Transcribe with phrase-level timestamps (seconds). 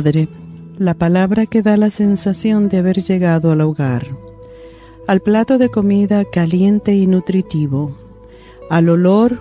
[0.00, 0.28] Madre,
[0.78, 4.06] la palabra que da la sensación de haber llegado al hogar,
[5.06, 7.94] al plato de comida caliente y nutritivo,
[8.70, 9.40] al olor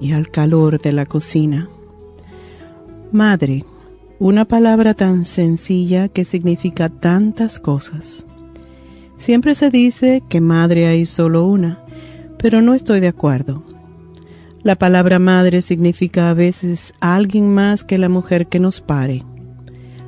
[0.00, 1.68] y al calor de la cocina.
[3.10, 3.64] Madre,
[4.20, 8.24] una palabra tan sencilla que significa tantas cosas.
[9.18, 11.80] Siempre se dice que madre hay solo una,
[12.38, 13.64] pero no estoy de acuerdo.
[14.62, 19.24] La palabra madre significa a veces alguien más que la mujer que nos pare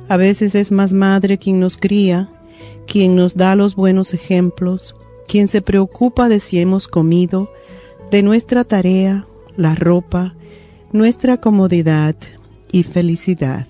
[0.09, 2.29] a veces es más madre quien nos cría,
[2.87, 4.95] quien nos da los buenos ejemplos,
[5.27, 7.51] quien se preocupa de si hemos comido,
[8.09, 10.33] de nuestra tarea, la ropa,
[10.91, 12.15] nuestra comodidad
[12.71, 13.67] y felicidad.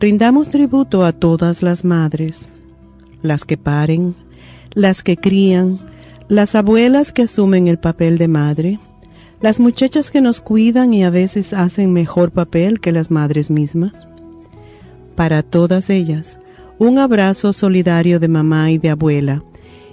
[0.00, 2.48] Brindamos tributo a todas las madres,
[3.20, 4.14] las que paren,
[4.72, 5.78] las que crían,
[6.28, 8.78] las abuelas que asumen el papel de madre,
[9.42, 14.08] las muchachas que nos cuidan y a veces hacen mejor papel que las madres mismas,
[15.18, 16.38] para todas ellas,
[16.78, 19.42] un abrazo solidario de mamá y de abuela,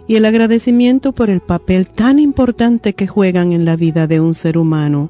[0.06, 4.36] y el agradecimiento por el papel tan importante que juegan en la vida de un
[4.36, 5.10] ser humano,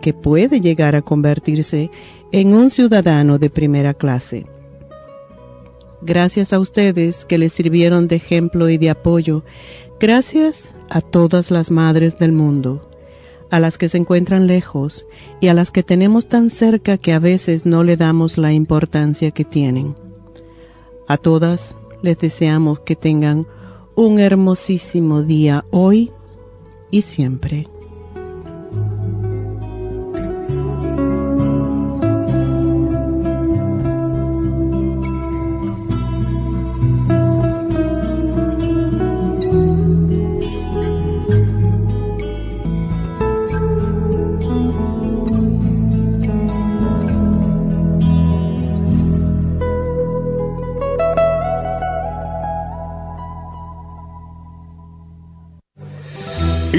[0.00, 1.90] que puede llegar a convertirse
[2.30, 4.46] en un ciudadano de primera clase.
[6.00, 9.42] Gracias a ustedes que les sirvieron de ejemplo y de apoyo,
[9.98, 12.89] gracias a todas las madres del mundo
[13.50, 15.06] a las que se encuentran lejos
[15.40, 19.30] y a las que tenemos tan cerca que a veces no le damos la importancia
[19.30, 19.96] que tienen.
[21.08, 23.46] A todas les deseamos que tengan
[23.94, 26.10] un hermosísimo día hoy
[26.90, 27.66] y siempre.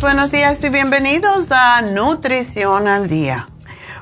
[0.00, 3.48] Buenos días y bienvenidos a Nutrición al Día.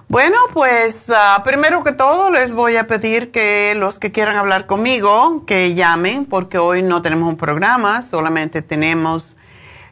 [0.09, 4.67] Bueno, pues ah, primero que todo les voy a pedir que los que quieran hablar
[4.67, 9.37] conmigo, que llamen, porque hoy no tenemos un programa, solamente tenemos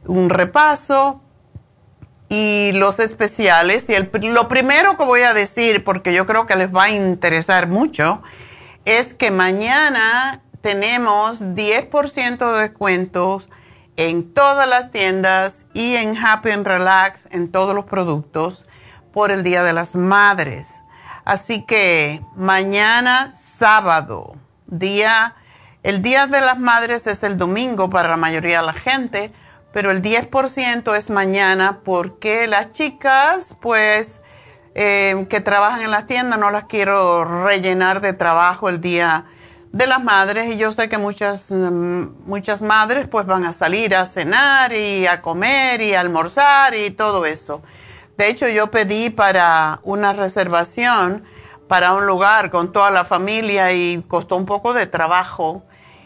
[0.05, 1.23] un repaso
[2.29, 3.89] y los especiales.
[3.89, 6.91] Y el, lo primero que voy a decir, porque yo creo que les va a
[6.91, 8.23] interesar mucho,
[8.85, 13.49] es que mañana tenemos 10% de descuentos
[13.97, 18.65] en todas las tiendas y en Happy and Relax en todos los productos
[19.13, 20.83] por el Día de las Madres.
[21.25, 24.37] Así que mañana sábado,
[24.67, 25.37] día,
[25.83, 29.33] el Día de las Madres es el domingo para la mayoría de la gente,
[29.73, 34.21] pero el 10% es mañana porque las chicas, pues,
[34.75, 39.25] eh, que trabajan en las tiendas, no las quiero rellenar de trabajo el día
[39.75, 43.97] de las madres y yo sé que muchas, mm, muchas madres pues van a salir
[43.97, 47.61] a cenar y a comer y a almorzar y todo eso.
[48.17, 51.25] De hecho, yo pedí para una reservación
[51.67, 55.65] para un lugar con toda la familia y costó un poco de trabajo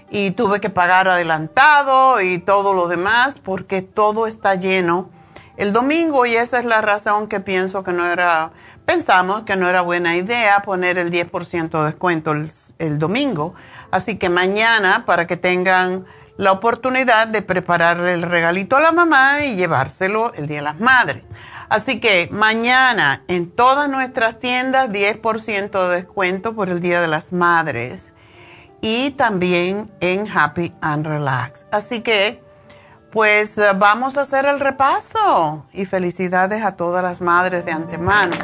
[0.09, 5.11] y tuve que pagar adelantado y todo lo demás porque todo está lleno
[5.59, 8.53] el domingo y esa es la razón que pienso que no era,
[8.89, 13.55] pensamos que no era buena idea poner el 10% de descuento el, domingo.
[13.91, 16.07] Así que mañana, para que tengan
[16.39, 20.81] la oportunidad de prepararle el regalito a la mamá y llevárselo el Día de las
[20.81, 21.23] Madres.
[21.69, 27.31] Así que mañana en todas nuestras tiendas 10% de descuento por el Día de las
[27.31, 28.15] Madres
[28.81, 31.67] y también en Happy and Relax.
[31.71, 32.43] Así que
[33.11, 38.37] pues eh, vamos a hacer el repaso y felicidades a todas las madres de antemano.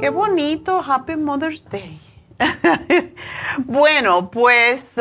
[0.00, 2.00] Qué bonito, Happy Mother's Day.
[3.64, 4.92] bueno, pues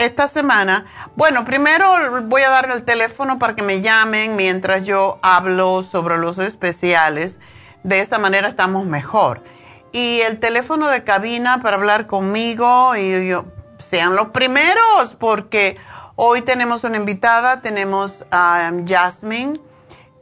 [0.00, 5.20] esta semana, bueno, primero voy a dar el teléfono para que me llamen mientras yo
[5.22, 7.36] hablo sobre los especiales.
[7.84, 9.44] De esta manera estamos mejor.
[9.92, 13.44] Y el teléfono de cabina para hablar conmigo y yo,
[13.78, 15.76] sean los primeros, porque
[16.16, 19.60] hoy tenemos una invitada, tenemos a Jasmine,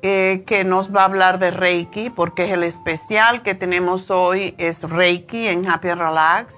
[0.08, 4.54] eh, que nos va a hablar de Reiki, porque es el especial que tenemos hoy,
[4.56, 6.54] es Reiki en Happy Relax.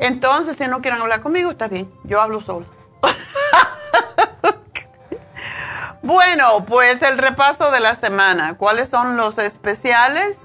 [0.00, 1.88] Entonces, si no quieren hablar conmigo, está bien.
[2.02, 2.66] Yo hablo solo.
[6.02, 8.58] bueno, pues el repaso de la semana.
[8.58, 10.40] ¿Cuáles son los especiales?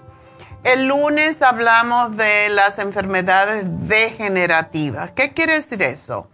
[0.63, 5.09] El lunes hablamos de las enfermedades degenerativas.
[5.11, 6.27] ¿Qué quiere decir eso?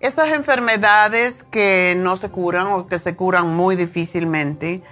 [0.00, 4.82] Esas enfermedades que no se curan o que se curan muy difícilmente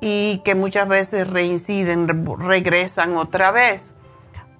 [0.00, 3.92] y que muchas veces reinciden, regresan otra vez.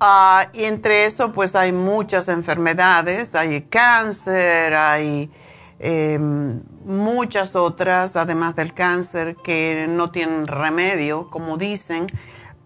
[0.00, 5.30] Ah, y entre eso, pues hay muchas enfermedades, hay cáncer, hay
[5.78, 12.08] em, muchas otras, además del cáncer, que no tienen remedio, como dicen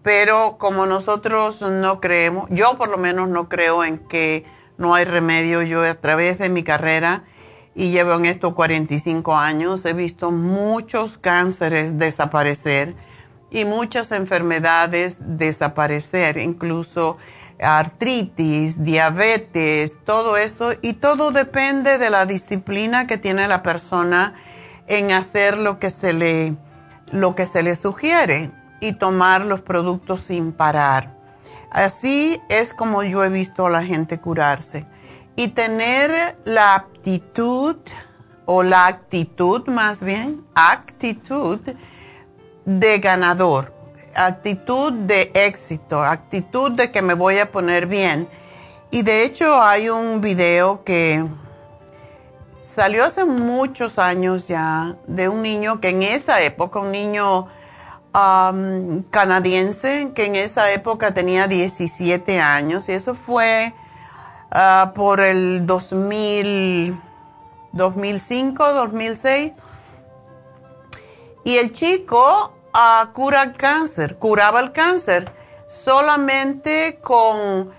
[0.03, 4.45] pero como nosotros no creemos, yo por lo menos no creo en que
[4.77, 7.23] no hay remedio, yo a través de mi carrera
[7.73, 12.95] y llevo en esto 45 años, he visto muchos cánceres desaparecer
[13.49, 17.17] y muchas enfermedades desaparecer, incluso
[17.61, 24.35] artritis, diabetes, todo eso, y todo depende de la disciplina que tiene la persona
[24.87, 26.55] en hacer lo que se le,
[27.11, 31.15] lo que se le sugiere y tomar los productos sin parar.
[31.69, 34.85] Así es como yo he visto a la gente curarse.
[35.35, 37.77] Y tener la aptitud,
[38.45, 41.59] o la actitud más bien, actitud
[42.65, 43.73] de ganador,
[44.13, 48.27] actitud de éxito, actitud de que me voy a poner bien.
[48.91, 51.25] Y de hecho hay un video que
[52.61, 57.47] salió hace muchos años ya de un niño que en esa época, un niño
[59.09, 63.73] canadiense que en esa época tenía 17 años y eso fue
[64.51, 66.99] ah, por el 2000,
[67.71, 69.53] 2005, 2006.
[71.43, 75.31] Y el chico uh, cura el cáncer, curaba el cáncer
[75.67, 77.71] solamente con,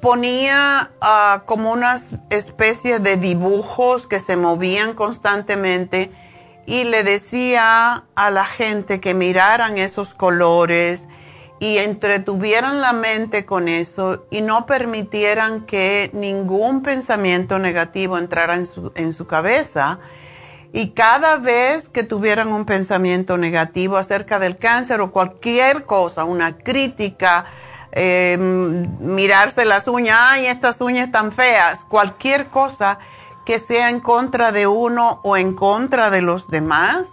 [0.00, 6.10] ponía ah, como unas especies de dibujos que se movían constantemente
[6.66, 11.08] y le decía a la gente que miraran esos colores
[11.60, 18.66] y entretuvieran la mente con eso y no permitieran que ningún pensamiento negativo entrara en
[18.66, 19.98] su, en su cabeza.
[20.72, 26.58] Y cada vez que tuvieran un pensamiento negativo acerca del cáncer o cualquier cosa, una
[26.58, 27.46] crítica,
[27.92, 32.98] eh, mirarse las uñas, ay, estas uñas están feas, cualquier cosa
[33.46, 37.06] que sea en contra de uno o en contra de los demás,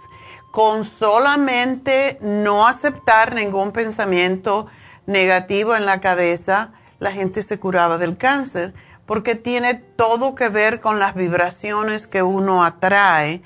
[0.52, 4.66] con solamente no aceptar ningún pensamiento
[5.06, 8.74] negativo en la cabeza, la gente se curaba del cáncer,
[9.06, 13.42] porque tiene todo que ver con las vibraciones que uno atrae.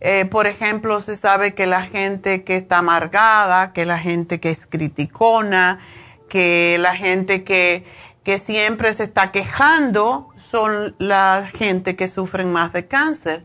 [0.00, 4.50] Eh, por ejemplo, se sabe que la gente que está amargada, que la gente que
[4.50, 5.80] es criticona,
[6.28, 7.84] que la gente que,
[8.38, 13.44] siempre se está quejando son la gente que sufren más de cáncer.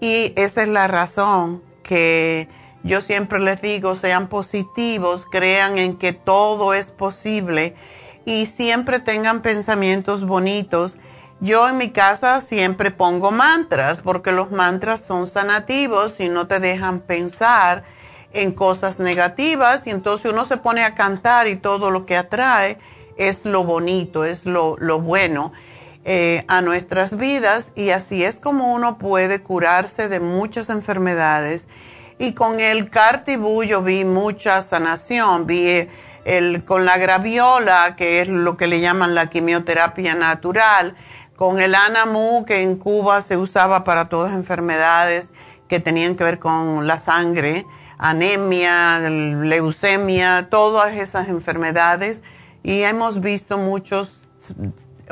[0.00, 2.48] Y esa es la razón que
[2.82, 7.76] yo siempre les digo, sean positivos, crean en que todo es posible
[8.24, 10.96] y siempre tengan pensamientos bonitos.
[11.40, 16.58] Yo en mi casa siempre pongo mantras porque los mantras son sanativos y no te
[16.58, 17.84] dejan pensar
[18.32, 22.78] en cosas negativas y entonces uno se pone a cantar y todo lo que atrae
[23.16, 25.52] es lo bonito, es lo, bueno
[26.04, 31.66] eh, a nuestras vidas y así es como uno puede curarse de muchas enfermedades.
[32.18, 35.88] Y con el cartibú yo vi mucha sanación, vi
[36.24, 40.94] el, con la graviola, que es lo que le llaman la quimioterapia natural,
[41.36, 45.32] con el anamu, que en Cuba se usaba para todas enfermedades
[45.68, 47.66] que tenían que ver con la sangre,
[47.98, 52.22] anemia, leucemia, todas esas enfermedades
[52.62, 54.20] y hemos visto muchos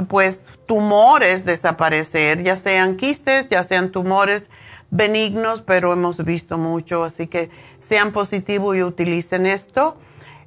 [0.08, 4.48] pues tumores desaparecer, ya sean quistes, ya sean tumores
[4.90, 9.96] benignos, pero hemos visto mucho, así que sean positivos y utilicen esto.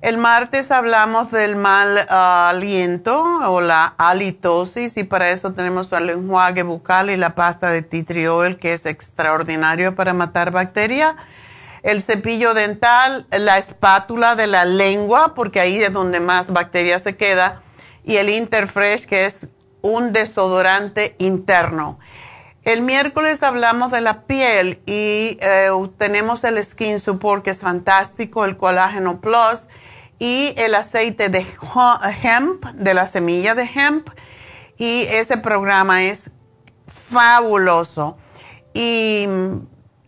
[0.02, 6.10] El martes hablamos del mal ah, aliento o la halitosis y para eso tenemos el
[6.10, 11.16] enjuague bucal y la pasta de titriol que es extraordinario para matar bacterias
[11.86, 17.16] el cepillo dental, la espátula de la lengua, porque ahí es donde más bacterias se
[17.16, 17.62] queda,
[18.06, 19.48] y el Interfresh, que es
[19.82, 22.00] un desodorante interno.
[22.64, 28.46] El miércoles hablamos de la piel y eh, tenemos el Skin Support, que es fantástico,
[28.46, 29.68] el Colágeno Plus
[30.18, 31.46] y el aceite de
[32.24, 34.10] hemp, de la semilla de hemp.
[34.78, 36.32] Y ese programa es
[36.88, 38.18] fabuloso.
[38.74, 39.28] Y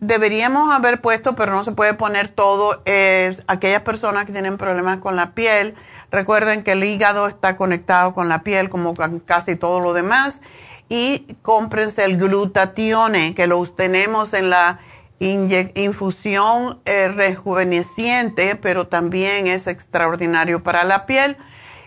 [0.00, 4.98] deberíamos haber puesto, pero no se puede poner todo, es aquellas personas que tienen problemas
[4.98, 5.74] con la piel.
[6.10, 8.94] Recuerden que el hígado está conectado con la piel como
[9.26, 10.40] casi todo lo demás.
[10.88, 14.80] Y cómprense el glutatione, que lo tenemos en la
[15.20, 21.36] infusión eh, rejuveneciente, pero también es extraordinario para la piel.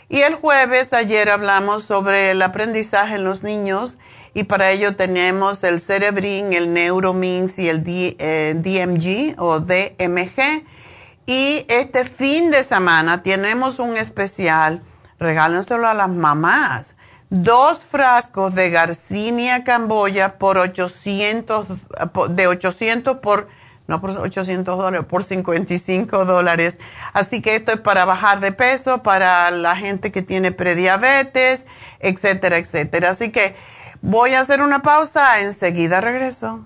[0.10, 3.98] Y el jueves, ayer hablamos sobre el aprendizaje en los niños
[4.34, 10.66] y para ello tenemos el Cerebrin, el Neuromins y el DMG eh, o DMG.
[11.26, 14.82] Y este fin de semana tenemos un especial,
[15.20, 16.96] regálenselo a las mamás.
[17.30, 21.68] Dos frascos de Garcinia Camboya por 800,
[22.30, 23.48] de 800 por,
[23.88, 26.78] no por 800 dólares, por 55 dólares.
[27.14, 31.66] Así que esto es para bajar de peso, para la gente que tiene prediabetes,
[32.00, 33.12] etcétera, etcétera.
[33.12, 33.56] Así que
[34.04, 36.66] Voy a hacer una pausa, enseguida regreso.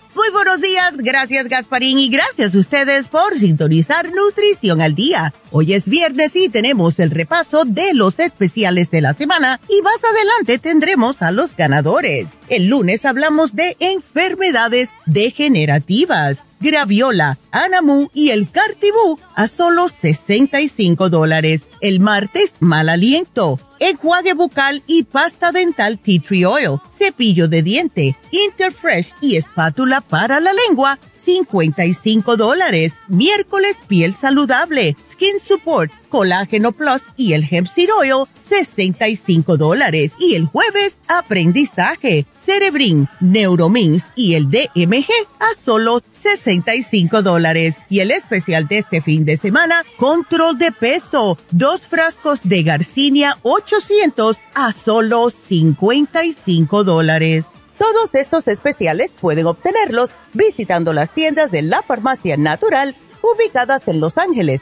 [0.13, 5.33] Muy buenos días, gracias Gasparín y gracias a ustedes por sintonizar Nutrición al Día.
[5.51, 10.03] Hoy es viernes y tenemos el repaso de los especiales de la semana y más
[10.03, 12.27] adelante tendremos a los ganadores.
[12.49, 21.65] El lunes hablamos de enfermedades degenerativas, graviola, anamu y el cartibú a solo 65 dólares.
[21.81, 28.15] El martes, mal aliento enjuague bucal y pasta dental tea tree oil, cepillo de diente,
[28.31, 32.93] Interfresh y espátula para la lengua, 55 dólares.
[33.07, 40.11] Miércoles, piel saludable, skin support, colágeno plus y el hemp seed oil, 65 dólares.
[40.19, 45.07] Y el jueves, aprendizaje, cerebrin, neuromins y el DMG
[45.39, 47.77] a solo 65 dólares.
[47.89, 53.37] Y el especial de este fin de semana, control de peso, dos frascos de Garcinia
[53.41, 57.45] 800 a solo 55 dólares.
[57.77, 64.17] Todos estos especiales pueden obtenerlos visitando las tiendas de la farmacia natural ubicadas en Los
[64.17, 64.61] Ángeles,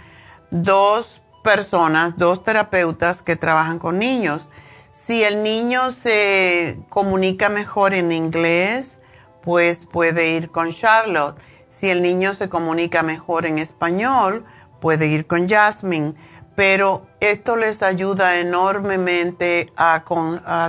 [0.50, 4.48] dos personas, dos terapeutas que trabajan con niños
[4.94, 8.98] si el niño se comunica mejor en inglés,
[9.42, 11.36] pues puede ir con Charlotte.
[11.68, 14.44] Si el niño se comunica mejor en español,
[14.80, 16.14] puede ir con Jasmine.
[16.54, 20.04] Pero esto les ayuda enormemente a,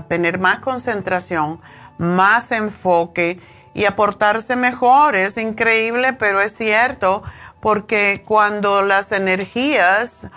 [0.10, 1.62] tener más concentración,
[2.00, 3.40] más enfoque
[3.76, 5.16] y a portarse mejor.
[5.16, 7.22] Es increíble, pero es cierto,
[7.62, 10.28] porque cuando las energías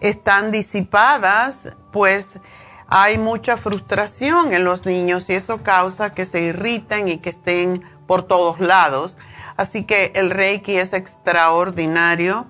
[0.00, 2.38] están disipadas, pues
[2.88, 7.84] hay mucha frustración en los niños y eso causa que se irriten y que estén
[8.06, 9.16] por todos lados.
[9.56, 12.46] Así que el Reiki es extraordinario.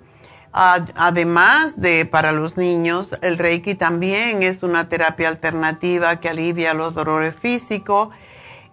[0.53, 6.95] Además de para los niños, el Reiki también es una terapia alternativa que alivia los
[6.95, 8.09] dolores físicos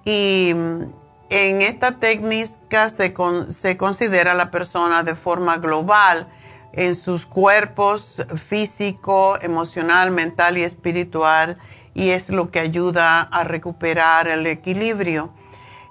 [0.04, 0.84] y mm,
[1.30, 6.28] en esta técnica se, considera la persona de forma global
[6.76, 11.58] en sus cuerpos físico, emocional, mental y espiritual
[11.94, 15.34] y es lo que ayuda a recuperar el equilibrio.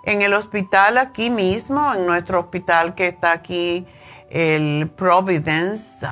[0.05, 3.87] En el hospital aquí mismo, en nuestro hospital que está aquí,
[4.29, 6.07] el Providence,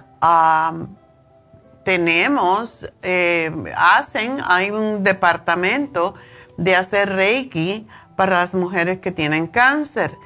[1.85, 6.15] tenemos, eh, hacen, hay un departamento
[6.57, 10.17] de hacer Reiki para las mujeres que tienen cáncer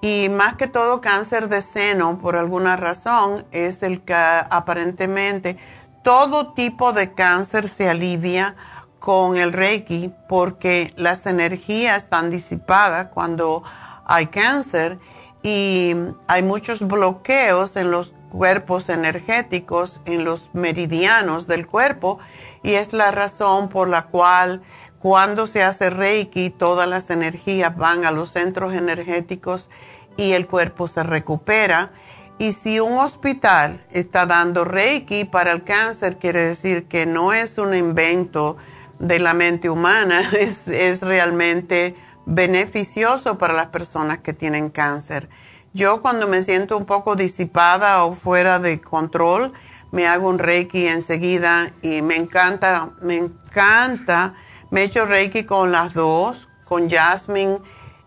[0.00, 5.56] y más que todo cáncer de seno, por alguna razón, es el que aparentemente
[6.02, 8.56] todo tipo de cáncer se alivia
[8.98, 13.62] con el Reiki porque las energías están disipadas cuando
[14.06, 14.98] hay cáncer
[15.42, 15.94] y
[16.26, 22.18] hay muchos bloqueos en los cuerpos energéticos, en los meridianos del cuerpo
[22.62, 24.62] y es la razón por la cual
[25.00, 29.70] cuando se hace Reiki todas las energías van a los centros energéticos
[30.16, 31.90] y el cuerpo se recupera.
[32.38, 37.58] Y si un hospital está dando Reiki para el cáncer, quiere decir que no es
[37.58, 38.56] un invento
[38.98, 41.96] de la mente humana, es, es realmente
[42.26, 45.28] beneficioso para las personas que tienen cáncer.
[45.72, 49.52] Yo cuando me siento un poco disipada o fuera de control,
[49.92, 54.34] me hago un reiki enseguida y me encanta, me encanta.
[54.70, 57.58] Me he hecho reiki con las dos, con Jasmine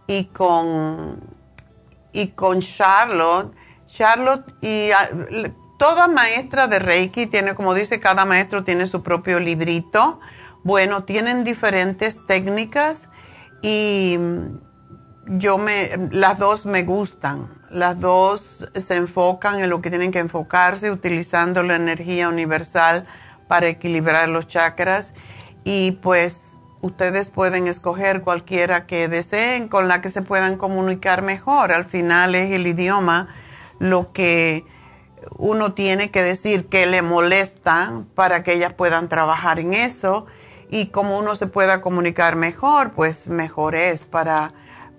[0.07, 1.19] y con,
[2.13, 3.54] y con Charlotte.
[3.86, 5.10] Charlotte y ah,
[5.78, 10.19] toda maestra de reiki tiene, como dice, cada maestro tiene su propio librito.
[10.63, 13.10] Bueno, tienen diferentes técnicas
[13.62, 14.17] y
[15.28, 17.49] yo me, las dos me gustan.
[17.69, 23.06] Las dos se enfocan en lo que tienen que enfocarse utilizando la energía universal
[23.47, 25.12] para equilibrar los chakras
[25.63, 26.52] y pues
[26.83, 31.71] ustedes pueden escoger cualquiera que deseen con la que se puedan comunicar mejor.
[31.71, 33.29] Al final es el idioma
[33.79, 34.65] lo que
[35.37, 40.25] uno tiene que decir que le molesta para que ellas puedan trabajar en eso
[40.69, 44.51] y como uno se pueda comunicar mejor, pues mejor es para,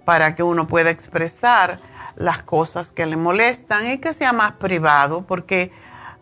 [0.07, 1.81] para que uno pueda expresar
[2.17, 5.71] las cosas que le molestan y que sea más privado, porque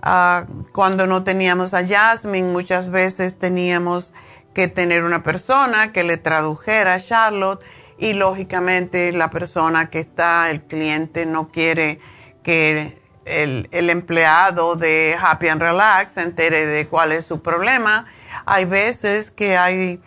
[0.03, 4.13] ah, cuando no teníamos a Jasmine muchas veces teníamos
[4.55, 7.63] que tener una persona que le tradujera a Charlotte
[7.99, 12.01] y lógicamente la persona que está, el cliente no quiere
[12.43, 18.07] que el, el empleado de Happy and Relax se entere de cuál es su problema.
[18.45, 20.01] Hay veces que hay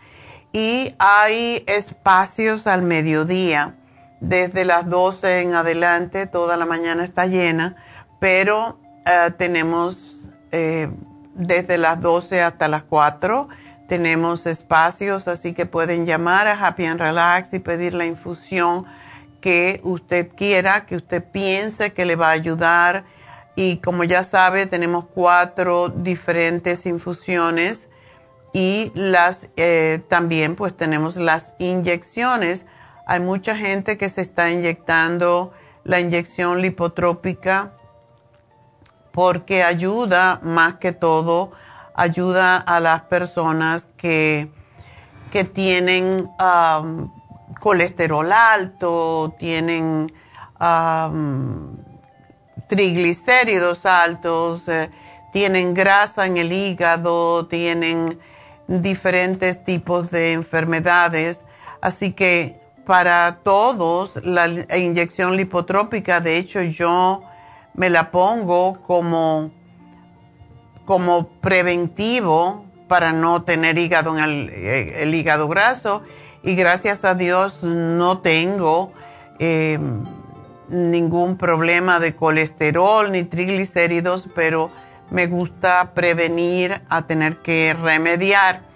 [0.54, 3.77] y hay espacios al mediodía.
[4.20, 7.76] Desde las 12 en adelante, toda la mañana está llena,
[8.20, 10.90] pero eh, tenemos eh,
[11.36, 13.48] desde las 12 hasta las 4
[13.88, 18.86] tenemos espacios, así que pueden llamar a Happy and Relax y pedir la infusión
[19.42, 23.06] que usted quiera, que usted piense que le va a ayudar.
[23.56, 27.88] Y como ya sabe, tenemos cuatro diferentes infusiones
[28.54, 32.66] y las eh, también pues tenemos las inyecciones.
[33.10, 35.54] Hay mucha gente que se está inyectando
[35.86, 37.72] la inyección lipotrópica
[39.14, 41.54] porque ayuda más que todo,
[41.94, 44.52] ayuda a las personas que,
[45.32, 46.30] que tienen
[47.62, 50.12] colesterol alto, tienen
[52.68, 54.92] triglicéridos altos, eh,
[55.32, 58.20] tienen grasa en el hígado, tienen
[58.68, 61.46] diferentes tipos de enfermedades.
[61.80, 64.48] Así que para todos la
[64.78, 67.22] inyección lipotrópica, de hecho yo
[67.74, 69.52] me la pongo como,
[70.86, 76.02] como preventivo para no tener hígado en el, eh, hígado graso
[76.44, 78.94] y gracias a Dios no tengo
[79.38, 80.06] em,
[80.70, 84.72] ningún problema de colesterol ni triglicéridos, pero
[85.12, 88.67] me gusta prevenir a tener que remediar.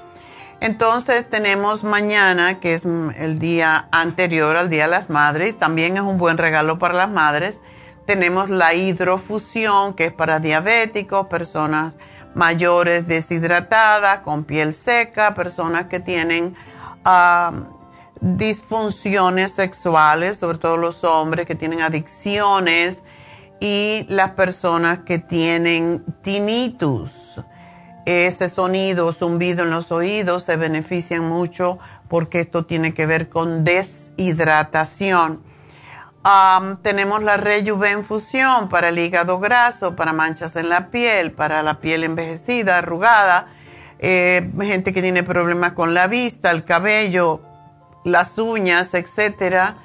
[0.62, 6.04] Entonces tenemos mañana, que es el día anterior al Día de las Madres, también es
[6.04, 7.60] un buen regalo para las madres.
[8.06, 11.96] Tenemos la hidrofusión, que es para diabéticos, personas
[12.36, 16.56] mayores deshidratadas, con piel seca, personas que tienen
[18.20, 23.02] disfunciones sexuales, sobre todo los hombres que tienen adicciones
[23.60, 27.42] y las personas que tienen tinnitus.
[28.06, 31.78] Ese sonido, zumbido en los oídos, se benefician mucho
[32.10, 35.42] porque esto tiene que ver con deshidratación.
[36.82, 42.04] tenemos la Rejuvenfusión para el hígado graso, para manchas en la piel, para la piel
[42.04, 43.48] envejecida, arrugada,
[44.00, 47.42] eh, gente que tiene problemas con la vista, el cabello,
[48.04, 49.78] las uñas, etcétera.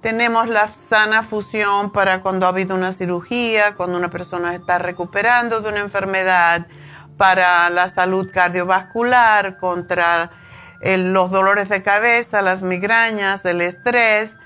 [0.00, 5.60] Tenemos la sana fusión para cuando ha habido una cirugía, cuando una persona está recuperando
[5.60, 6.68] de una enfermedad,
[7.16, 10.30] para la salud cardiovascular, contra
[10.82, 14.36] los dolores de cabeza, las migrañas, el estrés.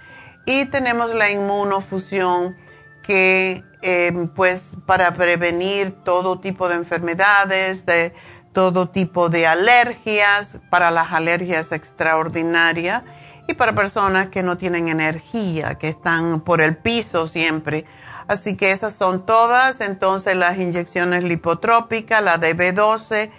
[0.47, 2.57] Y tenemos la inmunofusión
[3.03, 8.15] que eh, pues para prevenir todo tipo de enfermedades, de
[8.53, 13.03] todo tipo de alergias, para las alergias extraordinarias
[13.49, 17.85] y para personas que no tienen energía, que están por el piso siempre.
[18.31, 19.81] Así que esas son todas.
[19.81, 23.31] Entonces las inyecciones lipotrópicas, la de B12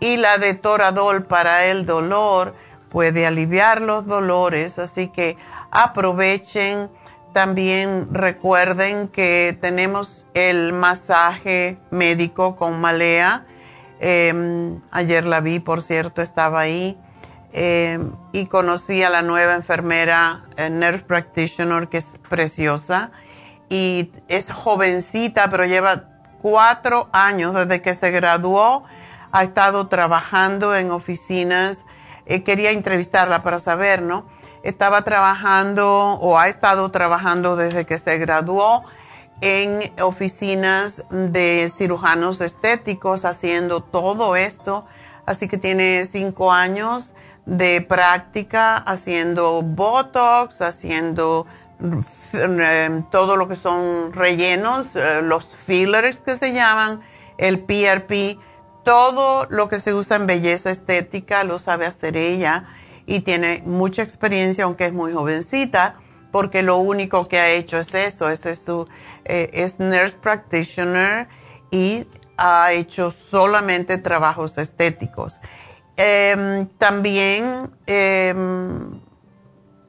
[0.00, 2.54] y la de Toradol para el dolor
[2.88, 4.78] puede aliviar los dolores.
[4.78, 5.36] Así que
[5.70, 6.90] aprovechen.
[7.32, 13.44] También recuerden que tenemos el masaje médico con malea
[14.00, 16.96] Em, ayer la vi, por cierto, estaba ahí.
[17.52, 23.10] Em, y conocí a la nueva enfermera, eh, nurse practitioner, que es preciosa.
[23.68, 26.04] Y es jovencita, pero lleva
[26.40, 28.84] cuatro años desde que se graduó.
[29.32, 31.80] Ha estado trabajando en oficinas.
[32.26, 34.26] Eh, quería entrevistarla para saber, ¿no?
[34.62, 38.84] Estaba trabajando o ha estado trabajando desde que se graduó
[39.40, 44.86] en oficinas de cirujanos estéticos haciendo todo esto.
[45.26, 47.14] Así que tiene cinco años
[47.46, 51.46] de práctica haciendo Botox, haciendo
[53.10, 57.00] todo lo que son rellenos, eh, los fillers que se llaman,
[57.38, 58.38] el PRP,
[58.84, 62.64] todo lo que se usa en belleza estética lo sabe hacer ella
[63.06, 65.96] y tiene mucha experiencia, aunque es muy jovencita,
[66.32, 68.86] porque lo único que ha hecho es eso, es su
[69.24, 71.28] eh, es nurse practitioner
[71.70, 75.40] y ha hecho solamente trabajos estéticos.
[75.96, 78.97] Em, también em,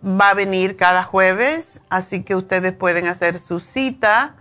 [0.04, 4.36] va a venir cada jueves, así que ustedes pueden hacer su cita.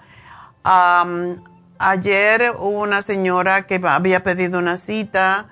[1.78, 5.48] ayer hubo una señora que había pedido una cita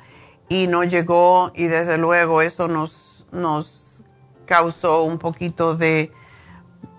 [0.48, 4.02] y no llegó y desde luego eso nos, nos
[4.44, 6.12] causó un poquito de,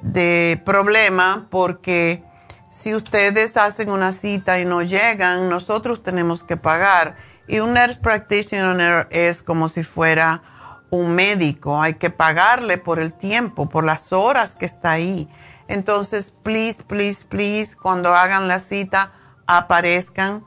[0.02, 2.24] de problema porque
[2.70, 7.16] si ustedes hacen una cita y no llegan, nosotros tenemos que pagar.
[7.48, 10.44] Y un nurse practitioner es como si fuera
[10.90, 11.82] un médico.
[11.82, 15.30] Hay que pagarle por el tiempo, por las horas que está ahí.
[15.68, 19.12] Entonces, please, please, please, cuando hagan la cita,
[19.48, 20.46] aparezcan,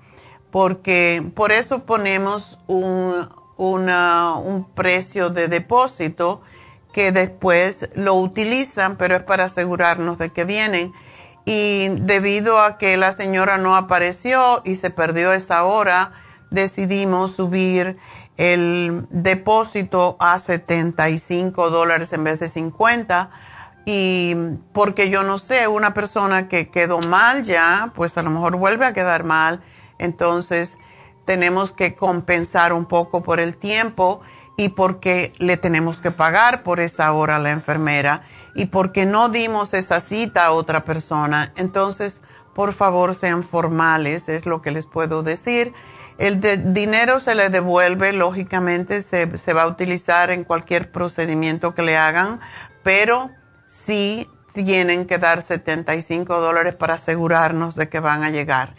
[0.51, 6.41] porque por eso ponemos un, un precio de depósito
[6.93, 10.93] que después lo utilizan, pero es para asegurarnos de que vienen
[11.45, 16.13] y debido a que la señora no apareció y se perdió esa hora,
[16.51, 17.97] decidimos subir
[18.41, 23.29] el depósito a 75 dólares en vez de 50
[23.85, 24.35] y
[24.73, 28.87] porque yo no sé, una persona que quedó mal ya, pues a lo mejor vuelve
[28.87, 29.61] a quedar mal,
[29.99, 30.79] entonces
[31.27, 34.23] tenemos que compensar un poco por el tiempo
[34.57, 38.23] y porque le tenemos que pagar por esa hora a la enfermera
[38.55, 41.53] y porque no dimos esa cita a otra persona.
[41.57, 42.23] Entonces,
[42.55, 45.75] por favor, sean formales, es lo que les puedo decir.
[46.21, 46.41] El
[46.75, 51.97] dinero se le devuelve, lógicamente se, se, va a utilizar en cualquier procedimiento que le
[51.97, 52.41] hagan,
[52.83, 53.31] pero
[53.65, 58.75] sí tienen que dar 75 dólares para asegurarnos de que van a llegar.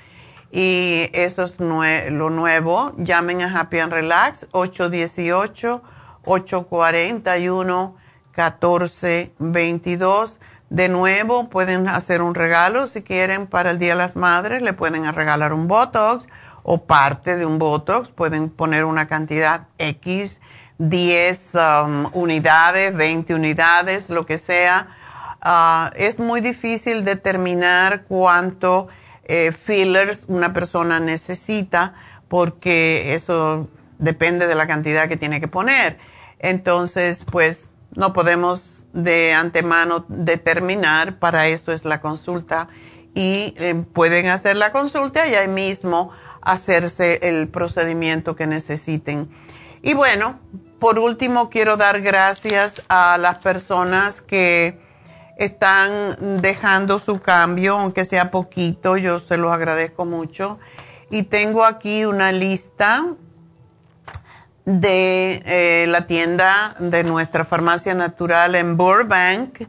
[0.52, 2.94] Y eso es lo nuevo.
[2.98, 5.82] Llamen a Happy and Relax 818
[6.24, 7.96] 841
[8.38, 10.40] 1422.
[10.70, 14.62] De nuevo, pueden hacer un regalo si quieren para el Día de las Madres.
[14.62, 16.28] Le pueden regalar un Botox
[16.64, 18.12] o parte de un Botox.
[18.12, 20.42] Pueden poner una cantidad X,
[20.78, 24.88] 10 um, unidades, 20 unidades, lo que sea.
[25.42, 28.88] Ah, es muy difícil determinar cuánto
[29.24, 31.94] eh, fillers una persona necesita
[32.28, 35.98] porque eso depende de la cantidad que tiene que poner.
[36.40, 42.68] Entonces, pues no podemos de antemano determinar, para eso es la consulta
[43.14, 49.30] y eh, pueden hacer la consulta y ahí mismo hacerse el procedimiento que necesiten.
[49.82, 50.40] Y bueno,
[50.80, 54.80] por último, quiero dar gracias a las personas que
[55.38, 60.60] están dejando su cambio, aunque sea poquito, yo se los agradezco mucho.
[61.10, 63.06] Y tengo aquí una lista
[64.66, 69.64] de eh, la tienda de nuestra farmacia natural en Burbank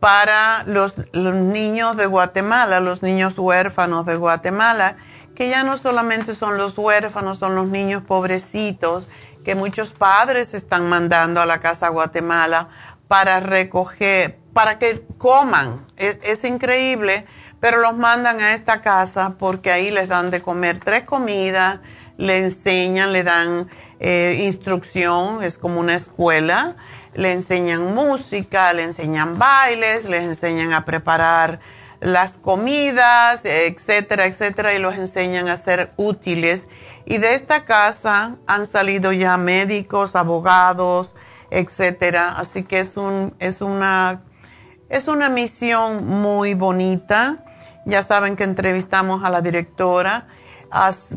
[0.00, 4.96] para los, niños de Guatemala, los niños huérfanos de Guatemala,
[5.38, 9.06] que ya no solamente son los huérfanos, son los niños pobrecitos
[9.44, 12.70] que muchos padres están mandando a la casa Guatemala
[13.06, 15.86] para recoger, para que coman.
[15.96, 17.24] Es, es increíble,
[17.60, 21.78] pero los mandan a esta casa porque ahí les dan de comer tres comidas,
[22.16, 23.70] le enseñan, le dan
[24.00, 26.74] eh, instrucción, es como una escuela,
[27.14, 31.60] le enseñan música, le enseñan bailes, les enseñan a preparar
[32.00, 36.68] las comidas, etcétera, etcétera, y los enseñan a ser útiles.
[37.04, 41.16] Y de esta casa han salido ya médicos, abogados,
[41.50, 42.34] etcétera.
[42.38, 44.22] Así que es un, es una,
[44.88, 47.44] es una misión muy bonita.
[47.86, 50.26] Ya saben que entrevistamos a la directora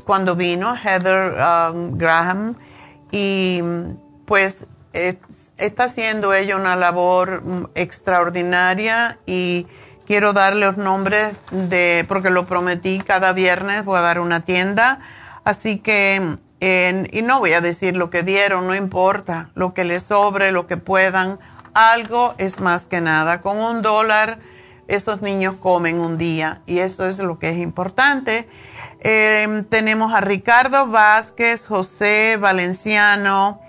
[0.05, 1.33] cuando vino, Heather
[1.73, 2.55] um, Graham,
[3.11, 3.61] y
[4.25, 4.65] pues
[5.57, 9.67] está haciendo ella una labor mm, extraordinaria y
[10.11, 14.99] quiero darle los nombres de, porque lo prometí, cada viernes voy a dar una tienda,
[15.45, 20.03] así que, y no voy a decir lo que dieron, no importa, lo que les
[20.03, 21.39] sobre, lo que puedan,
[21.73, 24.39] algo es más que nada, con un dólar
[24.89, 28.49] esos niños comen un día y eso es lo que es importante.
[28.99, 33.61] Eh, tenemos a Ricardo Vázquez, José Valenciano,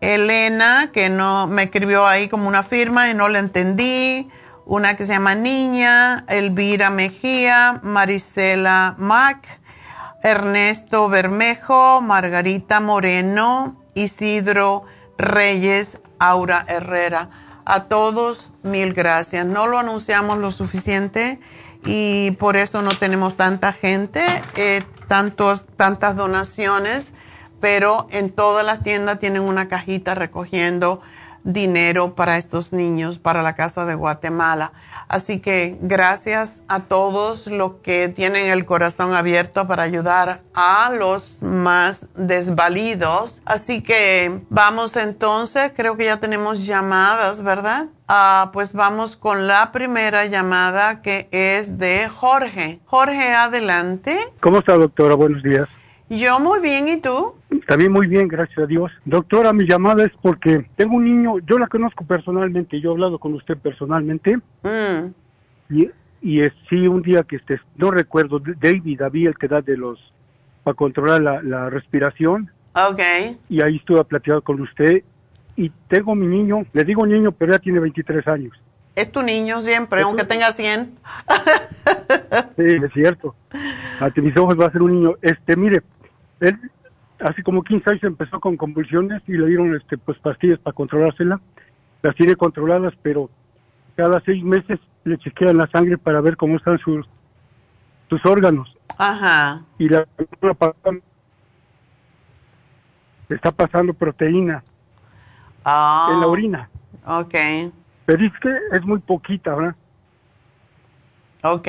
[0.00, 4.28] Elena, que no me escribió ahí como una firma y no la entendí.
[4.66, 9.46] Una que se llama Niña, Elvira Mejía, Marisela Mac,
[10.22, 14.84] Ernesto Bermejo, Margarita Moreno, Isidro
[15.18, 17.28] Reyes, Aura Herrera.
[17.66, 19.44] A todos, mil gracias.
[19.44, 21.40] No lo anunciamos lo suficiente
[21.84, 24.24] y por eso no tenemos tanta gente,
[24.56, 27.08] eh, tantos, tantas donaciones,
[27.60, 31.02] pero en todas las tiendas tienen una cajita recogiendo
[31.44, 34.72] dinero para estos niños, para la Casa de Guatemala.
[35.08, 41.42] Así que gracias a todos los que tienen el corazón abierto para ayudar a los
[41.42, 43.42] más desvalidos.
[43.44, 47.86] Así que vamos entonces, creo que ya tenemos llamadas, ¿verdad?
[48.08, 52.80] Ah, pues vamos con la primera llamada que es de Jorge.
[52.86, 54.32] Jorge, adelante.
[54.40, 55.14] ¿Cómo está, doctora?
[55.14, 55.68] Buenos días.
[56.10, 57.34] Yo muy bien, ¿y tú?
[57.60, 58.90] También muy bien, gracias a Dios.
[59.04, 63.18] Doctora, mi llamada es porque tengo un niño, yo la conozco personalmente, yo he hablado
[63.18, 64.36] con usted personalmente.
[64.62, 65.12] Mm.
[65.70, 65.90] Y,
[66.22, 69.76] y es, sí, un día que este, no recuerdo, David había el que da de
[69.76, 69.98] los,
[70.62, 72.50] para controlar la, respiración.
[72.74, 73.00] Ok.
[73.48, 75.02] Y ahí estuve platicando con usted.
[75.56, 78.52] Y tengo mi niño, le digo niño, pero ya tiene 23 años.
[78.96, 80.98] Es tu niño siempre, aunque tenga 100.
[82.56, 83.34] sí, es cierto.
[84.00, 85.14] Ante mis ojos va a ser un niño.
[85.20, 85.82] Este, mire,
[86.40, 86.58] él
[87.24, 91.40] hace como 15 años empezó con convulsiones y le dieron este pues pastillas para controlársela.
[92.02, 93.30] Las tiene controladas, pero
[93.96, 97.06] cada seis meses le chequean la sangre para ver cómo están sus
[98.10, 98.76] sus órganos.
[98.98, 99.62] Ajá.
[99.78, 100.06] Y la
[103.28, 104.62] está pasando proteína
[105.64, 106.10] ah.
[106.12, 106.70] en la orina.
[107.06, 107.34] Ok.
[108.04, 109.76] Pero es que es muy poquita, ¿verdad?
[111.42, 111.68] Ok.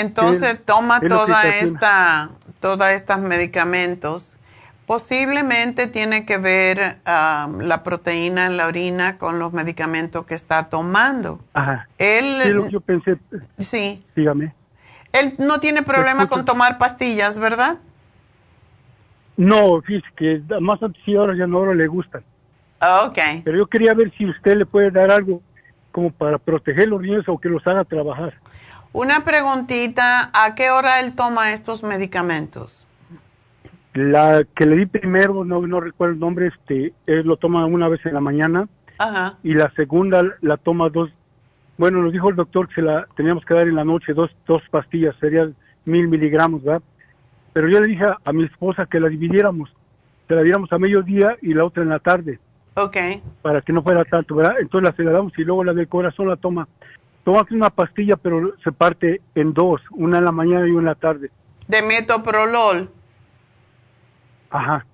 [0.00, 2.30] Entonces toma toda esta,
[2.60, 4.36] todas estas medicamentos.
[4.86, 11.40] Posiblemente tiene que ver la proteína en la orina con los medicamentos que está tomando.
[11.52, 11.88] Ajá.
[11.98, 13.18] Él, yo pensé.
[13.58, 14.02] Sí.
[14.16, 14.54] Dígame.
[15.12, 17.78] Él no tiene problema con tomar pastillas, ¿verdad?
[19.36, 22.22] No, fíjese que más antes y ahora ya no ahora le gustan.
[22.80, 23.18] Ok.
[23.44, 25.42] Pero yo quería ver si usted le puede dar algo
[25.92, 28.34] como para proteger los niños o que los haga trabajar.
[28.92, 32.86] Una preguntita, ¿a qué hora él toma estos medicamentos?
[33.94, 37.88] La que le di primero, no, no recuerdo el nombre, este, él lo toma una
[37.88, 39.36] vez en la mañana Ajá.
[39.42, 41.10] y la segunda la toma dos,
[41.76, 44.30] bueno, nos dijo el doctor que se la teníamos que dar en la noche, dos,
[44.46, 45.54] dos pastillas, serían
[45.84, 46.82] mil miligramos, ¿verdad?
[47.52, 49.70] Pero yo le dije a, mi esposa que la dividiéramos,
[50.28, 52.38] que la diéramos a mediodía y la otra en la tarde.
[52.74, 52.96] Ok.
[53.42, 54.56] Para que no fuera tanto, ¿verdad?
[54.60, 56.68] Entonces la damos y luego la del corazón la toma
[57.28, 60.84] Toma una pastilla, pero se parte en dos, una en la mañana y una en
[60.86, 61.30] la tarde.
[61.66, 62.90] ¿De metoprolol?
[64.48, 64.86] Ajá.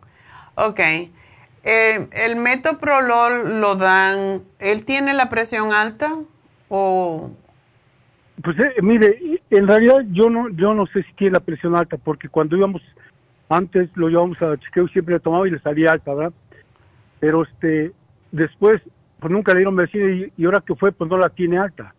[0.56, 0.80] Ok.
[0.80, 6.10] Eh, ¿El metoprolol lo dan, él tiene la presión alta
[6.68, 7.30] o...?
[8.42, 11.98] Pues eh, mire, en realidad yo no yo no sé si tiene la presión alta,
[11.98, 12.82] porque cuando íbamos,
[13.48, 16.32] antes lo llevamos a chequeo siempre le tomaba y le salía alta, ¿verdad?
[17.20, 17.92] pero este,
[18.32, 18.82] después,
[19.20, 21.94] pues nunca le dieron medicina y, y ahora que fue, pues no la tiene alta.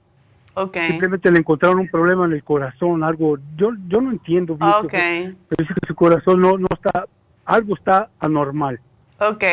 [0.56, 0.78] Ok.
[0.88, 4.88] Simplemente le encontraron un problema en el corazón, algo, yo, yo no entiendo bien, Ok.
[4.90, 7.06] qué fue, pero dice que su corazón no, no está,
[7.46, 8.80] algo está anormal.
[9.20, 9.44] Ok.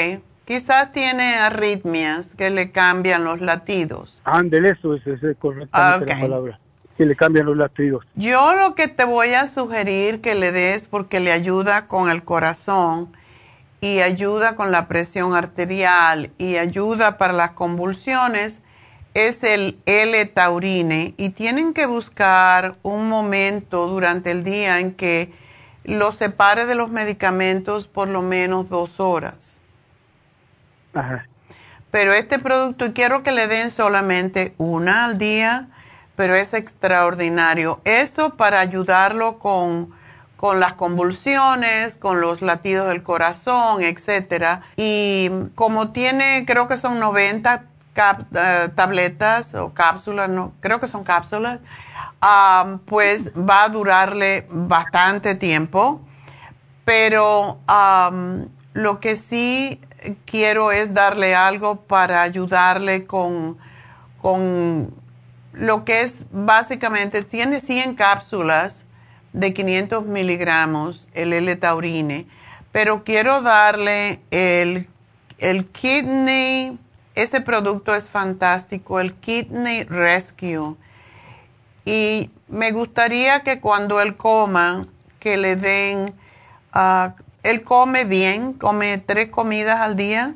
[0.44, 4.20] Quizás tiene arritmias que le cambian los latidos.
[4.24, 6.08] Ándele, eso es, es correctamente Ah, ok.
[6.08, 6.58] la palabra.
[6.96, 8.04] Que le cambian los latidos.
[8.14, 12.22] Yo lo que te voy a sugerir que le des porque le ayuda con el
[12.22, 13.08] corazón
[13.80, 18.60] y ayuda con la presión arterial y ayuda para las convulsiones
[19.14, 25.32] es el L-taurine y tienen que buscar un momento durante el día en que
[25.84, 29.60] lo separe de los medicamentos por lo menos dos horas.
[30.94, 31.26] Ajá.
[31.90, 35.68] Pero este producto, y quiero que le den solamente una al día,
[36.16, 37.80] pero es extraordinario.
[37.84, 39.92] Eso para ayudarlo con,
[40.38, 44.62] con las convulsiones, con los latidos del corazón, etcétera.
[44.76, 47.64] Y como tiene, creo que son 90
[47.96, 51.60] eh, tabletas o cápsulas, no, creo que son cápsulas,
[52.86, 56.00] pues va a durarle bastante tiempo
[56.84, 57.60] pero
[58.74, 59.80] lo que sí
[60.24, 63.58] quiero es darle algo para ayudarle con,
[64.20, 64.92] con
[65.52, 68.84] lo que es básicamente, tiene 100 cápsulas
[69.32, 72.26] de 500 miligramos, el L-taurine,
[72.72, 74.86] pero quiero darle el,
[75.38, 76.78] el kidney,
[77.14, 80.76] ese producto es fantástico, el kidney rescue.
[81.84, 84.82] Y me gustaría que cuando él coma,
[85.18, 86.14] que le den,
[86.72, 90.34] ah, él come bien, come tres comidas al día.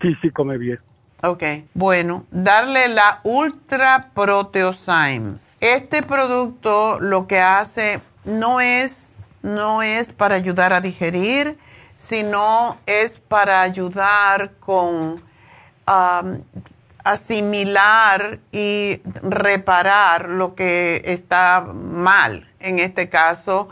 [0.00, 0.78] Sí, sí, come bien.
[1.22, 1.42] Ok,
[1.72, 5.56] bueno, darle la Ultra Proteosymes.
[5.60, 11.56] Este producto lo que hace no es, no es para ayudar a digerir,
[11.96, 15.22] sino es para ayudar con
[17.04, 22.48] asimilar y reparar lo que está mal.
[22.60, 23.68] En este caso,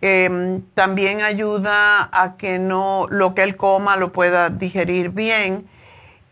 [0.00, 5.66] em, también ayuda a que no lo que él coma lo pueda digerir bien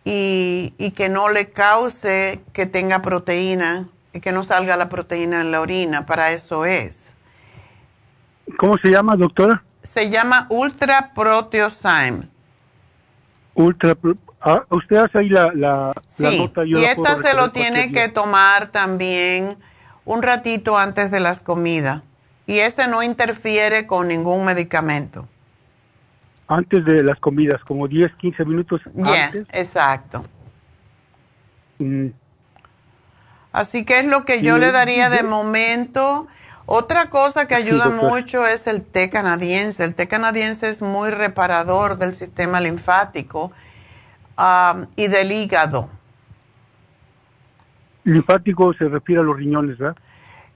[0.04, 5.40] y, y que no le cause que tenga proteína y que no salga la proteína
[5.40, 6.06] en la orina.
[6.06, 7.14] Para eso es.
[8.58, 9.62] ¿Cómo se llama, doctora?
[9.82, 12.28] Se llama Ultra Proteosymes.
[13.54, 13.96] Ultra.
[14.44, 16.64] Ah, usted hace ahí la, la, la Sí, nota.
[16.64, 19.56] yo y la esta se lo tiene que tomar también
[20.04, 22.02] un ratito antes de las comidas.
[22.46, 25.28] Y ese no interfiere con ningún medicamento.
[26.48, 29.46] Antes de las comidas, como 10, 15 minutos Ya, antes.
[29.52, 30.24] exacto.
[31.78, 32.08] Mm,
[33.52, 36.26] Así que es lo que Sí, yo le daría de yo- momento.
[36.64, 38.10] Otra cosa que Sí, ayuda doctor.
[38.10, 39.84] mucho es el té canadiense.
[39.84, 43.52] El té canadiense es muy reparador del sistema linfático
[44.96, 45.88] y del hígado.
[48.04, 49.96] linfático se refiere a los riñones, ¿verdad?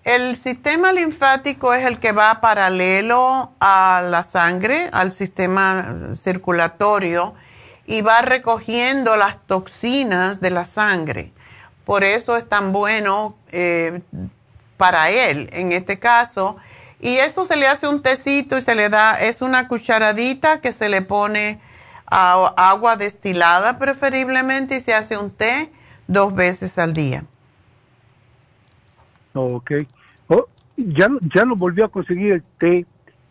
[0.06, 7.34] El sistema linfático es el que va paralelo a la sangre, al sistema circulatorio,
[7.86, 11.32] y va recogiendo las toxinas de la sangre.
[11.84, 14.00] Por eso es tan bueno eh,
[14.76, 16.56] para él, en este caso.
[17.00, 20.70] Y eso se le hace un tecito y se le da, es una cucharadita que
[20.70, 21.60] se le pone
[22.10, 25.70] a- agua destilada preferiblemente y se hace un té
[26.06, 27.24] dos veces al día.
[29.34, 29.70] Ok.
[30.28, 30.46] Oh,
[30.76, 32.86] ya, no- ya no volvió a conseguir el té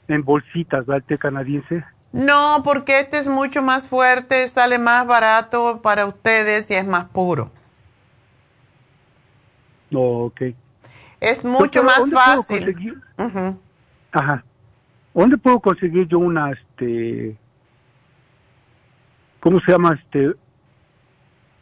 [0.07, 0.97] en bolsitas, ¿verdad?
[0.97, 1.83] El té canadiense.
[2.11, 7.05] No, porque este es mucho más fuerte, sale más barato para ustedes y es más
[7.05, 7.51] puro.
[9.89, 10.41] No, ok.
[11.19, 12.65] Es mucho Doctora, más ¿dónde puedo fácil.
[12.65, 13.59] conseguir- Ujú.
[14.11, 14.43] Ajá.
[15.13, 17.35] ¿Dónde puedo conseguir yo una, este,
[19.45, 19.93] ¿cómo se llama?
[19.93, 20.33] Este,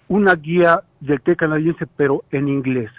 [0.08, 2.90] una guía del té canadiense, pero en inglés.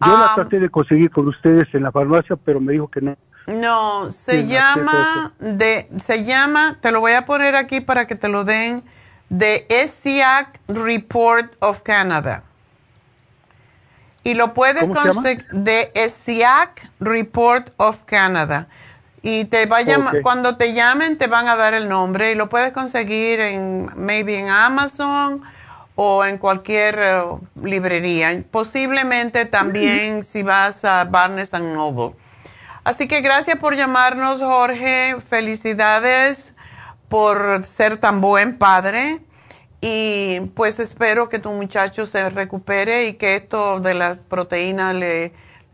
[0.00, 3.16] Yo la traté de conseguir con ustedes en la farmacia, pero me dijo que no.
[3.48, 8.28] No, se llama de se llama, te lo voy a poner aquí para que te
[8.28, 8.84] lo den
[9.28, 12.44] de ESIAC Report of Canada.
[14.22, 18.68] Y lo puedes conseguir de ESIAC Report of Canada.
[19.26, 20.22] Y te va a llamar, Ok.
[20.22, 24.38] cuando te llamen te van a dar el nombre y lo puedes conseguir en maybe
[24.38, 25.42] en Amazon
[25.94, 27.22] o en cualquier eh,
[27.62, 28.44] librería.
[28.50, 32.14] Posiblemente también si vas a Barnes and Noble.
[32.84, 35.16] Así que gracias por llamarnos, Jorge.
[35.30, 36.52] Felicidades
[37.08, 39.20] por ser tan buen padre.
[39.80, 45.32] Y pues espero que tu muchacho se recupere y que esto de las proteínas le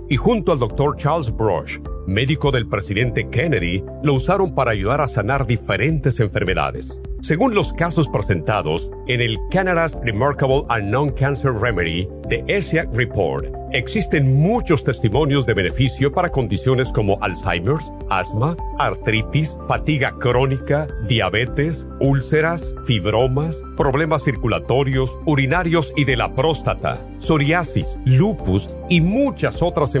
[0.11, 5.07] y junto al doctor Charles Brush, médico del presidente Kennedy, lo usaron para ayudar a
[5.07, 6.99] sanar diferentes enfermedades.
[7.21, 14.41] Según los casos presentados en el Canada's Remarkable Unknown Cancer Remedy de ESIAC Report, existen
[14.41, 23.55] muchos testimonios de beneficio para condiciones como Alzheimer's, asma, artritis, fatiga crónica, diabetes, úlceras, fibromas,
[23.77, 30.00] problemas circulatorios, urinarios y de la próstata, psoriasis, lupus y muchas otras enfermedades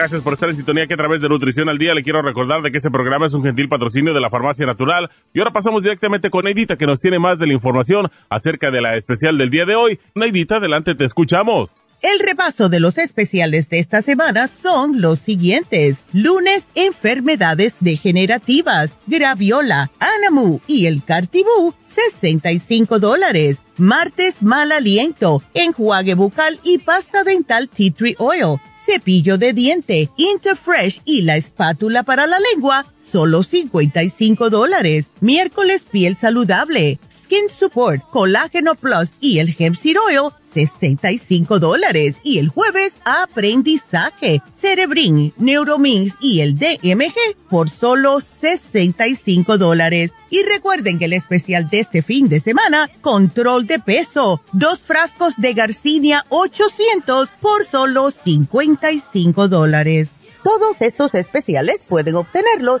[0.00, 2.62] Gracias por estar en sintonía que a través de Nutrición al Día le quiero recordar
[2.62, 5.10] de que este programa es un gentil patrocinio de la Farmacia Natural.
[5.34, 8.80] Y ahora pasamos directamente con Neidita que nos tiene más de la información acerca de
[8.80, 10.00] la especial del día de hoy.
[10.14, 11.72] Neidita, adelante, te escuchamos.
[12.00, 15.98] El repaso de los especiales de esta semana son los siguientes.
[16.14, 23.58] Lunes, enfermedades degenerativas, graviola, anamu y el cartibú, 65 dólares.
[23.80, 31.02] Martes, mal aliento, enjuague bucal y pasta dental tea tree oil cepillo de diente, Interfresh
[31.04, 35.06] y la espátula para la lengua, solo 55 dólares.
[35.20, 42.16] Miércoles, piel saludable, Skin Support, Colágeno Plus y el Hemp Seed Oil, 65 dólares.
[42.22, 47.14] Y el jueves, aprendizaje, Cerebrin, Neuromins y el DMG
[47.48, 50.12] por solo 65 dólares.
[50.30, 55.36] Y recuerden que el especial de este fin de semana, control de peso, dos frascos
[55.36, 60.08] de Garcinia 800 por solo 55 dólares.
[60.42, 62.80] Todos estos especiales pueden obtenerlos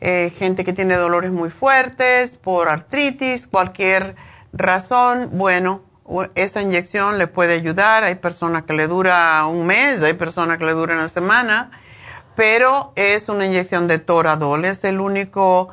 [0.00, 4.16] eh, gente que tiene dolores muy fuertes por artritis, cualquier
[4.52, 5.82] razón, bueno,
[6.34, 8.04] esa inyección le puede ayudar.
[8.04, 11.70] Hay personas que le dura un mes, hay personas que le dura una semana,
[12.34, 15.68] pero es una inyección de Toradol, es el único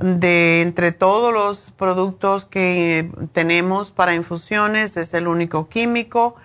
[0.00, 6.36] de entre todos los productos que tenemos para infusiones, es el único químico,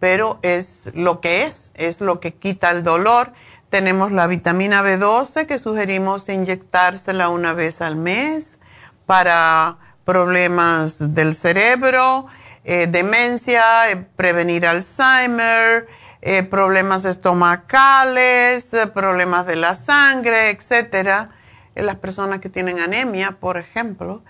[0.00, 3.32] pero es lo que es, es lo que quita el dolor
[3.76, 8.58] tenemos la vitamina B12 que sugerimos inyectársela una vez al mes
[9.04, 12.26] para problemas del cerebro,
[12.64, 15.88] eh, demencia, eh, prevenir Alzheimer,
[16.22, 21.32] eh, problemas estomacales, problemas de la sangre, etcétera.
[21.74, 24.22] las personas que tienen anemia, por ejemplo.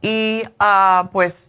[0.00, 1.48] Y ah, pues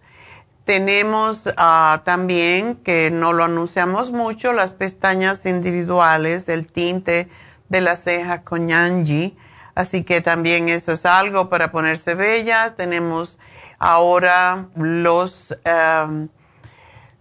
[0.65, 7.29] Tenemos ah, también, que no lo anunciamos mucho, las pestañas individuales, el tinte
[7.69, 9.37] de las cejas con Yanji.
[9.75, 12.75] Así que también eso es algo para ponerse bella.
[12.75, 13.39] Tenemos
[13.79, 15.57] ahora los...
[15.63, 16.27] Em,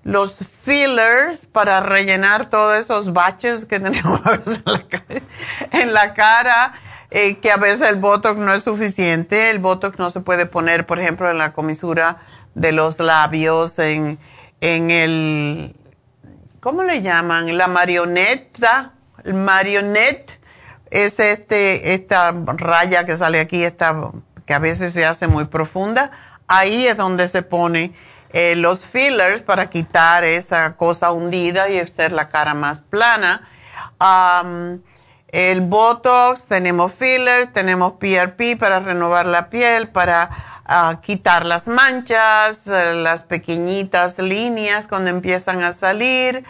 [0.07, 4.63] los fillers para rellenar todos esos baches que tenemos a veces
[5.73, 6.75] en la cara,
[7.11, 9.51] eh, que a veces el Botox no es suficiente.
[9.51, 12.19] El Botox no se puede poner, por ejemplo, en la comisura
[12.55, 14.21] de los labios, en,
[14.61, 15.75] en el,
[16.61, 17.59] ¿cómo le llaman?
[17.59, 18.93] La marioneta,
[19.25, 20.39] el marionette
[20.91, 24.13] es este, esta raya que sale aquí, esta,
[24.47, 26.13] que a veces se hace muy profunda.
[26.47, 27.93] Ahí es donde se pone
[28.39, 33.49] eh, los fillers para quitar esa cosa hundida y hacer la cara más plana.
[35.29, 40.29] el Botox, tenemos fillers, tenemos PRP para renovar la piel, para
[40.67, 46.45] ah, quitar las manchas, eh, las pequeñitas líneas cuando empiezan a salir.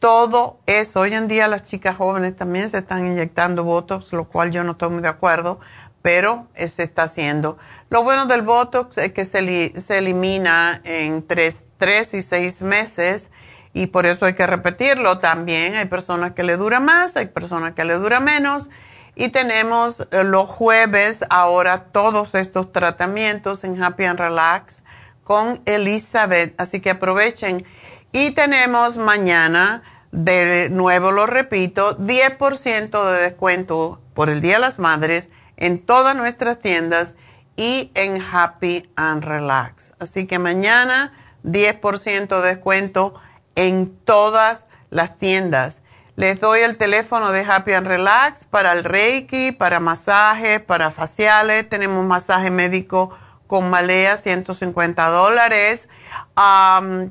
[0.00, 0.98] Todo eso.
[0.98, 4.72] Hoy en día las chicas jóvenes también se están inyectando Botox, lo cual yo no
[4.72, 5.60] estoy muy de acuerdo,
[6.02, 7.58] pero se está haciendo.
[7.90, 11.64] Lo bueno del Botox es que se, elimina en tres,
[12.12, 13.28] y seis meses
[13.72, 15.76] y por eso hay que repetirlo también.
[15.76, 18.68] Hay personas que le dura más, hay personas que le dura menos.
[19.14, 24.82] Y tenemos eh, los jueves ahora todos estos tratamientos en Happy and Relax
[25.24, 26.54] con Elizabeth.
[26.60, 27.64] Así que aprovechen.
[28.12, 34.78] Y tenemos mañana, de nuevo lo repito, 10% de descuento por el Día de las
[34.80, 35.28] Madres
[35.60, 37.14] en todas nuestras tiendas
[37.56, 39.94] y en Happy and Relax.
[39.98, 41.12] Así que mañana
[41.44, 43.14] 10% de descuento
[43.54, 45.80] en todas las tiendas.
[46.16, 51.68] Les doy el teléfono de Happy and Relax para el Reiki, para masajes, para faciales.
[51.68, 53.10] Tenemos masaje médico
[53.46, 55.88] con Malea, 150 dólares.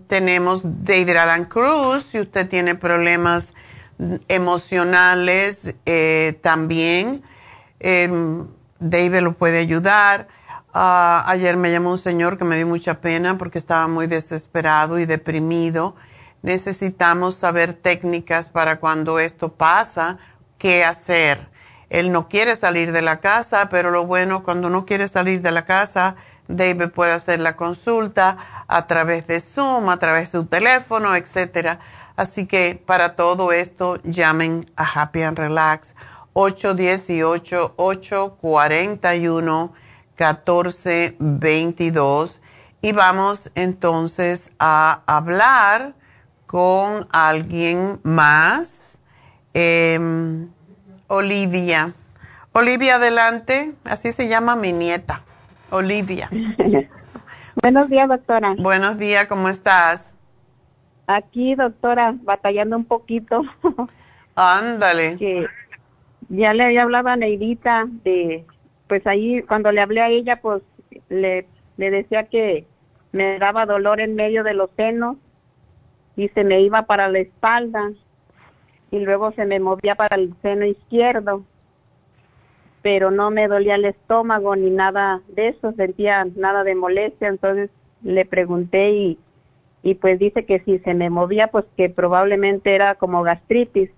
[0.07, 3.53] tenemos David Alan Cruz, si usted tiene problemas
[4.27, 7.23] emocionales eh, también.
[7.79, 8.47] Em,
[8.79, 10.27] David lo puede ayudar.
[10.73, 14.99] Ah, ayer me llamó un señor que me dio mucha pena porque estaba muy desesperado
[14.99, 15.95] y deprimido.
[16.41, 20.17] Necesitamos saber técnicas para cuando esto pasa,
[20.57, 21.49] qué hacer.
[21.89, 25.51] Él no quiere salir de la casa, pero lo bueno, cuando no quiere salir de
[25.51, 26.15] la casa,
[26.47, 31.79] David puede hacer la consulta a través de Zoom, a través de su teléfono, etc.
[32.15, 35.95] Así que para todo esto, llamen a Happy and Relax
[36.33, 39.73] 818 841
[40.17, 42.41] 1422
[42.81, 45.93] y vamos entonces a hablar
[46.45, 48.97] con alguien más.
[49.53, 50.49] Em,
[51.07, 51.93] Olivia.
[52.53, 53.73] Olivia, adelante.
[53.83, 55.21] Así se llama mi nieta.
[55.69, 56.29] Olivia.
[57.61, 58.55] Buenos días, doctora.
[58.57, 60.15] Buenos días, ¿cómo estás?
[61.07, 63.41] Aquí, doctora, batallando un poquito.
[64.35, 65.49] Ándale.
[66.29, 68.45] Ya le había hablado a Neidita de
[68.87, 70.63] pues ahí cuando le hablé a ella, pues
[71.09, 71.45] le,
[71.77, 72.65] le decía que
[73.11, 75.17] me daba dolor en medio de los senos
[76.15, 77.91] y se me iba para la espalda
[78.91, 81.43] y luego se me movía para el seno izquierdo,
[82.81, 87.69] pero no me dolía el estómago ni nada de eso, sentía nada de molestia, entonces
[88.01, 89.19] le pregunté y,
[89.83, 93.91] y pues dice que si se me movía, pues que probablemente era como gastritis.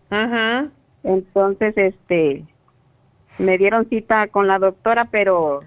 [1.03, 2.45] Entonces, este,
[3.37, 5.61] me dieron cita con la doctora, pero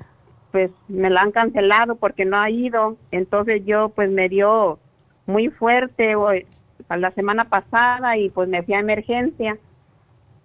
[0.52, 2.96] pues me la han cancelado porque no ha ido.
[3.10, 4.78] Entonces yo pues me dio
[5.26, 6.46] muy fuerte hoy,
[6.88, 9.58] la semana pasada y pues me fui a emergencia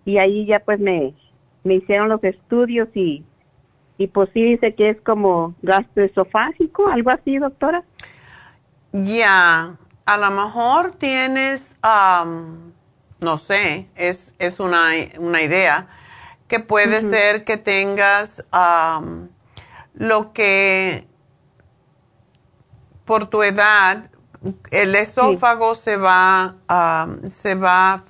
[0.05, 1.13] y ahí ya pues me,
[1.63, 3.23] me hicieron los estudios y,
[3.99, 7.83] y pues sí dice que es como gastroesofágico, algo así, doctora.
[8.91, 11.77] Ya, a lo mejor tienes,
[13.19, 15.87] no sé, es, es una, una idea
[16.47, 18.43] que puede ser que tengas
[19.93, 21.07] lo que
[23.05, 24.09] por tu edad
[24.71, 26.55] el esófago se va
[27.31, 28.03] se va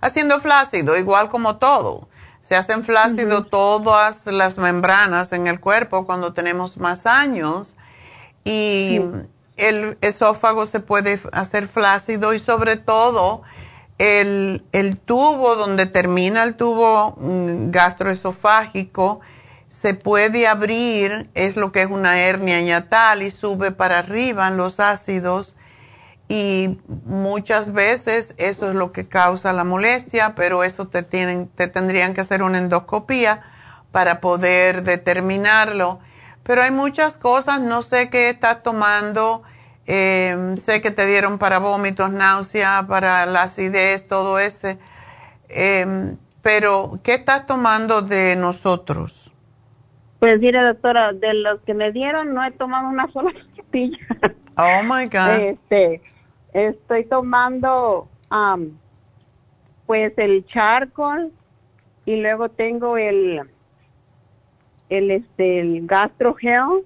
[0.00, 2.08] haciendo flácido igual como todo.
[2.40, 7.76] Se hacen flácido todas las membranas en el cuerpo cuando tenemos más años
[8.44, 9.00] y
[9.56, 13.42] el esófago se puede hacer flácido y sobre todo
[14.02, 19.20] el, el tubo donde termina el tubo mm, gastroesofágico
[19.68, 24.80] se puede abrir, es lo que es una hernia ñatal y sube para arriba los
[24.80, 25.54] ácidos
[26.28, 31.68] y muchas veces eso es lo que causa la molestia, pero eso te, tienen, te
[31.68, 33.42] tendrían que hacer una endoscopía
[33.92, 36.00] para poder determinarlo.
[36.42, 39.44] Pero hay muchas cosas, no sé qué estás tomando,
[39.94, 44.78] eh, sé que te dieron para vómitos, náusea, para la acidez, todo ese,
[45.50, 49.32] eh, pero ¿qué estás tomando de nosotros?
[50.18, 53.98] Pues mire, doctora, de los que me dieron no he tomado una sola pastilla.
[54.56, 55.40] Oh my God.
[55.40, 56.00] Este,
[56.52, 58.08] Estoy tomando
[59.86, 61.32] pues el charcoal
[62.04, 63.40] y luego tengo el
[64.90, 66.84] el este el gastrogel.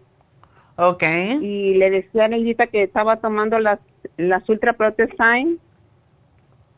[0.77, 1.39] Okay.
[1.43, 3.79] Y le decía a Neidita que estaba tomando las
[4.17, 4.77] las ultra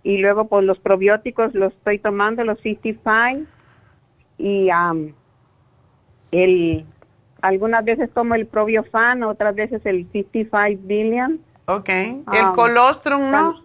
[0.02, 3.50] y luego pues los probióticos los estoy tomando los 55
[4.38, 4.68] y
[6.30, 6.86] el
[7.40, 11.88] algunas veces tomo el probiofan, otras veces el 55 billion Ok.
[11.88, 13.62] ¿El ah, colostrum no?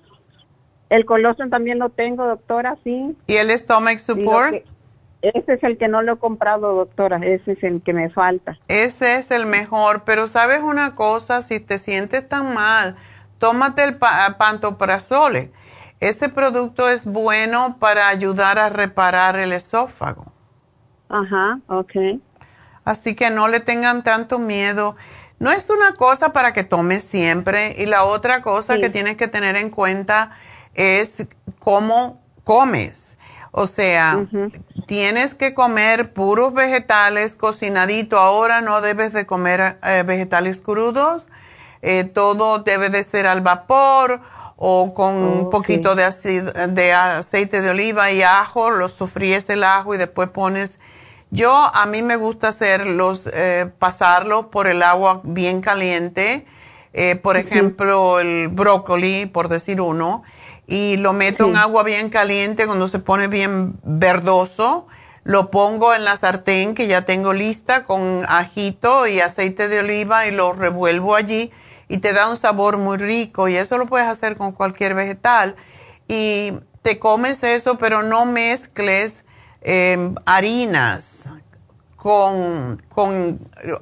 [0.90, 3.16] El colostrum también lo tengo, doctora, sí.
[3.28, 4.58] ¿Y el stomach support?
[5.24, 7.18] Ese es el que no lo he comprado, doctora.
[7.18, 8.60] Ese es el que me falta.
[8.68, 10.04] Ese es el mejor.
[10.04, 12.98] Pero sabes una cosa, si te sientes tan mal,
[13.40, 15.52] tómate el pantoprazole.
[16.02, 20.26] Ese producto es bueno para ayudar a reparar el esófago.
[21.08, 22.20] Ajá, ok.
[22.84, 24.98] Así que no le tengan tanto miedo.
[25.40, 29.30] No es una cosa para que tomes siempre y la otra cosa que tienes que
[29.30, 30.32] tener en cuenta
[30.74, 31.26] es
[31.60, 33.18] cómo comes.
[33.56, 34.26] O sea,
[34.88, 38.18] tienes que comer puros vegetales cocinadito.
[38.18, 41.30] Ahora no debes de comer eh, vegetales crudos.
[41.84, 44.22] Eh, todo debe de ser al vapor
[44.56, 46.04] o con un poquito de,
[46.70, 48.72] de aceite de oliva y ajo.
[48.72, 50.80] Lo sofríes el ajo y después pones
[51.30, 56.48] yo, a mí me gusta hacerlos, eh, pasarlo por el agua bien caliente,
[57.24, 60.24] por ejemplo, el brócoli, por decir uno,
[60.74, 64.88] y lo meto en agua bien caliente cuando se pone bien verdoso.
[65.24, 70.28] Lo pongo en la sartén que ya tengo lista con ajito y aceite de oliva
[70.28, 71.52] y lo revuelvo allí
[71.88, 75.56] y te da un sabor muy rico y eso lo puedes hacer con cualquier vegetal.
[76.08, 79.24] Y te comes eso, pero no mezcles
[79.66, 81.30] Em, harinas
[81.96, 82.82] con,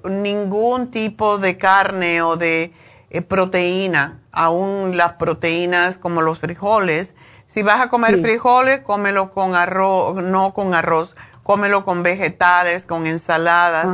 [0.04, 2.72] ningún tipo de carne o de
[3.12, 7.14] eh, proteína, aún las proteínas como los frijoles.
[7.46, 13.06] Si vas a comer frijoles, cómelo con arroz, no con arroz, cómelo con vegetales, con
[13.06, 13.88] ensaladas,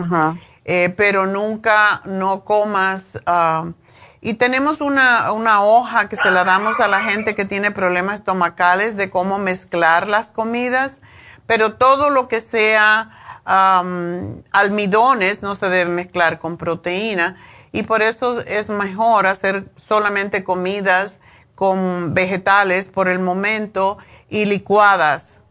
[0.63, 3.19] eh, pero nunca no comas.
[3.25, 3.71] Ah,
[4.21, 8.15] y tenemos una, una hoja que se la damos a la gente que tiene problemas
[8.15, 11.01] estomacales de cómo mezclar las comidas
[11.47, 13.09] pero todo lo que sea
[14.51, 17.37] almidones no se debe mezclar con proteína
[17.71, 21.19] y por eso es mejor hacer solamente comidas
[21.55, 23.97] con vegetales por el momento
[24.29, 25.41] y licuadas.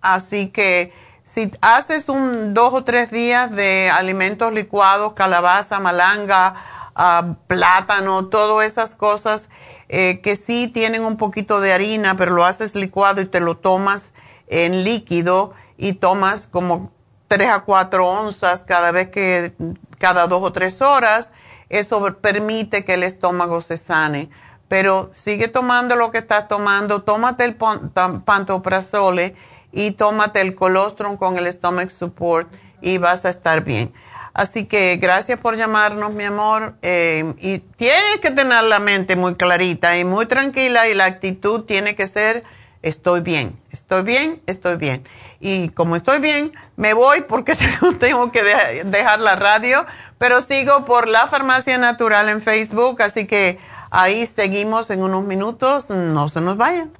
[0.00, 0.92] Así que
[1.22, 6.54] si haces un dos o tres días de alimentos licuados, calabaza, malanga,
[6.94, 9.48] ah, plátano, todas esas cosas
[9.88, 13.56] eh, que sí tienen un poquito de harina, pero lo haces licuado y te lo
[13.56, 14.12] tomas
[14.46, 16.92] en líquido y tomas como
[17.28, 19.52] 3 a 4 onzas cada vez que,
[19.98, 21.30] cada dos o tres horas,
[21.70, 24.28] eso permite que el estómago se sane.
[24.68, 29.34] Pero sigue tomando lo que estás tomando, tómate el pantoprazole
[29.72, 33.92] y tómate el colostrum con el stomach support y vas a estar bien.
[34.32, 36.74] Así que gracias por llamarnos, mi amor.
[36.82, 41.64] Eh, y tienes que tener la mente muy clarita y muy tranquila y la actitud
[41.64, 42.44] tiene que ser
[42.82, 45.06] estoy bien, estoy bien, estoy bien.
[45.40, 47.56] Y como estoy bien, me voy porque
[47.98, 48.42] tengo que
[48.84, 49.86] dejar la radio,
[50.18, 53.58] pero sigo por la Farmacia Natural en Facebook, así que
[53.90, 56.99] ahí seguimos en unos minutos, no se nos vayan.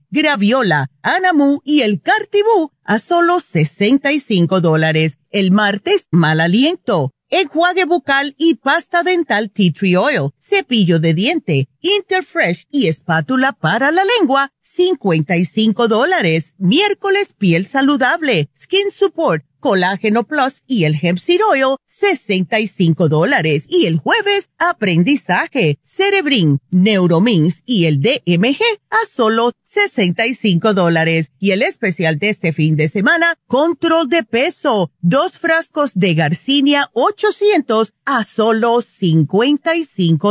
[0.13, 5.17] Graviola, Anamu y el Cartibú a solo 65 dólares.
[5.29, 11.69] El martes, mal aliento, enjuague bucal y pasta dental tea tree oil, cepillo de diente,
[11.79, 16.53] Interfresh y espátula para la lengua, 55 dólares.
[16.57, 23.65] Miércoles, piel saludable, skin support, Colágeno Plus y el Hemp Seed Oil, 65 dólares.
[23.69, 31.31] Y el jueves, aprendizaje, Cerebrin, Neuromins y el DMG a solo 65 dólares.
[31.39, 36.89] Y el especial de este fin de semana, control de peso, dos frascos de Garcinia
[36.93, 40.30] 800 a solo 55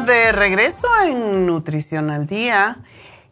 [0.00, 2.78] De regreso en Nutrición al Día.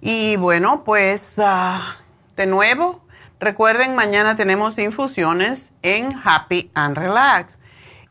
[0.03, 1.97] Y bueno, pues ah,
[2.37, 3.01] de nuevo,
[3.41, 7.59] recuerden, mañana tenemos infusiones en Happy and Relax.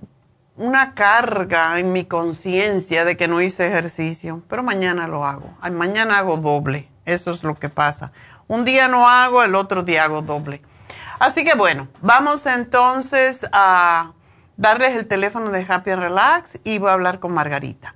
[0.57, 5.57] una carga en mi conciencia de que no hice ejercicio, pero mañana lo hago.
[5.73, 8.13] mañana hago doble, eso es lo que pasa.
[8.49, 10.63] Un día no hago, el otro día hago doble.
[11.19, 14.13] Así que bueno, vamos entonces a
[14.57, 17.95] darles el teléfono de Happy Relax y voy a hablar con Margarita.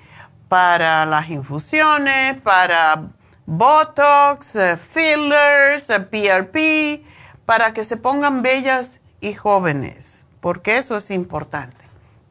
[0.49, 3.05] para las infusiones, para
[3.47, 7.05] Botox, eh, fillers, PRP, eh,
[7.47, 11.88] para que se pongan bellas y jóvenes, porque eso es importante.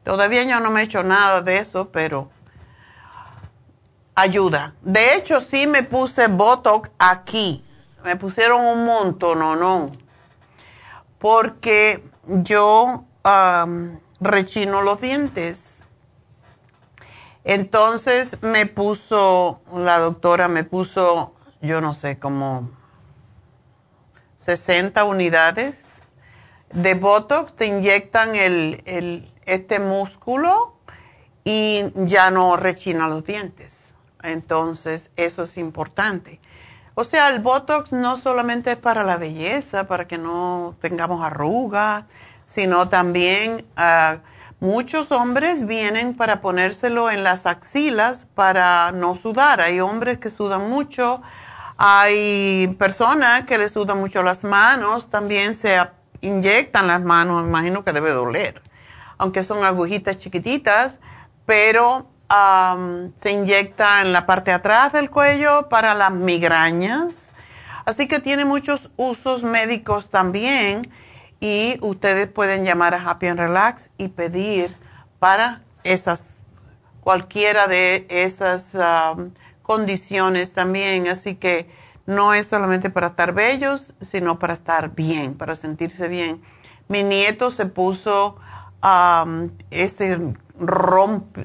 [0.08, 2.30] Todavía yo no me he hecho nada de eso, pero
[4.14, 4.72] ayuda.
[4.80, 7.62] De hecho, sí me puse Botox aquí.
[8.02, 9.92] Me pusieron un montón, no, no.
[11.18, 13.04] Porque yo
[14.18, 15.78] rechino los dientes
[17.44, 22.70] entonces me puso, la doctora me puso, yo no sé, como
[24.38, 25.86] 60 unidades
[26.72, 30.76] de Botox, te inyectan el, este músculo
[31.44, 33.94] y ya no rechina los dientes.
[34.22, 36.40] Entonces, eso es importante.
[36.94, 42.04] O sea, el Botox no solamente es para la belleza, para que no tengamos arrugas,
[42.44, 43.66] sino también...
[43.76, 44.18] Uh,
[44.60, 49.60] Muchos hombres vienen para ponérselo en las axilas para no sudar.
[49.60, 51.22] Hay hombres que sudan mucho,
[51.76, 55.78] hay personas que les sudan mucho las manos, también se
[56.22, 58.60] inyectan las manos, imagino que debe doler,
[59.18, 61.00] aunque son agujitas chiquititas,
[61.44, 62.08] pero
[63.16, 67.32] se inyecta en la parte de atrás del cuello para las migrañas.
[67.84, 70.90] Así que tiene muchos usos médicos también
[71.40, 74.76] y ustedes pueden llamar a Happy and Relax y pedir
[75.18, 76.26] para esas
[77.00, 78.66] cualquiera de esas
[79.62, 81.08] condiciones también.
[81.08, 81.70] Así que
[82.04, 86.42] no es solamente para estar bellos, sino para estar bien, para sentirse bien.
[86.88, 88.36] Mi nieto se puso
[88.82, 90.18] um, ese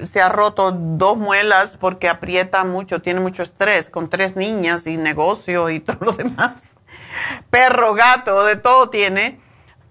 [0.02, 4.96] se ha roto dos muelas porque aprieta mucho, tiene mucho estrés con tres niñas y
[4.96, 6.62] negocio y todo lo demás.
[7.50, 9.40] Perro, gato, de todo tiene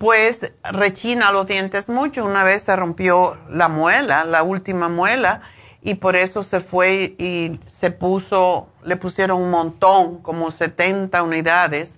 [0.03, 2.25] pues rechina los dientes mucho.
[2.25, 5.41] Una vez se rompió la muela, la última muela,
[5.81, 11.93] y por eso se fue y se puso, le pusieron un montón, como 70 unidades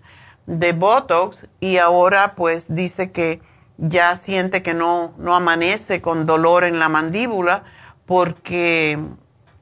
[0.46, 3.42] de Botox, y ahora pues dice que
[3.78, 7.64] ya siente que no, no amanece con dolor en la mandíbula
[8.06, 9.00] porque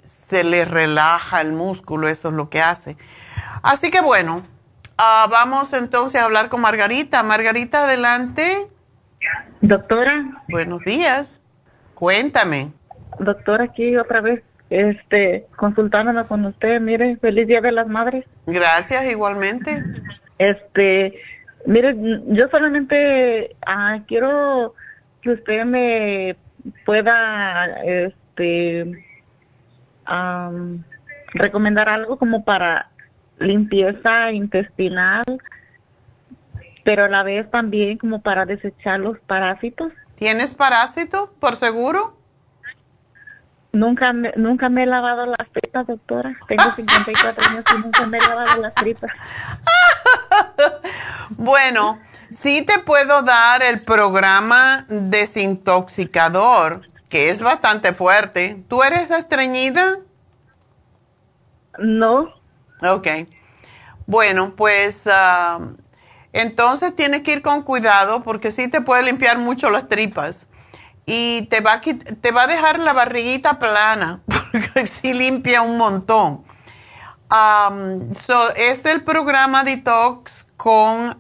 [0.03, 2.97] se le relaja el músculo, eso es lo que hace.
[3.61, 4.43] Así que bueno,
[4.97, 7.24] Ah, vamos entonces a hablar con Margarita.
[7.24, 8.68] Margarita, adelante.
[9.61, 10.43] Doctora.
[10.47, 11.39] Buenos días.
[11.95, 12.72] Cuéntame.
[13.20, 16.80] Doctora, aquí otra vez, este, consultándome con usted.
[16.80, 18.26] Mire, feliz Día de las Madres.
[18.45, 19.84] Gracias, igualmente.
[20.38, 21.20] Este,
[21.66, 21.95] mire,
[22.28, 24.74] yo solamente ah, quiero
[25.22, 26.36] que usted me
[26.86, 29.05] pueda, este,
[31.34, 32.89] recomendar algo como para
[33.39, 35.24] limpieza intestinal,
[36.84, 39.91] pero a la vez también como para desechar los parásitos.
[40.16, 42.18] ¿Tienes parásitos, por seguro?
[43.74, 46.38] Nunca me, nunca me he lavado las tripas, doctora.
[46.47, 49.11] Tengo 54 años y nunca me he lavado las tripas.
[51.32, 51.99] bueno,
[52.32, 58.63] sí te puedo dar el programa desintoxicador, que es bastante fuerte.
[58.69, 59.97] ¿Tú eres estreñida?
[61.80, 62.32] No.
[62.84, 63.07] Ok.
[64.05, 65.59] Bueno, pues ah,
[66.32, 70.45] entonces tienes que ir con cuidado porque sí te puede limpiar mucho las tripas
[71.06, 75.78] y te va a, te va a dejar la barriguita plana porque sí limpia un
[75.78, 76.43] montón.
[78.56, 81.18] es el programa Detox con,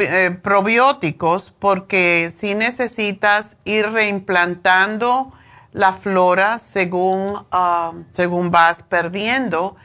[0.00, 5.32] eh, probióticos porque si necesitas ir reimplantando
[5.72, 9.76] la flora según, ah, según vas perdiendo,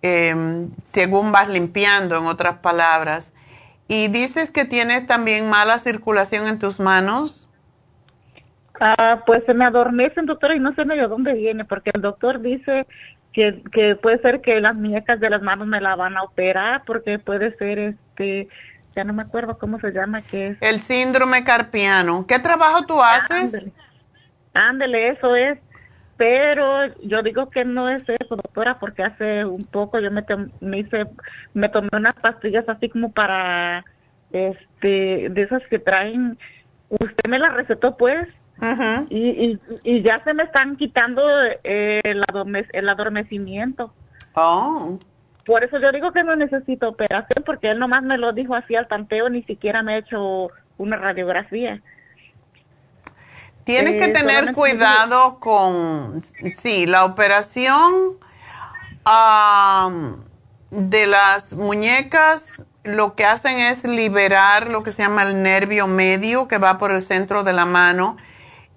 [0.00, 3.32] em, según vas limpiando, en otras palabras.
[3.88, 7.41] Y dices que tienes también mala circulación en tus manos.
[8.84, 12.40] Ah, pues se me adormecen, doctora, y no sé de dónde viene, porque el doctor
[12.40, 12.88] dice
[13.32, 16.82] que, que puede ser que las muñecas de las manos me la van a operar,
[16.84, 18.48] porque puede ser, este,
[18.96, 20.58] ya no me acuerdo cómo se llama, que es...
[20.60, 22.26] El síndrome carpiano.
[22.26, 23.70] ¿Qué trabajo tú haces?
[24.52, 25.60] Ándele, eso es.
[26.16, 30.24] Pero yo digo que no es eso, doctora, porque hace un poco yo me,
[30.60, 31.06] me hice,
[31.54, 33.84] me tomé unas pastillas así como para,
[34.32, 36.36] este, de esas que traen,
[36.88, 38.26] usted me las recetó pues,
[39.10, 41.22] y, y, ya se me están quitando
[41.64, 42.24] el,
[42.72, 43.92] el adormecimiento.
[44.34, 44.98] Oh.
[45.44, 48.76] Por eso yo digo que no necesito operación, porque él nomás me lo dijo así
[48.76, 51.82] al tanteo, ni siquiera me ha hecho una radiografía.
[53.64, 56.22] Tienes que Eh, tener cuidado con,
[56.60, 58.18] sí, la operación
[59.04, 60.24] am,
[60.70, 66.48] de las muñecas lo que hacen es liberar lo que se llama el nervio medio
[66.48, 68.16] que va por el centro de la mano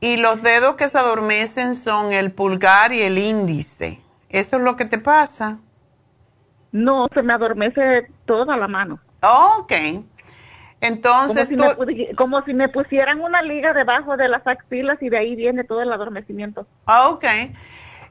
[0.05, 4.01] y los dedos que se adormecen son el pulgar y el índice.
[4.29, 5.59] ¿Eso es lo que te pasa?
[6.71, 8.99] No, se me adormece toda la mano.
[9.21, 9.71] Ok.
[11.25, 11.57] Como Entonces si, tú...
[11.57, 15.35] me, pu- como si me pusieran una liga debajo de las axilas y de ahí
[15.35, 16.67] viene todo el adormecimiento.
[16.85, 17.25] Ah, Ok.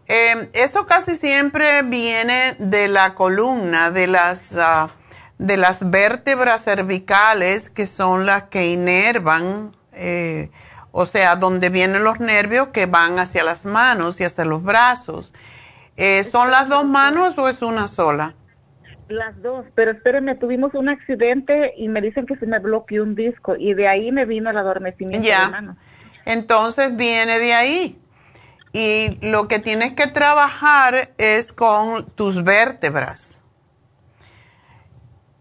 [0.07, 4.91] Eh, eso casi siempre viene de la columna, de las, ah,
[5.39, 10.51] de las vértebras cervicales, que son las que inervan, eh,
[10.97, 15.35] o sea, donde vienen los nervios que van hacia las manos y hacia los brazos.
[15.97, 18.35] Eh, ¿Son las dos manos o es una sola?
[19.09, 23.17] Las dos, pero espérenme, tuvimos un accidente y me dicen que se me bloqueó un
[23.17, 25.49] disco y de ahí me vino el adormecimiento de Ya.
[25.49, 25.77] mano.
[26.27, 27.99] Entonces viene de ahí.
[28.73, 33.43] Y lo que tienes que trabajar es con tus vértebras.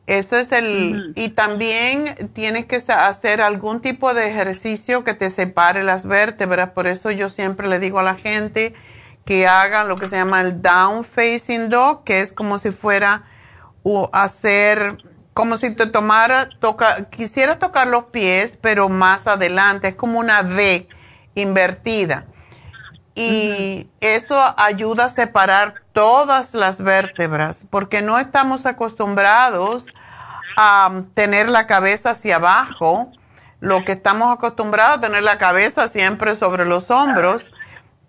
[0.06, 1.14] Eso es el...
[1.16, 6.72] Y también tienes que hacer algún tipo de ejercicio que te separe las vértebras.
[6.72, 8.74] Por eso yo siempre le digo a la gente
[9.24, 13.24] que hagan lo que se llama el down facing dog, que es como si fuera
[13.84, 14.98] u- hacer,
[15.34, 20.42] como si te tomara, toca, quisiera tocar los pies, pero más adelante, es como una
[20.42, 20.90] V
[21.36, 22.26] invertida.
[23.16, 29.88] Y eso ayuda a separar todas las vértebras, porque no estamos acostumbrados
[30.58, 33.12] a tener la cabeza hacia abajo.
[33.60, 37.50] Lo que estamos acostumbrados a tener la cabeza siempre sobre los hombros.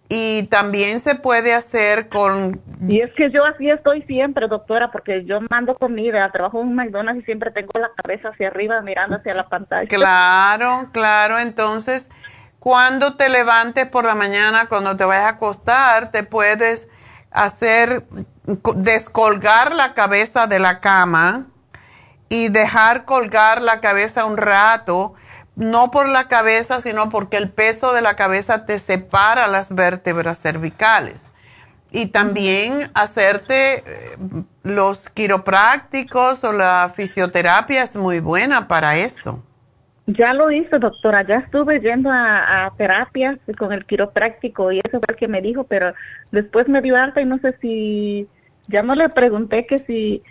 [0.08, 2.60] Y también se puede hacer con...
[2.86, 6.74] Y es que yo así estoy siempre, doctora, porque yo mando comida, trabajo en un
[6.74, 9.88] McDonald's y siempre tengo la cabeza hacia arriba mirando hacia la pantalla.
[9.88, 11.38] Claro, claro.
[11.38, 12.10] Entonces,
[12.58, 16.86] cuando te levantes por la mañana, cuando te vayas a acostar, te puedes
[17.34, 18.06] hacer,
[18.62, 21.46] co- descolgar la cabeza de la cama
[22.30, 25.12] y dejar colgar la cabeza un rato,
[25.56, 30.40] no por la cabeza, sino porque el peso de la cabeza te separa las vértebras
[30.40, 31.22] cervicales.
[31.90, 34.16] Y también hacerte eh,
[34.64, 39.44] los quiroprácticos o la fisioterapia es muy buena para eso.
[40.06, 44.98] Ya lo hice, doctora, ya estuve yendo a, a terapias con el quiropráctico y eso
[45.00, 45.94] fue el que me dijo, pero
[46.30, 48.28] después me dio alta y no sé si,
[48.68, 50.22] ya no le pregunté que si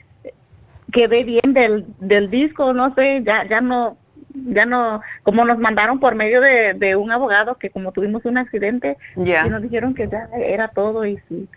[0.92, 3.98] quedé bien del, del disco, no sé, ya, ya no,
[4.34, 8.38] ya no, como nos mandaron por medio de, de un abogado que como tuvimos un
[8.38, 9.48] accidente Ya.
[9.48, 11.48] y nos dijeron que ya era todo y sí.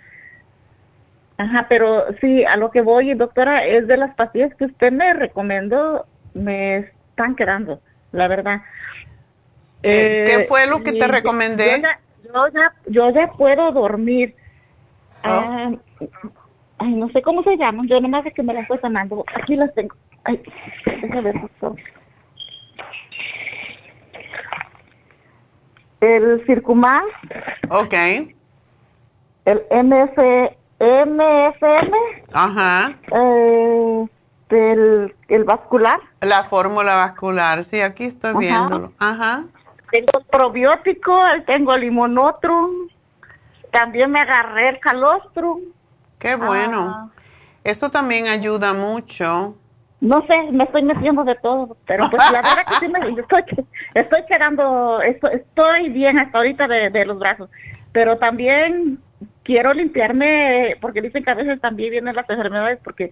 [1.39, 5.13] Ajá, pero sí, a lo que voy, doctora, es de las pastillas que usted me
[5.13, 6.79] recomendó, me
[7.11, 7.81] están quedando,
[8.17, 8.63] la verdad.
[9.83, 11.81] Eh, ¿qué fue lo que te recomendé?
[11.81, 12.01] Yo ya,
[12.33, 14.35] yo ya, yo ya puedo dormir.
[15.25, 15.29] Oh.
[15.29, 15.71] Ah,
[16.79, 19.25] ay, no sé cómo se llaman, yo nomás es que me las estoy tomando.
[19.35, 19.95] Aquí las tengo.
[20.25, 20.43] Ay,
[20.85, 21.35] déjame ver.
[26.01, 27.07] El Circumax,
[27.71, 27.95] Ok.
[29.45, 30.19] el MF,
[30.79, 31.97] MFM,
[32.33, 32.93] Ajá.
[33.13, 34.07] eh,
[34.51, 38.39] el, el vascular, La fórmula vascular, sí, aquí estoy Ajá.
[38.39, 38.93] viéndolo.
[38.99, 39.45] Ajá.
[39.91, 42.89] tengo probiótico, tengo limonotrum,
[43.71, 45.61] también me agarré el calostrum.
[46.19, 46.95] Qué bueno.
[46.95, 47.09] Ah.
[47.65, 49.57] Eso también ayuda mucho.
[50.01, 53.43] No sé, me estoy metiendo de todo, pero pues la verdad que sí me estoy,
[53.95, 57.51] estoy quedando, estoy, estoy bien hasta ahorita de, de los brazos,
[57.93, 59.01] pero también
[59.43, 63.11] quiero limpiarme, porque dicen que a veces también vienen las enfermedades, porque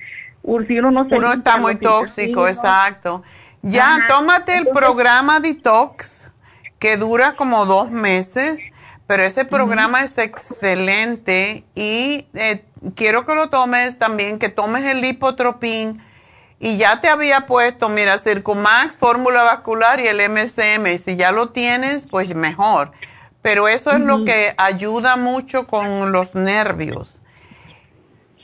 [0.67, 3.23] si uno no se Uno está muy tóxico, exacto.
[3.63, 4.07] Ya, Ajá.
[4.09, 6.31] tómate el Entonces- programa Detox,
[6.79, 8.61] que dura como dos meses,
[9.07, 12.65] pero ese programa es excelente y eh,
[12.95, 16.03] quiero que lo tomes también, que tomes el lipotropín
[16.59, 21.51] y ya te había puesto, mira, Circumax, fórmula vascular y el MSM, si ya lo
[21.51, 22.93] tienes, pues mejor.
[23.45, 27.21] Pero eso es lo que ayuda mucho con los nervios.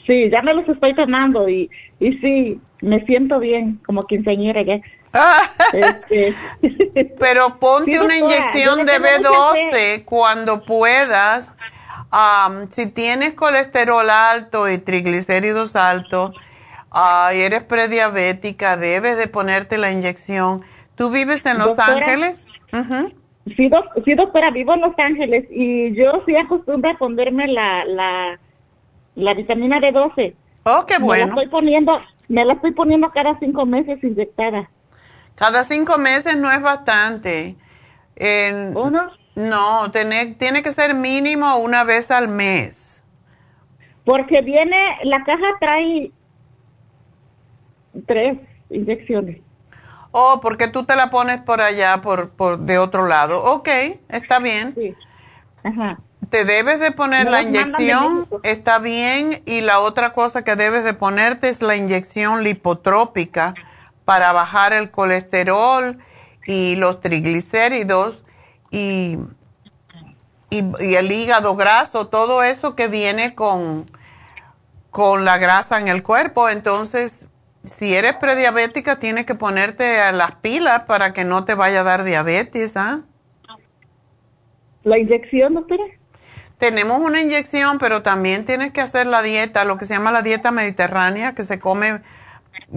[0.06, 1.70] Sí, ya me los estoy tomando y,
[2.01, 4.78] y sí, me siento bien, como quinceañera ya.
[5.72, 6.35] Este,
[7.18, 11.55] Pero ponte Sí, una inyección de le tengo mucha B12 cuando puedas.
[12.10, 16.36] Am, si tienes colesterol alto y triglicéridos altos
[17.32, 20.60] y eres prediabética, debes de ponerte la inyección.
[20.94, 21.78] ¿Tú vives en Los.
[21.78, 22.47] Ángeles?
[23.57, 27.85] Sí, doc- sí, doctora, vivo en Los Ángeles y yo sí acostumbro a ponerme la,
[27.85, 28.39] la,
[29.15, 30.35] la vitamina B12.
[30.65, 31.27] Oh, qué Me bueno.
[31.27, 34.71] la estoy poniendo, me la estoy poniendo cada cinco meses inyectada.
[35.35, 37.57] Cada cinco meses no es bastante.
[38.17, 39.11] En- ¿Uno?
[39.35, 43.03] No, tiene, tiene que ser mínimo una vez al mes.
[44.05, 46.12] Porque viene, la caja trae
[48.07, 48.39] tres
[48.71, 49.41] inyecciones.
[50.12, 53.45] Oh, porque tú te la pones por allá, por, por de otro lado.
[53.45, 53.69] Ok,
[54.09, 54.74] está bien.
[54.74, 54.95] Sí.
[55.62, 56.01] Ajá.
[56.31, 59.43] Te debes de poner Me la inyección, está bien.
[59.47, 63.55] Y la otra cosa que debes de ponerte es la inyección lipotrópica
[64.05, 65.99] para bajar el colesterol
[66.47, 68.23] y los triglicéridos
[68.70, 69.19] y,
[70.51, 73.91] y, y el hígado graso, todo eso que viene con,
[74.91, 76.49] con la grasa en el cuerpo.
[76.49, 77.27] Entonces,
[77.65, 81.85] si eres prediabética, tienes que ponerte a las pilas para que no te vaya a
[81.85, 83.03] dar diabetes, ¿ah?
[84.82, 85.85] ¿La inyección, doctora?
[86.59, 90.23] Tenemos una inyección, pero también tienes que hacer la dieta, lo que se llama la
[90.23, 92.01] dieta mediterránea, que se come.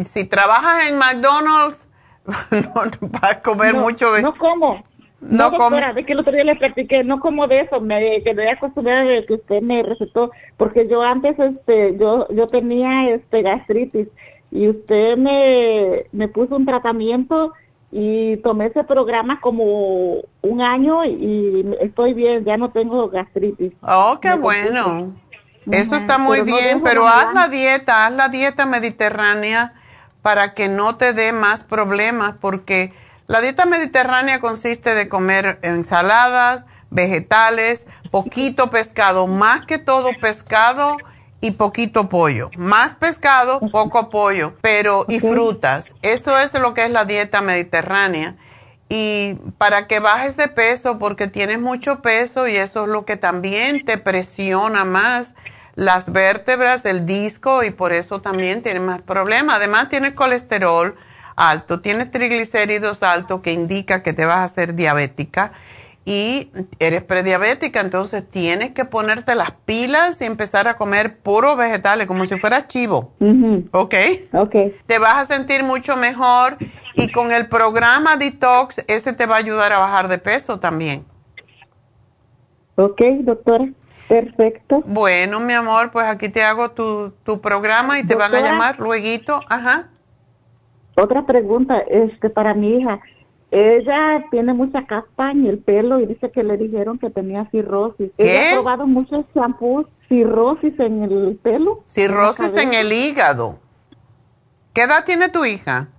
[0.06, 1.86] Si trabajas en McDonald's,
[2.52, 4.18] no vas a comer no, mucho.
[4.22, 4.84] No como.
[5.30, 5.96] No No, doctora, comes.
[5.96, 9.26] de que el otro día le platiqué, no como de eso, me quedé acostumbrada de
[9.26, 14.08] que usted me recetó, porque yo antes, este, yo, yo tenía, este, gastritis,
[14.52, 17.54] y usted me, me puso un tratamiento
[17.92, 23.74] y tomé ese programa como un año y estoy bien, ya no tengo gastritis.
[23.82, 25.16] Oh, qué Me bueno.
[25.70, 29.74] Eso está muy pero bien, pero haz la dieta, haz la dieta mediterránea
[30.22, 32.94] para que no te dé más problemas, porque
[33.28, 40.98] la dieta mediterránea consiste de comer ensaladas, vegetales, poquito pescado, más que todo pescado
[41.42, 42.50] y poquito pollo.
[42.58, 45.94] Más pescado, poco pollo, pero y frutas.
[46.02, 48.36] Eso es lo que es la dieta mediterránea.
[48.88, 53.18] Y para que bajes de peso, porque tienes mucho peso y eso es lo que
[53.18, 55.34] también te presiona más
[55.76, 59.56] las vértebras, el disco y por eso también tienes más problemas.
[59.56, 60.96] Además tienes colesterol
[61.36, 65.54] alto, tienes triglicéridos altos que indica que te vas a hacer diabética
[66.06, 72.08] y eres prediabética, entonces tienes que ponerte las pilas y empezar a comer puros vegetales
[72.08, 73.96] como si fuera chivo, Ujú, ¿ok?
[74.34, 74.56] Ok,
[74.86, 76.58] te vas a sentir mucho mejor
[76.94, 81.06] y con el programa Detox, ese te va a ayudar a bajar de peso también.
[82.76, 83.72] ok, doctora,
[84.08, 84.84] perfecto.
[84.86, 88.78] Bueno, mi amor, pues aquí te hago tu, tu programa y te van a llamar
[88.80, 89.46] luego.
[89.50, 89.93] Ajá.
[90.96, 93.00] Otra pregunta, este, para mi hija.
[93.52, 98.12] Ella tiene mucha caspa en el pelo y dice que le dijeron que tenía cirrosis.
[98.18, 98.24] ¿Qué?
[98.24, 101.84] Ella ha probado muchos shampoos, cirrosis en el pelo.
[101.86, 103.60] Cirrosis en el hígado.
[104.74, 105.90] ¿Qué edad tiene tu hija?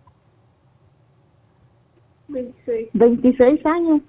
[2.93, 4.01] 26 años,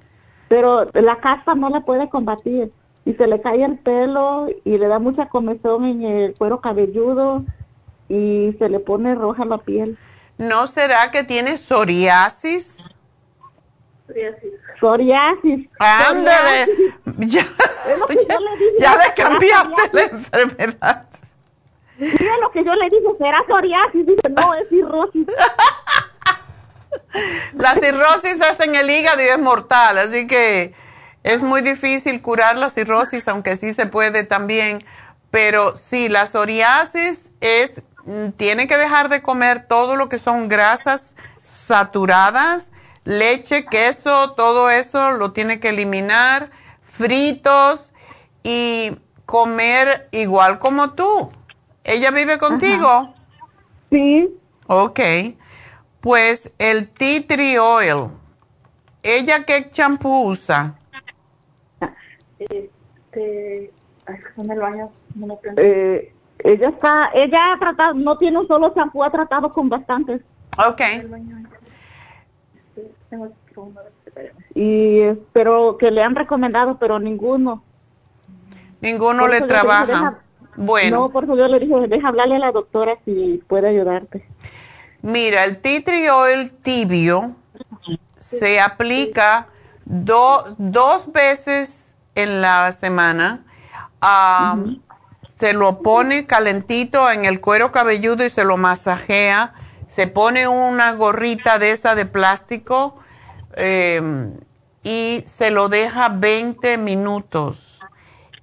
[0.47, 2.71] pero la caspa no la puede combatir
[3.05, 7.45] y se le cae el pelo y le da mucha comezón en el cuero cabelludo
[8.09, 9.97] y se le pone roja la piel.
[10.37, 12.83] ¿No será que tiene psoriasis?
[14.79, 15.69] Psoriasis.
[15.79, 16.67] Ándale.
[17.17, 17.45] Ya,
[18.09, 18.27] dije.
[18.79, 20.29] ya le cambiaste la psoriasis.
[20.33, 21.07] enfermedad.
[21.97, 24.05] Mira lo que yo le dije, será psoriasis.
[24.05, 25.27] Dice, no, es cirrosis.
[27.53, 30.73] La cirrosis es en el hígado y es mortal, así que
[31.23, 34.85] es muy difícil curar la cirrosis, aunque sí se puede también.
[35.31, 37.81] Pero sí, la psoriasis es,
[38.37, 42.71] tiene que dejar de comer todo lo que son grasas saturadas,
[43.03, 46.51] leche, queso, todo eso lo tiene que eliminar,
[46.83, 47.91] fritos
[48.43, 51.31] y comer igual como tú.
[51.83, 53.13] ¿Ella vive contigo?
[53.91, 54.27] Sí,
[54.67, 54.99] Ok.
[56.01, 58.09] Pues el tea tree oil.
[59.01, 60.75] ¿Ella qué champú usa?
[62.39, 63.71] Este,
[64.05, 65.39] ay, en el baño, no lo.
[65.57, 66.13] Eh,
[66.45, 70.21] ella está, ella ha tratado, no tiene un solo champú, ha tratado con bastantes.
[70.57, 70.81] Ok.
[74.53, 75.01] Y,
[75.33, 77.63] pero que le han recomendado, pero ninguno.
[78.81, 79.85] Ninguno le trabaja.
[79.85, 80.19] deja-
[80.57, 84.25] Bueno, No, por eso yo le dije, deja hablarle a la doctora si puede ayudarte.
[85.01, 87.35] mira, el tea tree oil tibio
[88.17, 89.47] se aplica
[89.83, 93.43] do- dos veces en la semana.
[95.37, 99.53] Se lo pone calentito en el cuero cabelludo y se lo masajea.
[99.87, 102.97] Se pone una gorrita de esa de plástico
[103.55, 104.01] eh,
[104.83, 107.81] y se lo deja 20 minutos.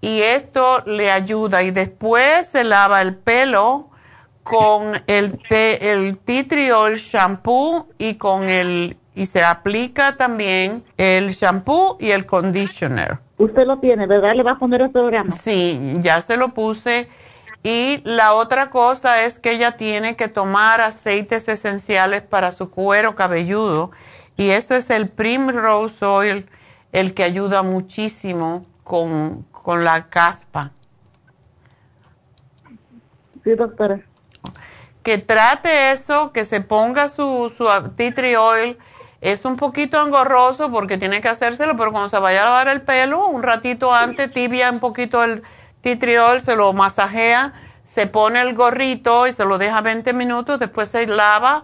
[0.00, 1.62] Y esto le ayuda.
[1.62, 3.88] Y después se lava el pelo
[4.42, 6.44] con el, te- el tea
[6.96, 13.18] shampoo y con el y se aplica también el shampoo y el conditioner.
[13.42, 14.36] Usted lo tiene, ¿verdad?
[14.36, 15.32] Le va a poner el programa.
[15.32, 17.08] Sí, ya se lo puse
[17.64, 23.16] Y la otra cosa es que ella tiene que tomar aceites esenciales para su cuero
[23.16, 23.90] cabelludo.
[24.36, 26.46] Y ese es el Primrose Oil,
[26.92, 30.70] el que ayuda muchísimo con, con la caspa.
[33.42, 34.00] Sí, doctora.
[35.02, 37.66] Que trate eso, que se ponga su, su
[37.96, 38.78] tea tree oil.
[39.22, 42.82] Es un poquito engorroso porque tiene que hacérselo, pero cuando se vaya a lavar el
[42.82, 45.44] pelo, un ratito antes, tibia un poquito el
[45.80, 47.52] titriol, se lo masajea,
[47.84, 51.62] se pone el gorrito y se lo deja 20 minutos, después se lava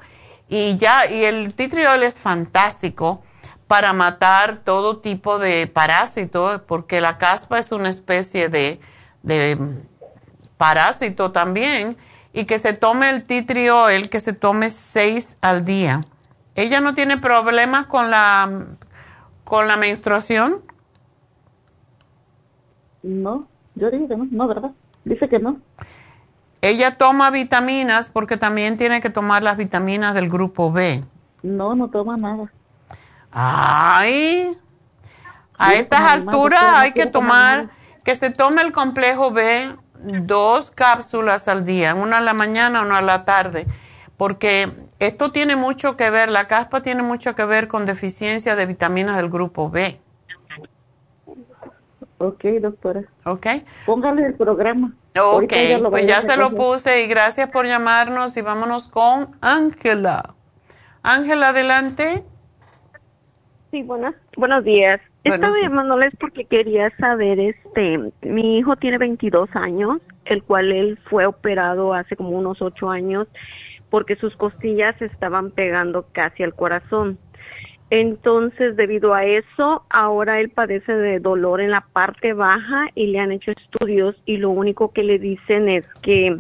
[0.48, 3.24] y ya, y el titriol es fantástico
[3.66, 8.80] para matar todo tipo de parásitos, porque la caspa es una especie de,
[9.24, 9.59] de
[10.56, 11.97] parásito también,
[12.32, 16.01] y que se tome el titriol, que se tome seis al día.
[16.59, 18.51] ¿Ella no tiene problemas con la,
[19.44, 20.60] con la menstruación?
[23.05, 23.47] No.
[23.76, 24.72] Yo dije que no, no, ¿verdad?
[25.05, 25.60] Dice que no.
[26.60, 31.05] Ella toma vitaminas porque también tiene que tomar las vitaminas del grupo B.
[31.44, 32.52] No, no toma nada.
[33.30, 34.51] Ay,
[35.56, 37.70] a estas alturas hay que tomar,
[38.02, 42.98] que se tome el complejo B dos cápsulas al día, una a la mañana, una
[42.98, 43.68] a la tarde,
[44.16, 48.66] porque esto tiene mucho que ver, la caspa tiene mucho que ver con deficiencia de
[48.66, 50.01] vitaminas del grupo B.
[52.19, 53.05] Ok, doctora.
[53.25, 53.47] Ok.
[53.87, 54.93] Póngale el programa.
[55.20, 55.53] Ok,
[55.91, 60.35] pues ya se lo puse y gracias por llamarnos y vámonos con Ángela.
[61.03, 62.25] Ángela, adelante.
[63.70, 65.01] Sí, buenas, buenos días.
[65.23, 71.27] Estaba llamándoles porque quería saber, este, mi hijo tiene 22 años, el cual él fue
[71.27, 73.29] operado hace como unos 8 años
[73.90, 77.19] porque sus costillas estaban pegando casi al corazón.
[77.90, 83.19] Entonces, debido a eso, ahora él padece de dolor en la parte baja y le
[83.19, 86.39] han hecho estudios y lo único que le dicen es que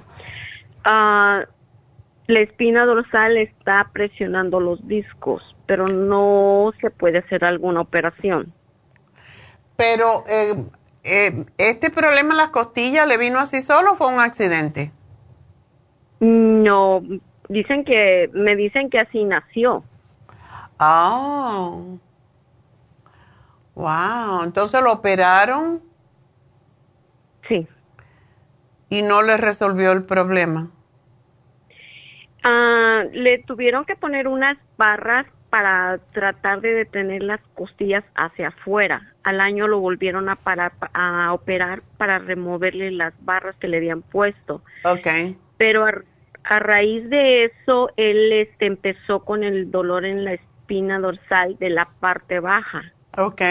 [0.84, 1.44] ah,
[2.26, 8.52] la espina dorsal está presionando los discos, pero no se puede hacer alguna operación.
[9.76, 10.54] Pero, eh,
[11.04, 14.92] eh, ¿este problema en las costillas le vino así solo o fue un accidente?
[16.20, 17.02] No,
[17.48, 19.84] dicen que, me dicen que así nació.
[20.78, 21.98] Oh.
[23.74, 24.44] Wow.
[24.44, 25.82] Entonces lo operaron.
[27.48, 27.66] Sí.
[28.90, 30.70] Y no le resolvió el problema.
[32.42, 39.14] Ah, le tuvieron que poner unas barras para tratar de detener las costillas hacia afuera.
[39.22, 44.02] Al año lo volvieron a parar a operar para removerle las barras que le habían
[44.02, 44.62] puesto.
[44.84, 45.38] Okay.
[45.56, 45.86] Pero
[46.48, 51.70] a, raíz de eso él este empezó con el dolor en la espina dorsal de
[51.70, 52.92] la parte baja.
[53.16, 53.42] Ok.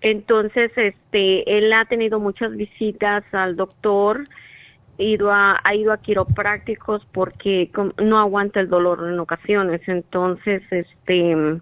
[0.00, 4.26] entonces, este, él ha tenido muchas visitas al doctor,
[4.98, 7.70] ido a, ha ido a quiroprácticos porque
[8.02, 9.80] no aguanta el dolor en ocasiones.
[9.86, 11.60] Entonces, este,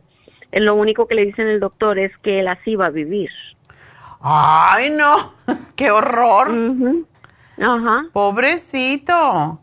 [0.53, 3.31] lo único que le dicen el doctor es que él así va a vivir.
[4.21, 5.35] Ay, no,
[5.77, 6.51] qué horror.
[7.59, 8.05] Ajá.
[8.13, 9.61] Pobrecito.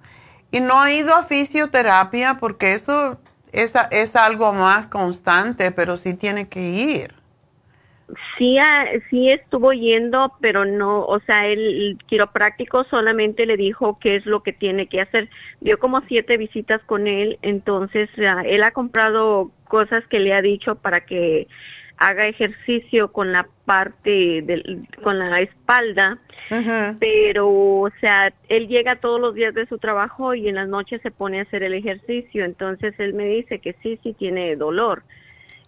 [0.52, 3.20] Y no ha ido a fisioterapia porque eso
[3.52, 7.14] es, es algo más constante, pero sí tiene que ir.
[8.38, 14.16] Sí, ah, sí estuvo yendo, pero no, o sea, el, quiropráctico solamente le dijo qué
[14.16, 15.30] es lo que tiene que hacer.
[15.60, 20.42] Dio como siete visitas con él, entonces ah, él ha comprado cosas que le ha
[20.42, 21.48] dicho para que
[21.98, 26.20] haga ejercicio con la parte del, con la espalda,
[27.00, 31.02] pero o sea, él llega todos los días de su trabajo y en las noches
[31.02, 35.04] se pone a hacer el ejercicio, entonces él me dice que sí, sí tiene dolor.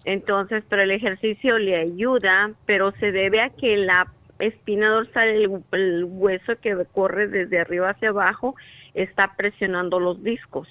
[0.05, 4.07] Entonces, pero el ejercicio le ayuda, pero se debe a que la
[4.39, 5.27] espina dorsal,
[5.71, 8.55] el, hueso que corre desde arriba hacia abajo,
[8.93, 10.67] está presionando los discos.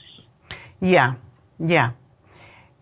[0.81, 1.19] Ya,
[1.59, 1.95] ya.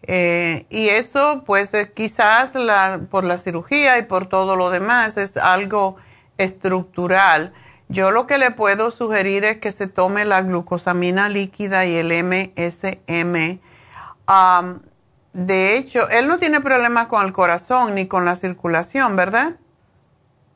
[0.02, 5.16] Eh, y eso, pues eh, quizás la, por la cirugía y por todo lo demás
[5.16, 5.96] es algo
[6.38, 7.52] estructural.
[7.88, 12.12] Yo lo que le puedo sugerir es que se tome la glucosamina líquida y el
[12.24, 13.60] MSM.
[15.32, 19.56] de hecho, él no tiene problemas con el corazón ni con la circulación, ¿verdad?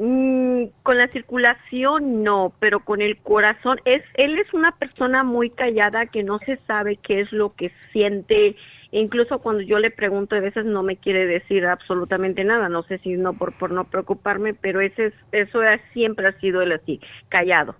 [0.03, 5.51] Mm, con la circulación no, pero con el corazón es él es una persona muy
[5.51, 8.57] callada que no se sabe qué es lo que siente
[8.93, 12.99] incluso cuando yo le pregunto a veces no me quiere decir absolutamente nada, no sé
[12.99, 15.61] si no por, por no preocuparme, pero ese eso
[15.93, 17.77] siempre ha sido él así, callado.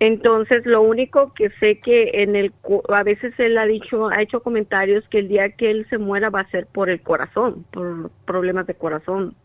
[0.00, 2.54] Entonces, lo único que sé que en el
[2.88, 6.30] a veces él ha dicho, ha hecho comentarios que el día que él se muera
[6.30, 9.36] va a ser por el corazón, por problemas de corazón.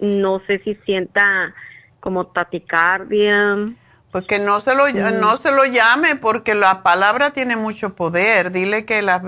[0.00, 1.54] No sé si sienta
[2.00, 3.56] como taticardia
[4.10, 8.50] Pues que no se lo, no se lo llame porque la palabra tiene mucho poder.
[8.50, 9.22] Dile que la,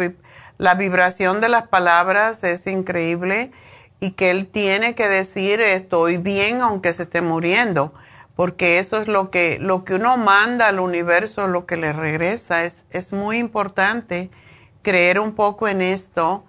[0.58, 3.52] la vibración de las palabras es increíble
[4.00, 7.94] y que él tiene que decir estoy bien aunque se esté muriendo,
[8.36, 12.64] porque eso es lo que, lo que uno manda al universo, lo que le regresa.
[12.64, 14.30] Es, es muy importante
[14.82, 16.44] creer un poco en esto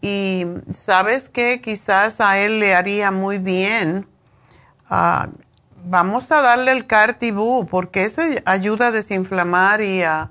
[0.00, 4.06] y sabes que quizás a él le haría muy bien.
[4.88, 5.28] Ah,
[5.84, 10.30] vamos a darle el Cartibú porque eso ayuda a desinflamar y a,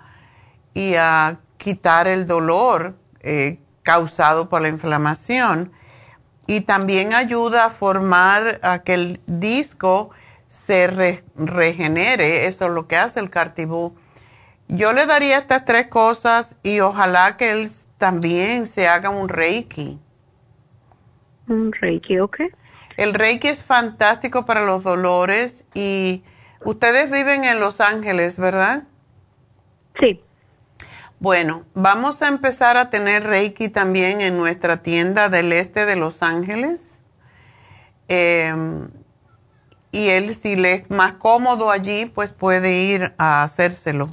[0.74, 2.96] y a quitar el dolor
[3.28, 5.72] eh, causado por la inflamación
[6.48, 10.12] y también ayuda a formar a que el disco
[10.48, 10.88] se
[11.36, 13.96] regenere, eso es lo que hace el cartibú.
[14.70, 20.00] Yo le daría estas tres cosas y ojalá que él también se haga un reiki.
[21.50, 22.40] Un reiki, ok.
[22.96, 26.24] El reiki es fantástico para los dolores y
[26.64, 28.84] ustedes viven en Los Ángeles, ¿verdad?
[30.00, 30.22] Sí.
[31.20, 36.22] Bueno, vamos a empezar a tener Reiki también en nuestra tienda del este de Los
[36.22, 37.00] Ángeles.
[38.08, 38.90] Em,
[39.92, 44.08] y él, si le es más cómodo allí, pues puede ir a hacérselo.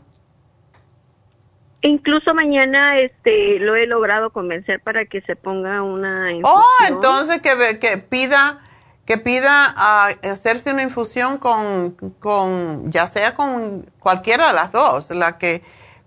[1.82, 6.62] Incluso mañana este lo he logrado convencer para que se ponga una infusión.
[6.64, 8.62] Oh, entonces que, que pida
[9.04, 15.10] que pida a hacerse una infusión con, con ya sea con cualquiera de las dos,
[15.10, 15.62] la que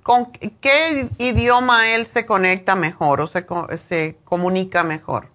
[0.08, 3.46] ¿Con qué idioma él se conecta mejor o se,
[3.78, 5.28] se comunica mejor?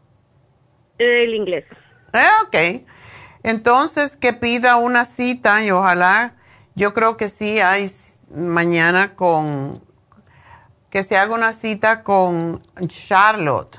[0.96, 1.66] El inglés.
[2.14, 2.82] Ah, ok.
[3.42, 6.36] Entonces, que pida una cita y ojalá,
[6.74, 7.92] yo creo que sí hay
[8.34, 9.78] mañana con,
[10.88, 13.78] que se haga una cita con Charlotte.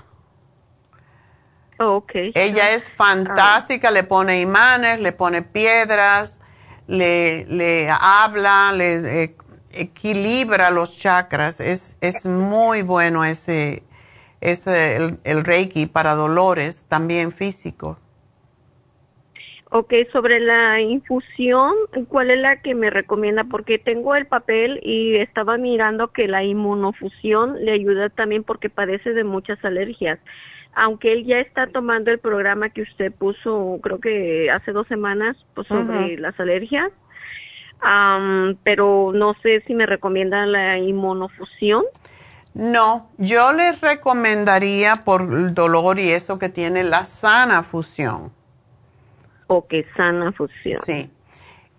[1.80, 2.12] Oh, ok.
[2.36, 6.40] Ella es fantástica, le pone imanes, le pone piedras,
[6.86, 9.36] le, le habla, le eh,
[9.74, 11.60] equilibra los chakras.
[11.60, 13.84] Es, es muy bueno ese,
[14.42, 17.98] ese el, Reiki para dolores también físicos.
[19.76, 21.74] Ok, sobre la infusión,
[22.08, 23.44] ¿cuál es la que me recomienda?
[23.44, 29.14] Porque tengo el papel y estaba mirando que la inmunofusión le ayuda también porque padece
[29.14, 30.20] de muchas alergias.
[30.76, 35.44] Aunque él ya está tomando el programa que usted puso, creo que hace dos semanas,
[35.56, 36.92] pues, sobre las alergias,
[38.64, 41.84] pero no sé si me recomiendan la inmunofusión.
[42.54, 48.32] No, yo les recomendaría por el dolor y eso que tiene la sana fusión.
[49.48, 50.82] O que sana fusión.
[50.86, 51.10] Sí.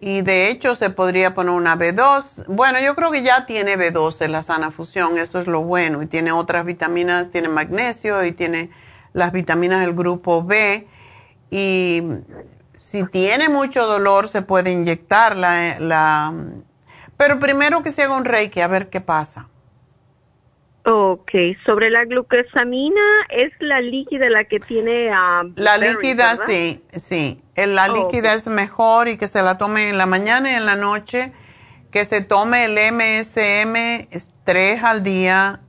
[0.00, 2.46] Y de hecho se podría poner una B2.
[2.48, 6.02] Bueno, yo creo que ya tiene B2 en la sana fusión, eso es lo bueno.
[6.02, 8.70] Y tiene otras vitaminas, tiene magnesio y tiene
[9.12, 10.86] las vitaminas del grupo B.
[11.50, 12.02] Y
[12.84, 16.34] si tiene mucho dolor, se puede inyectar la, la,
[17.16, 19.48] Pero primero que se haga un reiki, a ver qué pasa.
[20.84, 21.30] Ok,
[21.64, 23.00] sobre la glucosamina,
[23.30, 27.42] ¿es la líquida la que tiene a La líquida, sí, sí.
[27.56, 30.76] La líquida es mejor y que se la tome en la mañana y en la
[30.76, 31.32] noche,
[31.90, 34.08] que se tome el MSM
[34.44, 35.62] tres al día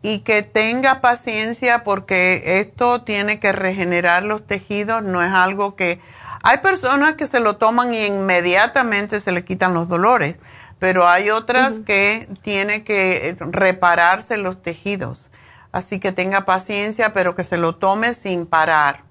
[0.00, 6.00] y que tenga paciencia porque esto tiene que regenerar los tejidos, no es algo que
[6.42, 10.36] hay personas que se lo toman y inmediatamente se le quitan los dolores,
[10.78, 15.30] pero hay otras que tiene que repararse los tejidos.
[15.70, 19.04] Así que tenga paciencia, pero que se lo tome sin parar.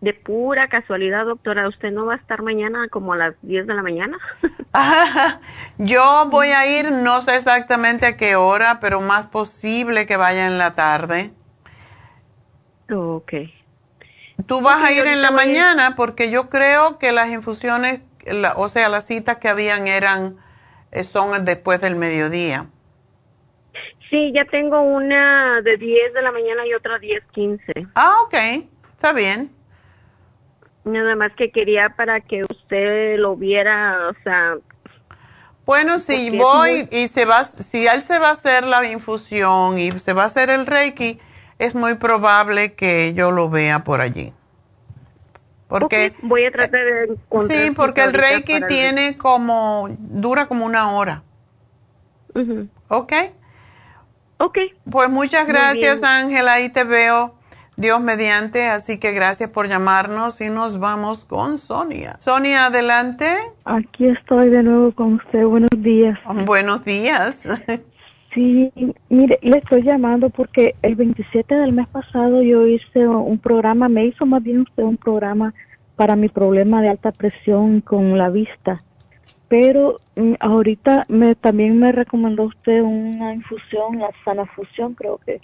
[0.00, 3.74] De pura casualidad, doctora, ¿usted no va a estar mañana como a las 10 de
[3.74, 4.18] la mañana?
[5.78, 10.46] Yo voy a ir, no sé exactamente a qué hora, pero más posible que vaya
[10.46, 11.32] en la tarde.
[12.90, 13.32] Ok.
[14.46, 18.00] Tú vas a ir en la mañana porque yo creo que las infusiones,
[18.56, 20.36] o sea, las citas que habían eran,
[20.92, 22.66] eh, son después del mediodía.
[24.10, 27.72] Sí, ya tengo una de 10 de la mañana y otra 10, 15.
[27.94, 28.34] Ah, ok,
[28.92, 29.50] está bien.
[30.84, 34.56] Nada más que quería para que usted lo viera, o sea...
[35.64, 39.92] Bueno, si voy y se va, si él se va a hacer la infusión y
[39.92, 41.20] se va a hacer el Reiki,
[41.60, 44.32] es muy probable que yo lo vea por allí.
[45.68, 50.90] Porque voy a tratar de encontrar Sí, porque el Reiki tiene como dura como una
[50.90, 51.22] hora.
[52.88, 53.12] ¿Ok?
[54.38, 54.58] Ok.
[54.90, 57.34] Pues muchas gracias, Ángela, ahí te veo.
[57.76, 62.16] Dios mediante, así que gracias por llamarnos y nos vamos con Sonia.
[62.18, 63.26] Sonia, adelante.
[63.64, 65.44] Aquí estoy de nuevo con usted.
[65.44, 66.18] Buenos días.
[66.44, 67.42] Buenos días.
[68.32, 68.72] Sí,
[69.08, 74.06] mire, le estoy llamando porque el 27 del mes pasado yo hice un programa, me
[74.06, 75.52] hizo más bien usted un programa
[75.96, 78.80] para mi problema de alta presión con la vista.
[79.48, 85.40] pero mm, ahorita me también me recomendó usted una infusión, la sana fusión, creo que.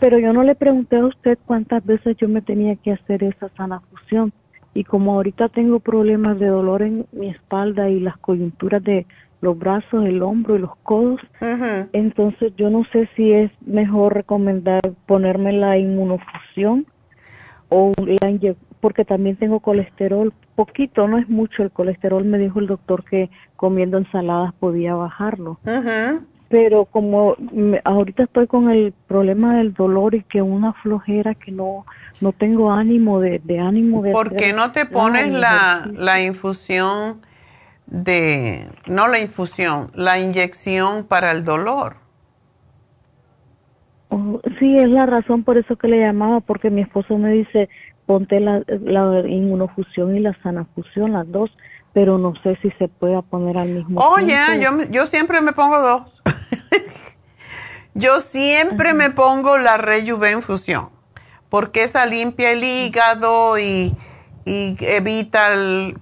[0.00, 3.48] Pero yo no le pregunté a usted cuántas veces yo me tenía que hacer esa
[3.56, 4.32] sana fusión.
[4.72, 9.06] Y como ahorita tengo problemas de dolor en mi espalda y las coyunturas de
[9.44, 11.20] los brazos, el hombro y los codos,
[11.92, 16.86] entonces yo no sé si es mejor recomendar ponerme la inmunofusión
[17.68, 22.58] o la inyección porque también tengo colesterol, poquito, no es mucho el colesterol, me dijo
[22.58, 25.58] el doctor que comiendo ensaladas podía bajarlo.
[26.50, 27.34] Pero como
[27.84, 31.86] ahorita estoy con el problema del dolor y que una flojera que no
[32.20, 34.12] no tengo ánimo de, ánimo de...
[34.12, 37.22] ¿Por qué no te pones la, la infusión
[37.86, 41.96] de, no la infusión, la inyección para el dolor?
[44.08, 47.68] Oh, sí, es la razón por eso que le llamaba, porque mi esposo me dice,
[48.06, 51.50] ponte la, la inmunofusión y la sanafusión, las dos,
[51.92, 54.14] pero no sé si se puede poner al mismo tiempo.
[54.14, 56.22] Oye, yo, yo siempre me pongo dos.
[57.94, 60.40] yo siempre me pongo la Rejuven
[61.48, 63.96] porque esa limpia el hígado y,
[64.44, 65.50] y evita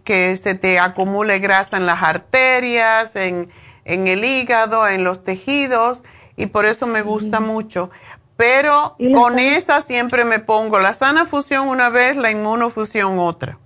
[0.04, 3.48] que se te acumule grasa en las arterias, en,
[3.84, 6.02] en el hígado, en los tejidos,
[6.36, 7.90] y por eso me gusta mucho.
[8.36, 13.58] Pero con esa siempre me pongo la sana fusión una vez, la inmunofusión otra.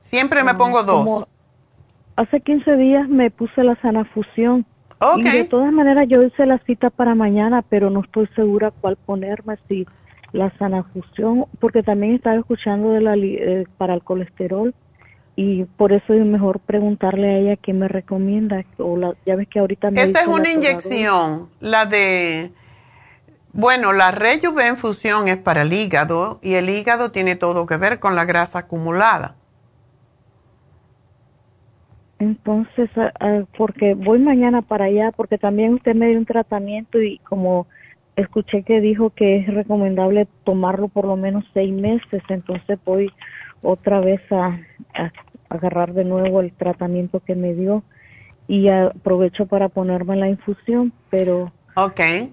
[0.00, 1.24] Siempre me ah, pongo dos.
[2.16, 4.64] Hace 15 días me puse la sana fusión.
[5.18, 8.96] Y de todas maneras yo hice la cita para mañana, pero no estoy segura cuál
[8.96, 9.86] ponerme, si
[10.32, 14.74] la sana fusión, porque también estaba escuchando de la, eh, para el colesterol
[15.36, 18.64] y por eso es mejor preguntarle a ella qué me recomienda.
[18.78, 22.52] O la, ya ves que ahorita me Esa es una inyección, la de
[23.56, 28.14] bueno, la Rejuvenfusión es para el hígado y el hígado tiene todo que ver con
[28.14, 29.34] la grasa acumulada.
[32.18, 32.90] Entonces,
[33.56, 37.66] porque voy mañana para allá, porque también usted me dio un tratamiento y como
[38.16, 43.12] escuché que dijo que es recomendable tomarlo por lo menos seis meses, entonces voy
[43.62, 44.58] otra vez a,
[44.94, 45.12] a
[45.48, 47.82] agarrar de nuevo el tratamiento que me dio
[48.48, 52.32] y aprovecho para ponerme la infusión, pero okay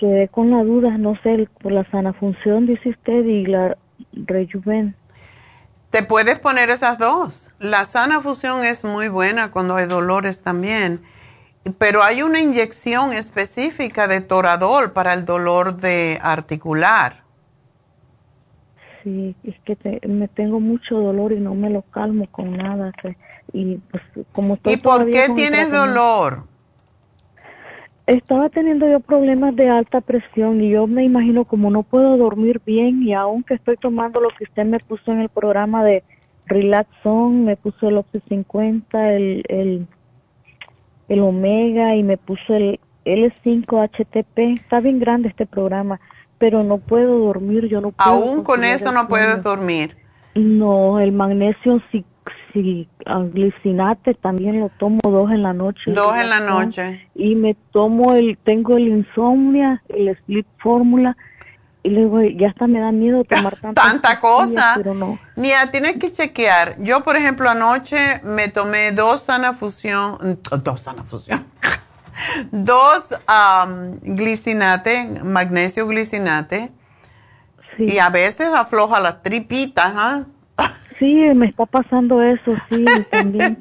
[0.00, 3.76] quedé con la duda, no sé, por la sana función, dice usted, y la
[4.12, 4.96] rejuven.
[5.90, 7.50] Te puedes poner esas dos.
[7.58, 11.02] La sana fusión es muy buena cuando hay dolores también,
[11.78, 17.22] pero hay una inyección específica de toradol para el dolor de articular.
[19.02, 19.76] Sí, es que
[20.06, 22.92] me tengo mucho dolor y no me lo calmo con nada.
[23.52, 26.44] y pues, como ¿Y por qué tienes dolor?
[28.06, 32.60] Estaba teniendo yo problemas de alta presión y yo me imagino como no puedo dormir
[32.66, 36.02] bien y aunque estoy tomando lo que usted me puso en el programa de
[36.46, 39.86] Relaxon, me puso el Oxy 50, el, el,
[41.10, 44.60] el Omega y me puso el L5-HTP.
[44.60, 46.00] Está bien grande este programa,
[46.38, 48.08] pero no puedo dormir, yo no puedo.
[48.08, 49.96] Aún con eso no puedes dormir.
[50.34, 52.04] No, el magnesio sí
[52.52, 52.88] si
[53.32, 55.92] glicinate también lo tomo dos en la noche.
[55.92, 57.08] Dos en la noche.
[57.14, 61.16] Y me tomo el, tengo el insomnia, el sleep fórmula,
[61.82, 64.74] y luego ya hasta me da miedo tomar tanta, tanta cosa.
[64.76, 65.18] Pero no.
[65.36, 66.76] Mira, tienes que chequear.
[66.78, 71.44] Yo, por ejemplo, anoche me tomé dos sana fusión, dos sana fusión,
[72.50, 76.70] dos um, glicinate, magnesio glicinate,
[77.78, 80.24] y a veces afloja las tripitas, ¿ah?
[80.98, 83.58] Sí, me está pasando eso, sí, también.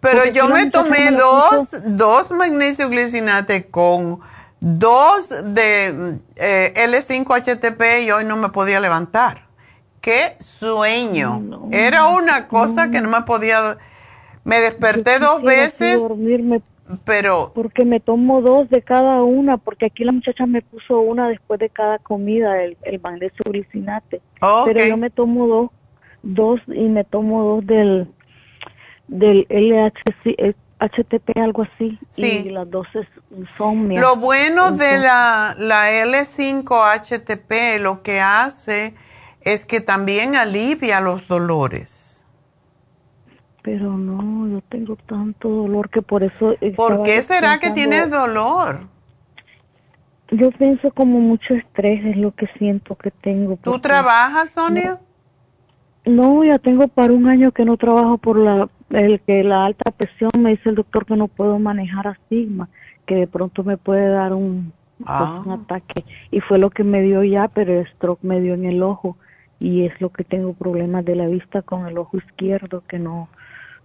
[0.00, 4.18] Pero yo me tomé dos, dos magnesio glicinate con
[4.62, 9.42] dos de eh, L5-HTP y hoy no me podía levantar.
[10.00, 11.68] ¡Qué sueño!
[11.70, 13.76] Era una cosa que no me podía...
[14.44, 16.62] Me desperté dos veces, dormirme
[17.04, 17.52] pero...
[17.54, 21.60] Porque me tomo dos de cada una, porque aquí la muchacha me puso una después
[21.60, 24.20] de cada comida, el, el magnesio glicinate.
[24.64, 25.70] Pero yo me tomo dos
[26.22, 28.08] dos y me tomo dos del
[29.08, 30.54] del LHC,
[30.88, 32.42] HTP, algo así, sí.
[32.46, 32.86] y las dos
[33.56, 38.94] son Lo bueno de la, la L5-HTP lo que hace
[39.42, 42.24] es que también alivia los dolores.
[43.62, 46.54] Pero no, yo tengo tanto dolor que por eso...
[46.74, 48.88] ¿Por qué será que tienes dolor?
[50.32, 53.56] Yo pienso como mucho estrés es lo que siento que tengo.
[53.62, 54.98] ¿Tú trabajas, Sonia?
[56.04, 59.90] No, ya tengo para un año que no trabajo por la el que la alta
[59.90, 62.68] presión me dice el doctor que no puedo manejar astigma,
[63.06, 65.60] que de pronto me puede dar un, pues, un ah.
[65.62, 68.82] ataque y fue lo que me dio ya, pero el stroke me dio en el
[68.82, 69.16] ojo
[69.58, 73.28] y es lo que tengo problemas de la vista con el ojo izquierdo que no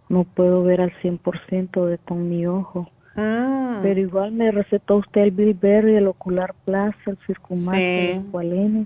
[0.09, 2.89] no puedo ver al 100% de con mi ojo.
[3.15, 3.81] Mm.
[3.81, 8.09] Pero igual me recetó usted el Bilberry, el Ocular Plaza, el Circumax, Sí.
[8.11, 8.85] el Esqualene.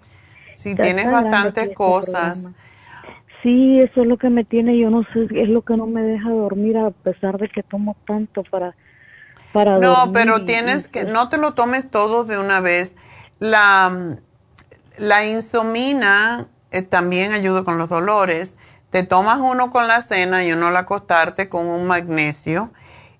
[0.55, 2.39] Sí, tienes bastantes este cosas.
[2.39, 2.57] programa.
[3.43, 6.01] Sí, eso es lo que me tiene, yo no sé, es lo que no me
[6.03, 8.75] deja dormir a pesar de que tomo tanto para
[9.53, 12.95] para No, dormir pero tienes que, no te lo tomes todo de una vez.
[13.39, 14.17] La,
[14.97, 18.55] la insomina eh, también ayuda con los dolores.
[18.91, 22.71] Te tomas uno con la cena y uno al acostarte con un magnesio.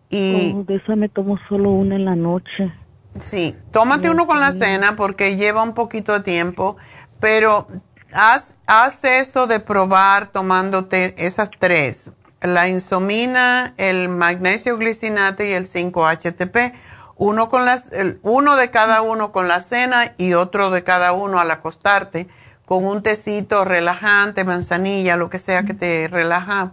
[0.10, 2.74] Y Oh, de esa me tomo solo una en la noche.
[3.22, 6.78] sí, tómate uno con la cena porque lleva un poquito de tiempo,
[7.20, 7.68] pero
[8.14, 12.12] haz, haz eso de probar tomándote esas tres.
[12.42, 16.74] La insomina, el magnesio glicinate y el 5-HTP.
[17.18, 21.14] Uno, con las, el- uno de cada uno con la cena y otro de cada
[21.14, 22.28] uno al acostarte
[22.66, 26.72] con un tecito relajante, manzanilla, lo que sea que te relaja.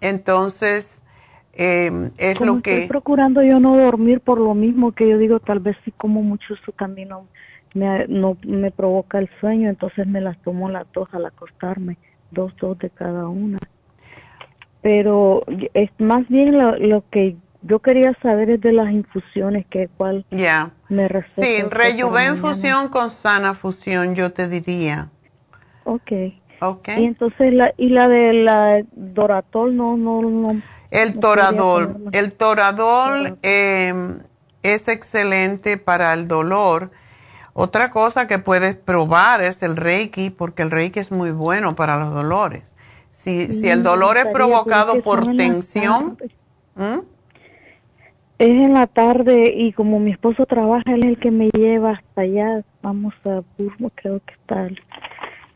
[0.00, 1.02] Entonces,
[1.52, 2.88] eh, es Como lo estoy que...
[2.88, 6.54] procurando yo no dormir por lo mismo que yo digo, tal vez si como mucho
[6.54, 7.28] eso también no
[7.74, 11.98] me, no me provoca el sueño, entonces me las tomo las dos al acostarme,
[12.30, 13.58] dos, dos de cada una.
[14.82, 15.42] Pero
[15.74, 20.24] es más bien lo, lo que yo quería saber es de las infusiones, que cuál
[20.30, 20.70] Ya.
[20.88, 21.46] me receta.
[21.46, 25.08] Sí, rejuven fusión con sana fusión, yo te diría.
[25.84, 26.12] Ok.
[26.60, 26.88] Ok.
[26.96, 32.08] Y entonces la y la de la Doratol no no no El toradol.
[32.12, 33.92] El toradol eh,
[34.62, 36.90] es excelente para el dolor.
[37.58, 41.96] Otra cosa que puedes probar es el Reiki, porque el Reiki es muy bueno para
[41.98, 42.76] los dolores.
[43.10, 46.18] Si, si el Mm, dolor es provocado por tensión.
[46.74, 46.98] ¿Mm?
[48.38, 51.92] Es en la tarde y como mi esposo trabaja, él es el que me lleva
[51.92, 52.62] hasta allá.
[52.82, 54.68] Vamos a Burmo, creo que está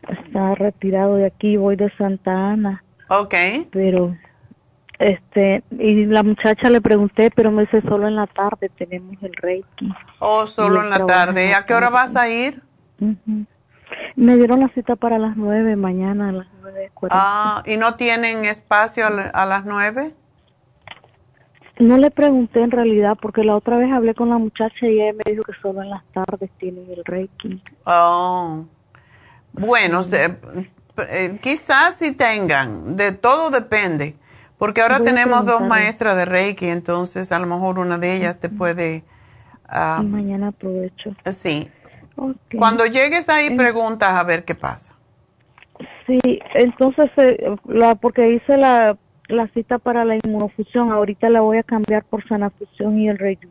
[0.08, 2.82] está retirado de aquí, voy de Santa Ana.
[3.08, 3.34] ok.
[3.70, 4.16] Pero
[5.00, 9.32] este y la muchacha le pregunté, pero me dice solo en la tarde tenemos el
[9.34, 9.92] Reiki.
[10.20, 11.54] O solo en la tarde.
[11.54, 12.62] ¿A qué hora vas a ir?
[14.14, 16.92] Me dieron la cita para las nueve mañana a las nueve.
[17.10, 20.14] Ah, ¿y no tienen espacio a, la- a las nueve?
[21.78, 25.14] No le pregunté en realidad porque la otra vez hablé con la muchacha y ella
[25.24, 27.62] me dijo que solo en las tardes tienen el Reiki.
[27.84, 28.64] Oh.
[29.52, 30.36] Bueno, se-
[31.08, 34.14] eh, quizás si tengan, de todo depende,
[34.60, 38.38] porque ahora Voy tenemos dos maestras de Reiki, entonces a lo mejor una de ellas
[38.38, 39.04] te puede...
[39.66, 41.16] ah, Y mañana aprovecho.
[41.32, 41.70] sí.
[42.16, 42.36] Ok.
[42.58, 44.94] Cuando llegues ahí preguntas a ver qué pasa.
[46.06, 46.20] Sí,
[46.54, 51.62] entonces, eh, la, porque hice la, la cita para la inmunofusión, ahorita la voy a
[51.62, 53.48] cambiar por sanafusión y el, reju,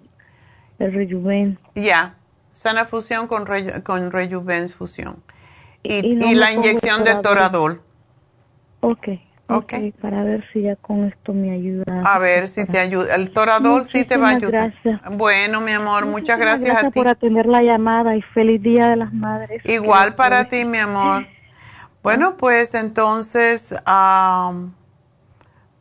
[0.77, 1.60] el rejuven.
[1.73, 2.18] Ya,
[2.52, 5.23] sana fusión con, re, con Rejuven fusión.
[5.81, 7.81] Y, Y no y la inyección de Toradol.
[8.81, 9.22] Toradol.
[9.52, 12.04] Ok, ok, para ver si ya con esto me ayuda.
[12.06, 13.16] A ver si te ayuda.
[13.16, 14.74] El Toradol sí te va a ayudar.
[14.84, 15.18] gracias.
[15.18, 17.00] Bueno, mi amor, muchas gracias, a ti.
[17.00, 19.66] por atender la llamada y feliz Día de las Madres.
[19.66, 21.26] Igual para ti, mi amor.
[22.02, 24.74] Bueno, pues entonces am,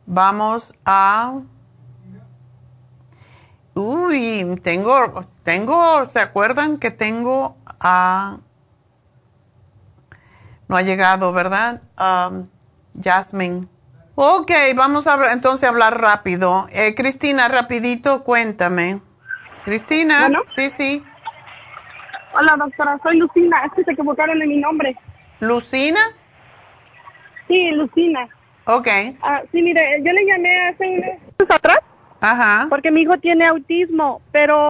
[0.05, 1.39] vamos a...
[3.73, 8.39] Uy, tengo, tengo, ¿se acuerdan que tengo a...
[10.67, 11.81] No ha llegado, ¿verdad?
[11.95, 12.49] Am,
[13.01, 13.67] Jasmine.
[14.15, 16.67] Ok, vamos a entonces a hablar rápido.
[16.71, 19.01] Eh, Cristina, rapidito, cuéntame.
[19.63, 20.41] Cristina, Bueno.
[20.47, 21.03] sí, sí.
[22.33, 23.63] Hola, doctora, soy Lucina.
[23.65, 24.95] Es que se equivocaron en mi nombre.
[25.39, 25.99] ¿Lucina?
[27.47, 28.27] Sí, Lucina.
[28.65, 28.87] Ok.
[29.21, 31.79] Ah, sí, mire, yo le llamé hace unos atrás.
[32.21, 32.67] Ajá.
[32.69, 34.67] Porque mi hijo tiene autismo, pero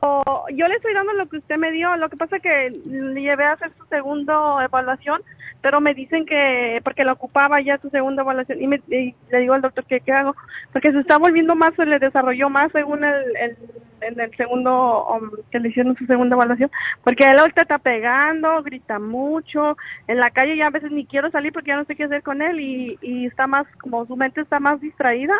[0.53, 1.95] yo le estoy dando lo que usted me dio.
[1.97, 5.21] Lo que pasa es que le llevé a hacer su segunda evaluación,
[5.61, 9.39] pero me dicen que porque lo ocupaba ya su segunda evaluación y, me, y le
[9.39, 10.35] digo al doctor que qué hago,
[10.71, 13.57] porque se está volviendo más, se le desarrolló más según el, el,
[14.01, 16.71] en el segundo um, que le hicieron su segunda evaluación,
[17.03, 19.77] porque él ahorita está pegando, grita mucho,
[20.07, 22.23] en la calle ya a veces ni quiero salir porque ya no sé qué hacer
[22.23, 25.35] con él y, y está más, como su mente está más distraída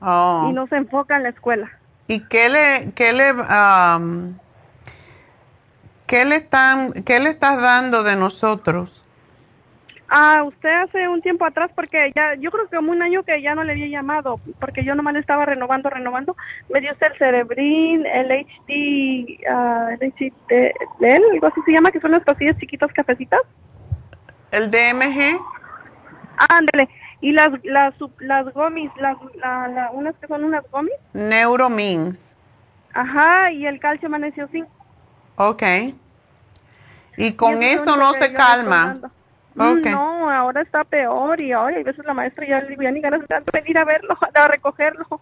[0.00, 0.48] Oh.
[0.50, 1.70] y no se enfoca en la escuela.
[2.06, 4.38] ¿Y qué le, qué le, am,
[6.06, 9.04] qué le están, qué le estás dando de nosotros?
[10.08, 13.42] Ah, usted hace un tiempo atrás, porque ya, yo creo que como un año que
[13.42, 16.36] ya no le había llamado, porque yo nomás le estaba renovando, renovando,
[16.72, 22.00] me dio usted el Cerebrin, el HD, ah, el HDL, algo así se llama, que
[22.00, 23.40] son las pastillas chiquitas cafecitas.
[24.52, 25.40] ¿El DMG?
[26.50, 26.88] Ándale,
[27.20, 32.36] y las, las, las gomis, las, la, la- unas que son unas gomis, Neuromins.
[32.94, 34.68] ajá, y el calcio magnesio zinc.
[35.36, 35.62] Ok.
[37.16, 38.96] Y con Y eso no se calma.
[39.58, 39.86] Ok.
[39.86, 43.00] Mm, No, ahora está peor y ahora a veces la maestra ya le ya ni
[43.00, 45.20] ganas de venir a verlo, a recogerlo.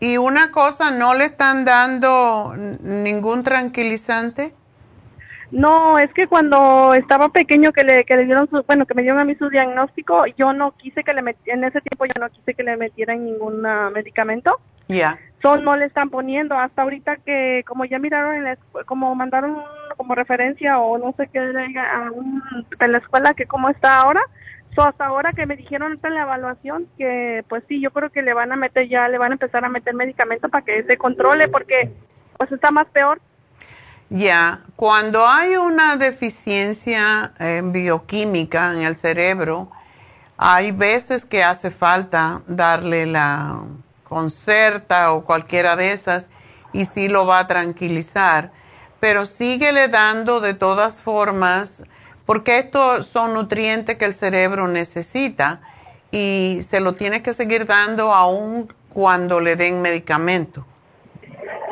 [0.00, 4.54] ¿Y una cosa, no le están dando ningún tranquilizante?
[5.50, 9.02] No, es que cuando estaba pequeño que le, que le dieron su, bueno, que me
[9.02, 12.20] dieron a mí su diagnóstico, yo no quise que le metieran, en ese tiempo yo
[12.20, 14.58] no quise que le metieran ningún ah, medicamento.
[14.88, 15.18] Ya.
[15.44, 19.58] Son no le están poniendo hasta ahorita que como ya miraron en la como mandaron
[19.94, 22.42] como referencia o no sé qué a un,
[22.80, 24.22] la escuela que cómo está ahora,
[24.74, 28.22] so hasta ahora que me dijeron en la evaluación que pues sí, yo creo que
[28.22, 30.96] le van a meter ya le van a empezar a meter medicamento para que se
[30.96, 31.92] controle porque
[32.38, 33.20] pues está más peor.
[34.08, 39.70] Ya, cuando hay una deficiencia en bioquímica en el cerebro,
[40.38, 43.60] hay veces que hace falta darle la
[44.14, 46.28] concerta o cualquiera de esas
[46.72, 48.52] y sí lo va a tranquilizar,
[49.00, 51.82] pero síguele dando de todas formas,
[52.24, 55.62] porque estos son nutrientes que el cerebro necesita
[56.12, 60.64] y se lo tiene que seguir dando aún cuando le den medicamento.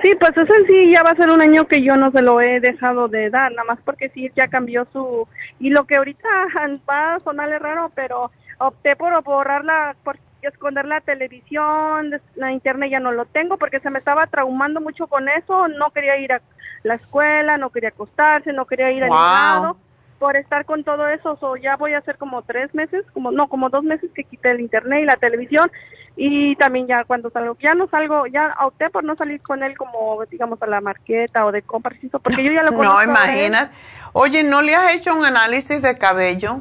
[0.02, 2.40] Sí, pues eso sí ya va a ser un año que yo no se lo
[2.40, 5.28] he dejado de dar, nada más porque sí ya cambió su...
[5.60, 6.28] Y lo que ahorita
[6.90, 13.01] va a sonarle raro, pero opté por borrarla, por esconder la televisión, la internet ya
[13.01, 16.43] no lo tengo porque se me estaba traumando mucho con eso, no quería ir a
[16.82, 19.77] la escuela, no quería acostarse, no quería ir a ningún lado
[20.19, 23.48] por estar con todo eso, so ya voy a hacer como tres meses, como no,
[23.48, 25.69] como dos meses que quité el internet y la televisión
[26.14, 29.77] y también ya cuando salgo, ya no salgo, ya opté por no salir con él
[29.77, 32.98] como digamos a la marqueta o de compras, porque yo ya lo conozco.
[32.98, 33.70] No, imaginas.
[34.12, 36.60] Oye, ¿no le has hecho un análisis de cabello?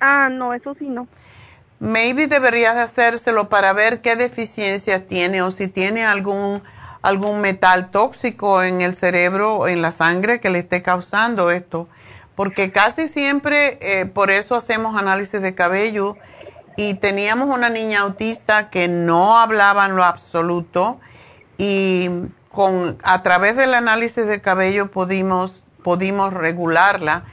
[0.00, 1.06] Ah, no, eso sí no.
[1.80, 6.62] Maybe deberías hacérselo para ver qué deficiencia tiene o si tiene algún
[7.02, 11.88] algún metal tóxico en el cerebro o en la sangre que le esté causando esto.
[12.34, 16.16] Porque casi siempre eh, por eso hacemos análisis de cabello.
[16.76, 21.00] Y teníamos una niña autista que no hablaba en lo absoluto.
[21.58, 22.10] Y
[22.50, 27.24] con a través del análisis de cabello pudimos pudimos regularla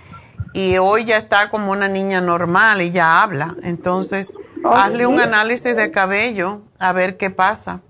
[0.58, 3.56] y hoy ya está como una niña normal y ya habla.
[3.62, 4.34] Entonces,
[4.66, 7.82] hazle un análisis de cabello a ver qué pasa.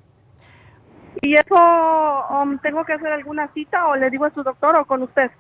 [1.21, 1.55] ¿Y eso
[2.29, 5.31] um, tengo que hacer alguna cita o le digo a su doctor o con usted?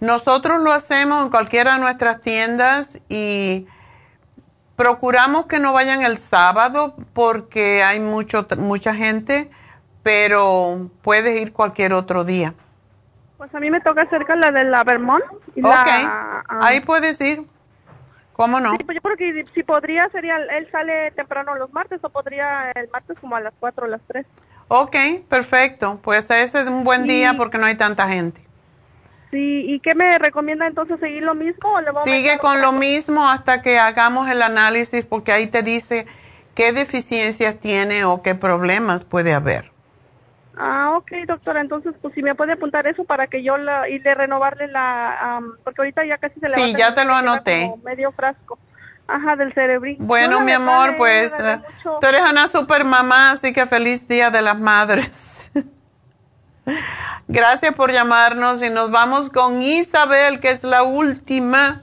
[0.00, 3.66] Nosotros lo hacemos en cualquiera de nuestras tiendas y
[4.76, 9.50] procuramos que no vayan el sábado porque hay mucho, mucha gente,
[10.02, 12.52] pero puedes ir cualquier otro día.
[13.38, 15.24] Pues a mí me toca cerca la de la Vermont.
[15.54, 15.88] Y ok,
[16.48, 17.44] ahí puedes ir.
[18.32, 18.72] ¿Cómo no?
[18.72, 22.70] Sí, pues yo creo que si podría sería, él sale temprano los martes o podría
[22.72, 24.26] el martes como a las 4 o las 3.
[24.68, 24.96] Ok,
[25.28, 26.00] perfecto.
[26.02, 28.42] Pues ese es un buen día porque no hay tanta gente.
[29.30, 31.72] Sí, ¿y qué me recomienda entonces seguir lo mismo?
[31.72, 36.06] O le Sigue con lo mismo hasta que hagamos el análisis porque ahí te dice
[36.54, 39.70] qué deficiencias tiene o qué problemas puede haber.
[40.56, 41.60] Ah, ok, doctora.
[41.60, 45.40] Entonces, pues si me puede apuntar eso para que yo la, y de renovarle la,
[45.62, 47.72] porque ahorita ya casi se le Sí, ya te lo anoté.
[47.84, 48.58] Medio frasco.
[49.08, 50.04] Ajá, del cerebrito.
[50.04, 51.60] Bueno, mi amor, pues eh,
[52.00, 55.50] tú eres una super mamá, así que feliz Día de las Madres.
[57.28, 61.82] Gracias por llamarnos y nos vamos con Isabel, que es la última.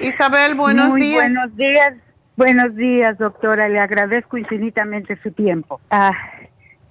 [0.00, 1.24] Isabel, buenos Muy días.
[1.24, 1.94] Buenos días,
[2.36, 3.68] buenos días, doctora.
[3.68, 5.78] Le agradezco infinitamente su tiempo.
[5.90, 6.12] Ah,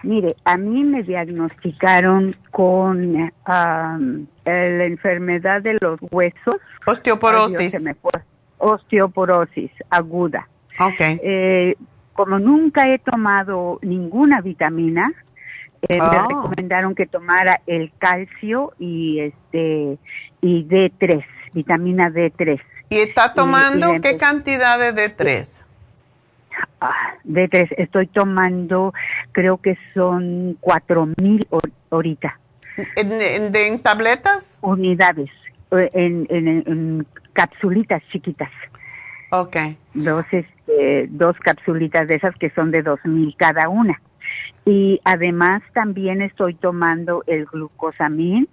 [0.03, 3.97] mire, a mí me diagnosticaron con la
[4.45, 6.57] enfermedad de los huesos.
[6.85, 7.75] Osteoporosis.
[8.57, 10.47] Osteoporosis aguda.
[10.79, 10.99] Ok.
[10.99, 11.75] Eh,
[12.13, 15.11] como nunca he tomado ninguna vitamina,
[15.87, 16.27] eh, me Oh.
[16.27, 19.97] recomendaron que tomara el calcio y este
[20.41, 22.59] y D3, vitamina D3.
[22.89, 25.65] ¿Y está tomando y qué cantidad de D3?
[26.81, 28.93] Ah, D3, estoy tomando,
[29.31, 31.47] creo que son cuatro mil
[31.89, 32.39] ahorita.
[32.95, 34.59] ¿En, en- de- en tabletas?
[34.61, 35.29] Unidades,
[35.71, 38.51] eh, en, en, capsulitas chiquitas.
[39.31, 39.57] Ok.
[39.93, 43.99] Dos, este, dos capsulitas de esas que son de dos mil cada una.
[44.65, 48.47] Y además también estoy tomando el glucosamín,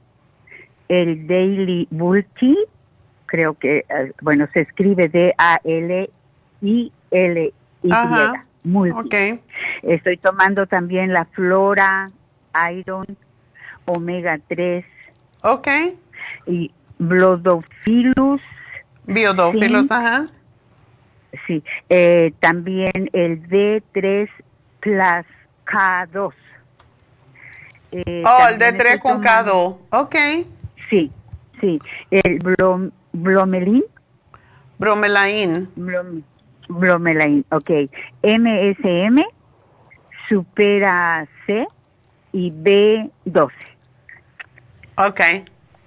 [0.89, 2.56] el Daily Multi,
[3.26, 5.09] creo que, eh, bueno, se escribe
[7.89, 8.44] D-A-L-I-L-Y, Ajá.
[8.65, 9.40] Multi.
[9.82, 12.06] Estoy tomando también la Flora,
[12.73, 13.06] Iron,
[13.85, 14.85] Omega 3.
[15.43, 15.69] Ok.
[16.47, 18.40] Y Blodophilus.
[19.06, 19.93] Zinc.
[19.93, 20.24] ajá.
[21.47, 24.31] Sí, eh, también el D3
[24.81, 25.27] Plus
[25.66, 26.32] K2.
[27.93, 30.01] Eh, Oh, el también D3 estoy con tomando- K2.
[30.01, 30.16] Ok.
[30.89, 31.11] Sí,
[31.61, 31.81] sí.
[32.11, 33.85] El Blom, Blomelin.
[34.78, 35.69] Bromelain.
[36.69, 37.70] Bromelain, ok.
[38.23, 39.23] MSM,
[40.28, 41.66] Supera C
[42.32, 43.51] y B12.
[44.97, 45.20] Ok.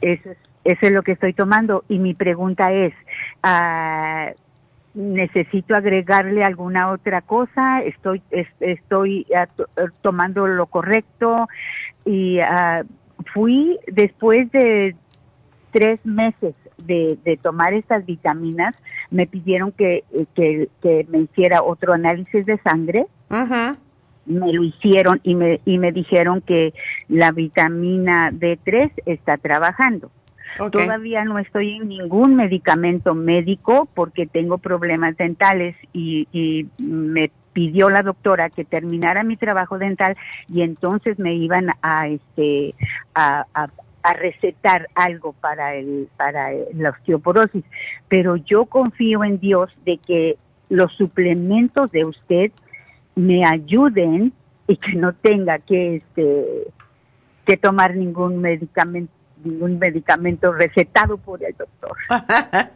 [0.01, 1.83] Eso es, eso es lo que estoy tomando.
[1.87, 2.93] Y mi pregunta es,
[3.41, 4.31] ah,
[4.93, 7.81] ¿necesito agregarle alguna otra cosa?
[7.81, 9.67] ¿Estoy, es- estoy ah, to-
[10.01, 11.47] tomando lo correcto?
[12.05, 12.83] Y ah,
[13.33, 14.95] fui después de
[15.71, 16.55] tres meses
[16.87, 18.73] de, de tomar estas vitaminas,
[19.11, 23.05] me pidieron que, eh, que, que me hiciera otro análisis de sangre.
[24.25, 26.73] Me lo hicieron y me, y me dijeron que
[27.07, 30.11] la vitamina D3 está trabajando.
[30.85, 37.89] Todavía no estoy en ningún medicamento médico porque tengo problemas dentales y, y me pidió
[37.89, 40.15] la doctora que terminara mi trabajo dental
[40.51, 42.75] y entonces me iban a este
[43.15, 43.69] a, a-
[44.07, 47.65] a recetar algo para el para la osteoporosis,
[48.07, 50.37] pero yo confío en Dios de que
[50.69, 52.51] los suplementos de usted
[53.15, 54.31] me ayuden
[54.65, 56.45] y que no tenga que este
[57.45, 59.11] que tomar ningún medicamento
[59.43, 61.95] ningún medicamento recetado por el doctor.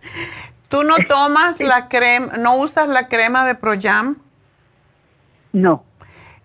[0.69, 4.17] ¿Tú no tomas la crema, no usas la crema de Proyam?
[5.53, 5.83] No.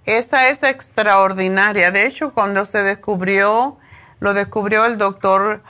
[0.05, 1.91] Esa es extraordinaria.
[1.91, 3.79] De hecho, cuando se descubrió,
[4.20, 5.60] lo descubrió el doctor,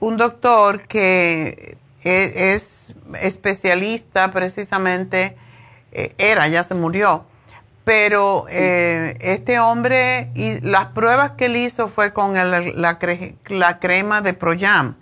[0.00, 5.36] un doctor que e- es especialista precisamente,
[5.92, 7.24] eh, era, ya se murió,
[7.84, 13.34] pero eh, este hombre, y las pruebas que él hizo fue con el- la, cre-
[13.48, 14.94] la crema de Proyam.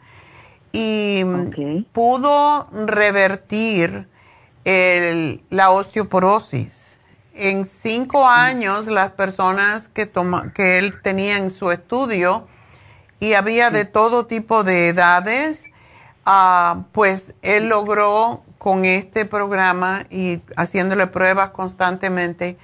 [0.73, 1.51] Y mm,
[1.93, 4.07] pudo revertir
[4.65, 6.88] el- la osteoporosis.
[7.41, 12.49] En cinco años, las personas que, toma, que él tenía en su estudio,
[13.21, 15.65] y había de todo tipo de edades,
[16.25, 22.59] ah, pues él logró con este programa y haciéndole pruebas constantemente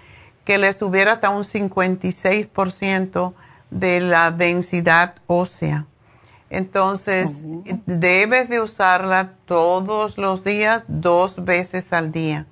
[0.45, 3.33] que le subiera hasta un 56%
[3.71, 5.87] de la densidad ósea.
[6.51, 7.41] Entonces,
[7.87, 12.47] debes de usarla todos los días, dos veces al día.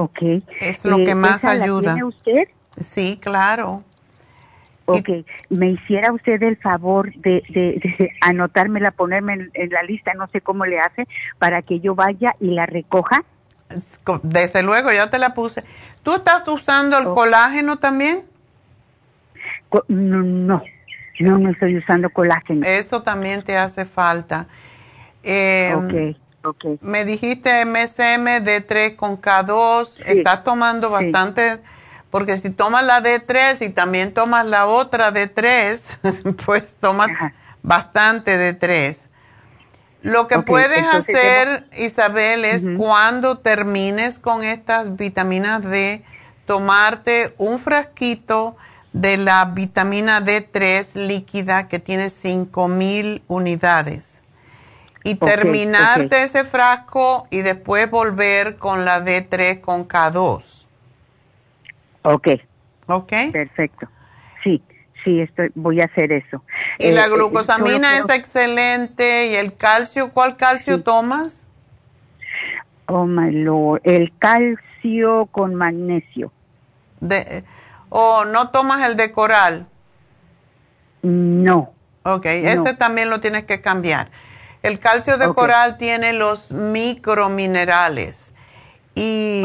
[0.00, 0.18] Ok.
[0.60, 1.92] Es lo Eh, que más ¿esa la ayuda.
[1.94, 2.48] tiene usted?
[2.78, 3.84] Sí, claro.
[4.86, 5.08] Ok,
[5.50, 10.26] me hiciera usted el favor de, de, de anotármela, ponerme en, en la lista, no
[10.28, 11.06] sé cómo le hace,
[11.38, 13.22] para que yo vaya y la recoja.
[14.24, 15.62] Desde luego, ya te la puse.
[16.02, 18.24] ¿Tú estás usando el colágeno también?
[19.68, 20.62] Co- No, no,
[21.20, 22.66] no, no estoy usando colágeno.
[22.66, 24.48] Eso también te hace falta.
[25.22, 26.64] Eh, Ok, ok.
[26.80, 30.02] Me dijiste MSM D3 con K2.
[30.04, 31.58] Estás tomando bastante,
[32.10, 37.10] porque si tomas la D3 y también tomas la otra D3, pues tomas
[37.62, 38.96] bastante D3.
[40.02, 46.02] Lo que Ok, puedes hacer, Isabel, es cuando termines con estas vitaminas D,
[46.46, 48.56] tomarte un frasquito
[48.94, 54.19] de la vitamina D3 líquida que tiene 5000 unidades
[55.02, 60.66] y Ok, terminarte ese frasco y después volver con la D3 con K2.
[62.02, 62.28] Ok.
[62.86, 63.12] Ok.
[63.32, 63.88] Perfecto.
[64.42, 64.62] Sí,
[65.04, 66.42] sí, estoy, voy a hacer eso.
[66.78, 71.46] Y Eh, la eh, glucosamina solo es excelente y el calcio, ¿cuál calcio tomas?
[72.86, 76.32] Oh my lord, el calcio con magnesio.
[77.00, 77.44] De,
[77.88, 79.66] ¿O no tomas el de coral?
[81.02, 81.72] No.
[82.02, 84.10] Ok, ese también lo tienes que cambiar.
[84.62, 88.32] El calcio de coral tiene los microminerales
[88.94, 89.44] y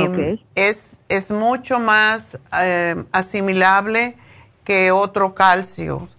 [0.55, 4.17] es, es mucho más eh, asimilable
[4.65, 6.09] que otro calcio.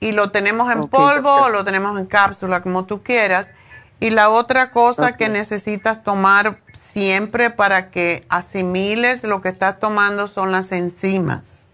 [0.00, 3.52] Y lo tenemos en polvo o lo tenemos en cápsula, como tú quieras.
[4.00, 10.28] Y la otra cosa que necesitas tomar siempre para que asimiles lo que estás tomando
[10.28, 11.68] son las enzimas.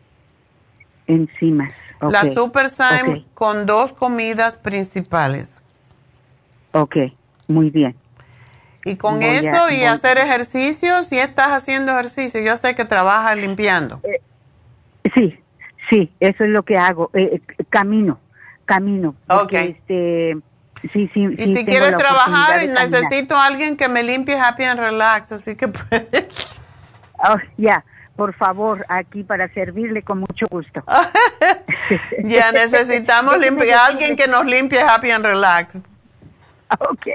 [1.07, 1.73] Enzimas.
[2.01, 2.71] La Super
[3.35, 5.64] con dos comidas principales.
[6.75, 6.97] Ok,
[7.49, 7.95] muy bien.
[8.85, 12.75] Y con Voy a- eso y voy- hacer ejercicio, si estás haciendo ejercicio, yo sé
[12.75, 14.01] que trabajas limpiando.
[15.15, 15.39] Sí,
[15.89, 17.11] sí, eso es lo que hago.
[17.15, 18.19] eh, eh, camino,
[18.67, 19.15] camino.
[19.27, 20.37] porque, Este,
[20.93, 24.81] sí, sí, Y sí si quieres trabajar, necesito a alguien que me limpie Happy and
[24.81, 26.61] Relax, así que puedes.
[27.27, 27.85] Oh, ya,
[28.17, 30.85] por favor, aquí para servirle con mucho gusto.
[32.25, 35.79] ya necesitamos limpiar a alguien que nos limpie Happy and Relax.
[36.81, 37.07] Ok,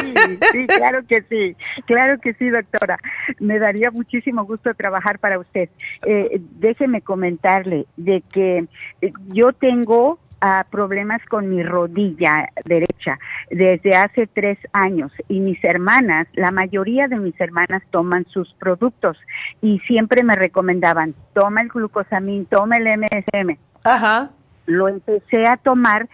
[0.00, 0.14] sí,
[0.52, 1.56] sí, claro que sí,
[1.86, 2.98] claro que sí, doctora.
[3.40, 5.68] Me daría muchísimo gusto trabajar para usted.
[6.04, 8.66] Eh, déjeme comentarle de que
[9.00, 13.18] eh, yo tengo ah, problemas con mi rodilla derecha
[13.50, 19.18] desde hace tres años y mis hermanas, la mayoría de mis hermanas toman sus productos
[19.62, 23.56] y siempre me recomendaban, toma el glucosamín, toma el MSM.
[23.84, 24.30] Ajá.
[24.66, 26.08] Lo empecé a tomar,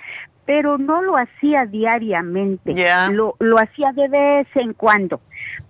[0.45, 2.75] pero no lo hacía diariamente,
[3.13, 5.21] lo, lo hacía de vez en cuando.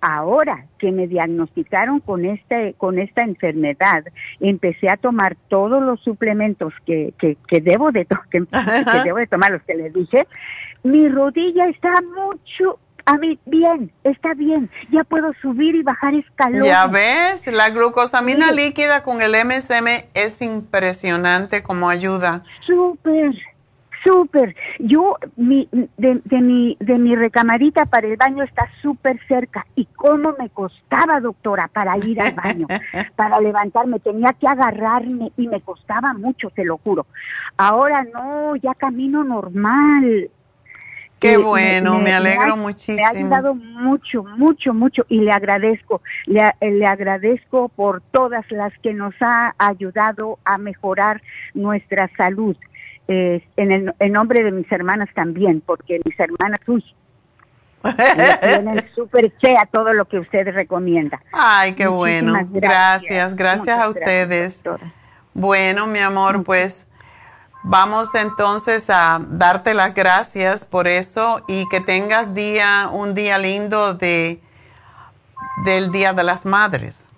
[0.00, 4.04] Ahora que me diagnosticaron con este, con esta enfermedad,
[4.40, 9.26] empecé a tomar todos los suplementos que, que, que debo de que, que debo de
[9.26, 10.26] tomar, los que les dije.
[10.82, 14.70] Mi rodilla está mucho, a mí, bien, está bien.
[14.90, 16.66] Ya puedo subir y bajar escalones.
[16.66, 22.44] Ya ves, la glucosamina líquida con el MSM es impresionante como ayuda.
[22.60, 23.32] Súper,
[24.02, 24.54] súper.
[24.78, 29.66] Yo, mi, de, de, mi, de mi recamarita para el baño está súper cerca.
[29.74, 32.66] ¿Y cómo me costaba, doctora, para ir al baño?
[33.16, 37.06] para levantarme, tenía que agarrarme y me costaba mucho, te lo juro.
[37.56, 40.30] Ahora no, ya camino normal.
[41.22, 42.96] Qué bueno, me, alegro muchísimo.
[42.96, 48.76] Me ha ayudado mucho, mucho, mucho y le agradezco, le, le, agradezco por todas las
[48.78, 51.22] que nos ha ayudado a mejorar
[51.54, 52.56] nuestra salud.
[53.08, 56.84] Eh, en el en nombre de mis hermanas también, porque mis hermanas, uy,
[58.42, 61.20] tienen súper a todo lo que usted recomienda.
[61.32, 62.34] Ay, qué bueno.
[62.50, 64.62] Gracias, gracias, a ustedes.
[65.34, 66.86] bueno, mi amor, pues
[67.64, 73.94] Vamos entonces a darte las gracias por eso y que tengas día, un día lindo
[73.94, 74.40] de,
[75.64, 77.08] del Día de las Madres.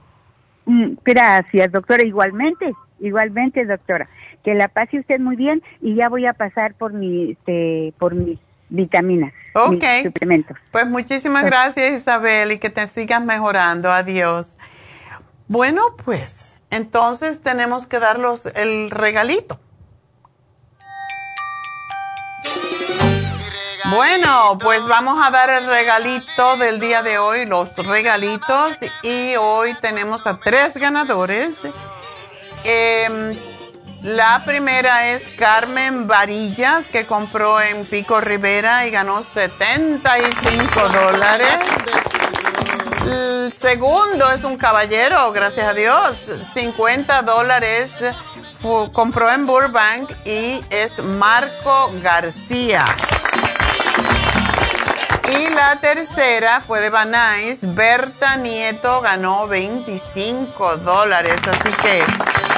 [0.66, 2.02] Mm, gracias, doctora.
[2.02, 4.06] Igualmente, igualmente, doctora.
[4.44, 8.14] Que la pase usted muy bien y ya voy a pasar por mi, este, por
[8.14, 8.38] mis
[8.68, 9.32] vitaminas.
[9.54, 9.84] Ok.
[10.02, 10.56] suplementos.
[10.70, 13.90] Pues muchísimas gracias, Isabel, y que te sigas mejorando.
[13.90, 14.58] Adiós.
[15.48, 19.60] Bueno, pues entonces tenemos que darlos el regalito.
[23.90, 29.74] Bueno, pues vamos a dar el regalito del día de hoy, los regalitos, y hoy
[29.82, 31.58] tenemos a tres ganadores.
[32.64, 33.36] Em,
[34.04, 41.58] la primera es Carmen Varillas, que compró en Pico Rivera y ganó 75 dólares.
[43.06, 46.18] El segundo es un caballero, gracias a Dios,
[46.52, 47.92] 50 dólares.
[48.92, 52.84] Compró en Burbank y es Marco García.
[55.36, 57.58] Y la tercera fue de Banais.
[57.74, 61.40] Berta Nieto ganó 25 dólares.
[61.44, 62.04] Así que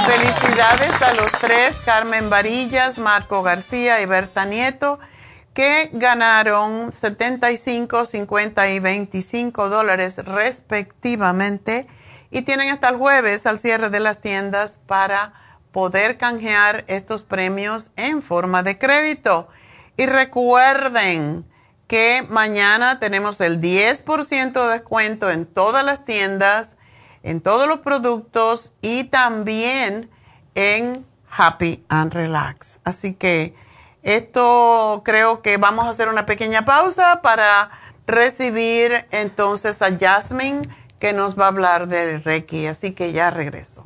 [0.04, 4.98] felicidades a los tres, Carmen Varillas, Marco García y Berta Nieto,
[5.54, 11.86] que ganaron 75, 50 y 25 dólares respectivamente.
[12.30, 15.32] Y tienen hasta el jueves al cierre de las tiendas para
[15.72, 19.48] poder canjear estos premios en forma de crédito.
[19.96, 21.46] Y recuerden,
[21.86, 26.76] que mañana tenemos el 10% de descuento en todas las tiendas,
[27.22, 30.10] en todos los productos y también
[30.54, 32.80] en Happy and Relax.
[32.84, 33.54] Así que
[34.02, 37.70] esto creo que vamos a hacer una pequeña pausa para
[38.06, 40.68] recibir entonces a Jasmine
[40.98, 42.66] que nos va a hablar del Reiki.
[42.66, 43.85] Así que ya regreso.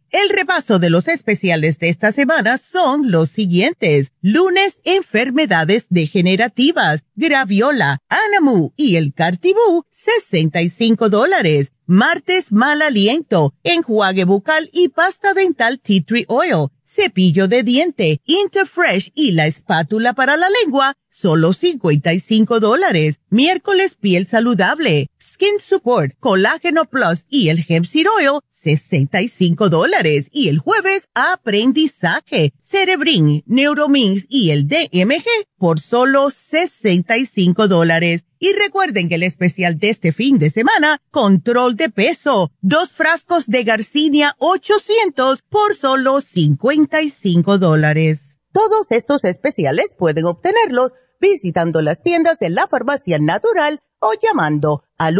[0.11, 4.11] El repaso de los especiales de esta semana son los siguientes.
[4.21, 11.71] Lunes, enfermedades degenerativas, graviola, anamu y el cartibú, 65 dólares.
[11.85, 19.13] Martes, mal aliento, enjuague bucal y pasta dental tea tree oil, cepillo de diente, Interfresh
[19.15, 23.19] y la espátula para la lengua, solo 55 dólares.
[23.29, 30.27] Miércoles piel saludable, Skin Support, Colágeno Plus y el Hemp Seed Oil, 65 dólares.
[30.31, 35.25] Y el jueves, aprendizaje, Cerebrin, Neuromins y el DMG
[35.57, 38.23] por solo 65 dólares.
[38.39, 43.47] Y recuerden que el especial de este fin de semana, control de peso, dos frascos
[43.47, 48.21] de Garcinia 800 por solo 55 dólares.
[48.51, 55.19] Todos estos especiales pueden obtenerlos visitando las tiendas de la farmacia natural o llamando al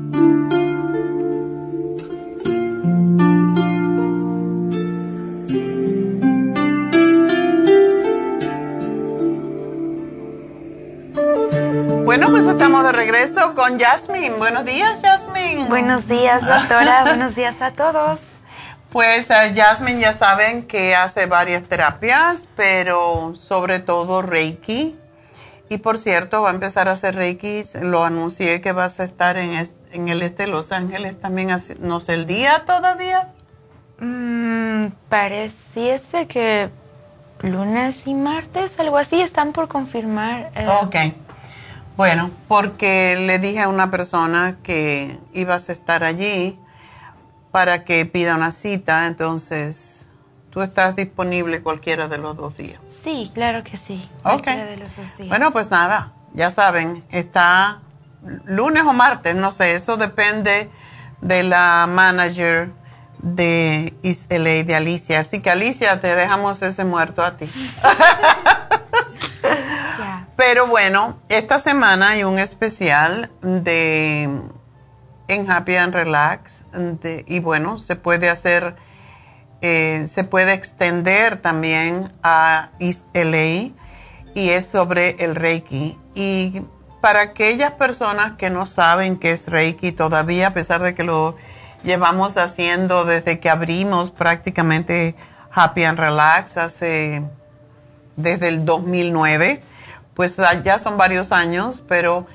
[12.11, 14.31] Bueno, pues estamos de regreso con Jasmine.
[14.31, 15.69] Buenos días, Jasmine.
[15.69, 17.03] Buenos días, doctora.
[17.05, 18.19] Buenos días a todos.
[18.89, 24.97] Pues uh, Jasmine ya saben que hace varias terapias, pero sobre todo Reiki.
[25.69, 27.63] Y por cierto, va a empezar a hacer Reiki.
[27.81, 31.57] Lo anuncié que vas a estar en, en el este de Los Ángeles también.
[31.79, 33.29] ¿No sé el día todavía?
[33.99, 36.69] Mm, pareciese que
[37.39, 40.51] lunes y martes, algo así, están por confirmar.
[40.55, 40.67] Eh.
[40.81, 40.95] Ok.
[41.97, 46.57] Bueno, porque le dije a una persona que ibas a estar allí
[47.51, 50.07] para que pida una cita, entonces
[50.49, 52.79] tú estás disponible cualquiera de los dos días.
[53.03, 54.09] Sí, claro que sí.
[54.23, 54.45] Ok.
[54.45, 55.29] De los dos días.
[55.29, 57.81] Bueno, pues nada, ya saben, está
[58.45, 60.69] lunes o martes, no sé, eso depende
[61.21, 62.71] de la manager
[63.21, 63.93] de
[64.29, 65.19] LA, de Alicia.
[65.19, 67.49] Así que Alicia, te dejamos ese muerto a ti.
[70.43, 74.27] Pero bueno, esta semana hay un especial de
[75.27, 76.63] en Happy and Relax
[77.27, 78.75] y bueno, se puede hacer,
[79.61, 83.69] eh, se puede extender también a East LA
[84.33, 85.99] y es sobre el Reiki.
[86.15, 86.63] Y
[87.01, 91.35] para aquellas personas que no saben qué es Reiki todavía, a pesar de que lo
[91.83, 95.13] llevamos haciendo desde que abrimos prácticamente
[95.51, 97.21] Happy and Relax hace
[98.15, 99.69] desde el 2009,
[100.13, 102.27] pues ya son varios años, pero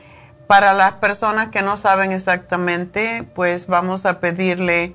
[0.47, 4.95] para las personas que no saben exactamente, pues vamos a pedirle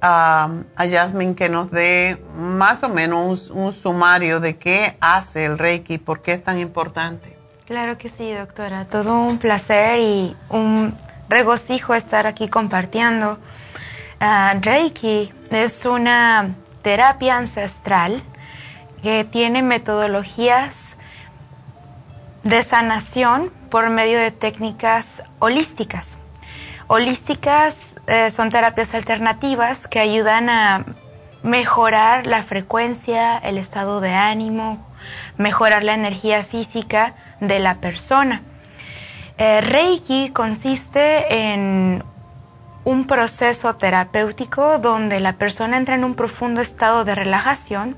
[0.00, 5.58] a, a Jasmine que nos dé más o menos un, sumario de qué hace el
[5.58, 7.36] Reiki, por qué es tan importante.
[7.66, 8.84] Claro que sí, doctora.
[8.86, 10.94] Todo un placer y un
[11.28, 13.38] regocijo estar aquí compartiendo.
[14.20, 16.50] Ah, Reiki es una
[16.82, 18.22] terapia ancestral
[19.02, 20.91] que tiene metodologías
[22.44, 26.16] de sanación por medio de técnicas holísticas.
[26.88, 30.84] Holísticas eh, son terapias alternativas que ayudan a
[31.42, 34.84] mejorar la frecuencia, el estado de ánimo,
[35.36, 38.42] mejorar la energía física de la persona.
[39.38, 42.04] Eh, Reiki consiste en
[42.84, 47.96] un proceso terapéutico donde la persona entra en un profundo estado de relajación,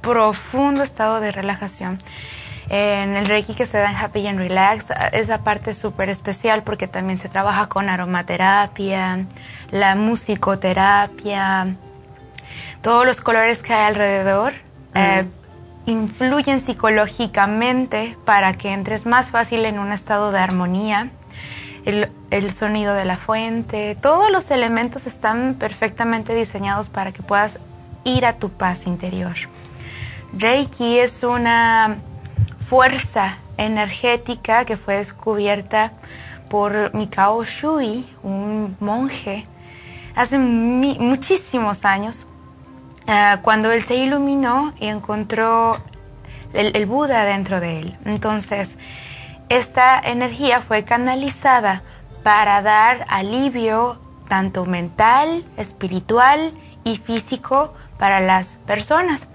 [0.00, 1.98] profundo estado de relajación
[2.72, 6.88] en el Reiki que se da en Happy and Relax, esa parte súper especial porque
[6.88, 9.26] también se trabaja con aromaterapia,
[9.70, 11.76] la musicoterapia,
[12.80, 14.54] todos los colores que hay alrededor.
[14.94, 15.26] Eh,
[15.84, 21.10] influyen psicológicamente para que entres más fácil en un estado de armonía.
[21.84, 27.58] El, el, sonido de la fuente, todos los elementos están perfectamente diseñados para que puedas
[28.04, 29.34] ir a tu paz interior.
[30.32, 31.98] Reiki es una
[32.72, 35.92] fuerza energética que fue descubierta
[36.48, 39.46] por Mikao Shui, un monje,
[40.16, 42.24] hace muchísimos años,
[43.06, 45.76] eh, cuando él se iluminó y encontró
[46.54, 47.98] el, el Buda dentro de él.
[48.06, 48.78] Entonces,
[49.50, 51.82] esta energía fue canalizada
[52.22, 54.00] para dar alivio
[54.30, 56.54] tanto mental, espiritual
[56.84, 59.28] y físico para las personas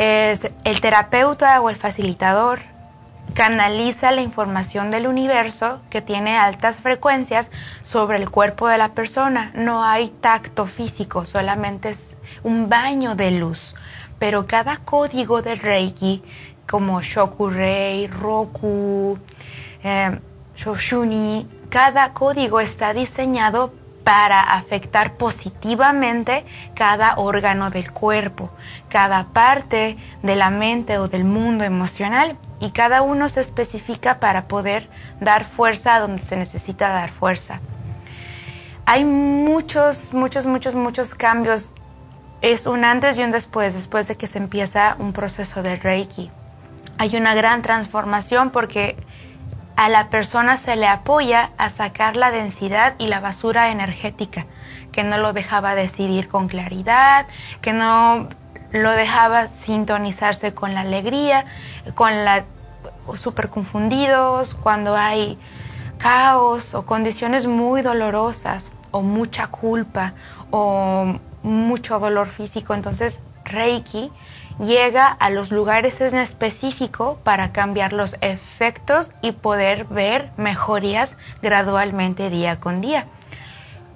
[0.00, 2.60] es el terapeuta o el facilitador
[3.34, 7.50] canaliza la información del universo que tiene altas frecuencias
[7.82, 9.52] sobre el cuerpo de la persona.
[9.54, 13.74] No hay tacto físico, solamente es un baño de luz.
[14.18, 16.22] Pero cada código de Reiki,
[16.66, 19.18] como Shokurei, Roku,
[19.84, 20.18] eh,
[20.56, 23.74] Shoshuni, cada código está diseñado
[24.04, 26.44] para afectar positivamente
[26.74, 28.50] cada órgano del cuerpo,
[28.88, 34.48] cada parte de la mente o del mundo emocional y cada uno se especifica para
[34.48, 34.88] poder
[35.20, 37.60] dar fuerza donde se necesita dar fuerza.
[38.86, 41.70] Hay muchos, muchos, muchos, muchos cambios.
[42.42, 46.30] Es un antes y un después, después de que se empieza un proceso de Reiki.
[46.98, 48.96] Hay una gran transformación porque
[49.80, 54.44] a la persona se le apoya a sacar la densidad y la basura energética,
[54.92, 57.26] que no lo dejaba decidir con claridad,
[57.62, 58.28] que no
[58.72, 61.46] lo dejaba sintonizarse con la alegría,
[61.94, 62.44] con la
[63.14, 65.38] súper confundidos, cuando hay
[65.96, 70.12] caos o condiciones muy dolorosas o mucha culpa
[70.50, 72.74] o mucho dolor físico.
[72.74, 74.12] Entonces, Reiki
[74.60, 82.30] llega a los lugares en específico para cambiar los efectos y poder ver mejorías gradualmente
[82.30, 83.06] día con día.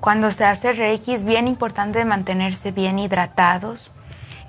[0.01, 3.91] Cuando se hace Reiki es bien importante mantenerse bien hidratados,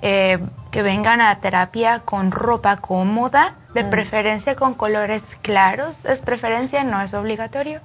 [0.02, 0.38] eh,
[0.70, 3.90] que vengan a terapia con ropa cómoda, de mm.
[3.90, 7.80] preferencia con colores claros, es preferencia, no es obligatorio,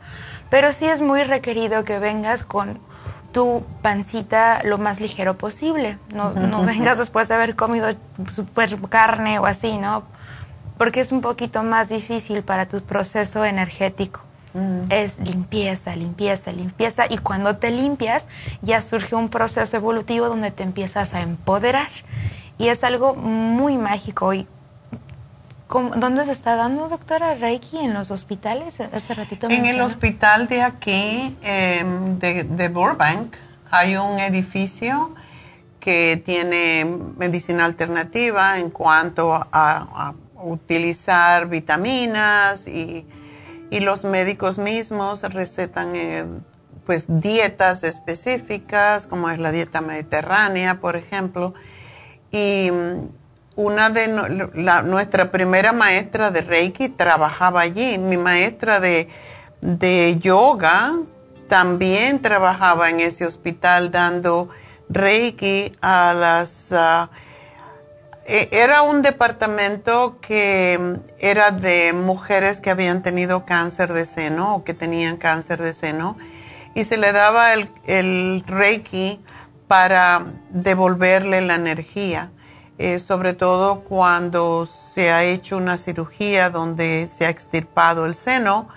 [0.49, 2.79] pero sí es muy requerido que vengas con
[3.31, 5.97] tu pancita lo más ligero posible.
[6.13, 7.89] No, no vengas después de haber comido
[8.31, 10.03] super carne o así, ¿no?
[10.77, 14.21] Porque es un poquito más difícil para tu proceso energético.
[14.53, 14.91] Mm.
[14.91, 17.05] Es limpieza, limpieza, limpieza.
[17.09, 18.25] Y cuando te limpias,
[18.61, 21.89] ya surge un proceso evolutivo donde te empiezas a empoderar.
[22.57, 24.33] Y es algo muy mágico.
[24.33, 24.47] Y
[25.71, 27.77] ¿Dónde se está dando, doctora Reiki?
[27.77, 28.81] ¿En los hospitales?
[28.81, 33.35] Hace ratito En el hospital de aquí, em, de, Burbank,
[33.69, 35.15] hay un edificio
[35.79, 36.85] que tiene
[37.17, 43.05] medicina alternativa en cuanto a, utilizar vitaminas y,
[43.71, 46.25] los médicos mismos recetan eh,
[46.85, 51.53] pues dietas específicas, como es la dieta mediterránea, por ejemplo.
[52.31, 52.69] Y
[53.61, 54.07] una de
[54.83, 57.97] nuestra primera maestra de Reiki trabajaba allí.
[57.97, 59.07] Mi maestra de,
[60.19, 60.93] yoga
[61.47, 64.49] también trabajaba en ese hospital dando
[64.89, 66.71] Reiki a las...
[66.71, 67.09] Ah,
[68.25, 74.63] e, era un departamento que era de mujeres que habían tenido cáncer de seno o
[74.63, 76.17] que tenían cáncer de seno
[76.73, 79.19] y se le daba el Reiki
[79.67, 82.31] para devolverle la energía.
[82.83, 88.69] Eh, sobre todo cuando se ha hecho una cirugía donde se ha extirpado el seno,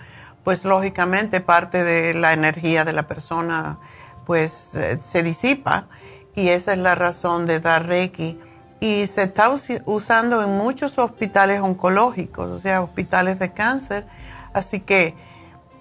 [0.43, 3.79] pues lógicamente parte de la energía de la persona
[4.27, 5.87] pues eh, se disipa
[6.35, 8.39] y esa es la razón de dar Reiki.
[8.79, 9.51] Y se está
[9.85, 14.05] usando en muchos hospitales oncológicos, o sea, hospitales de cáncer.
[14.53, 15.15] Así que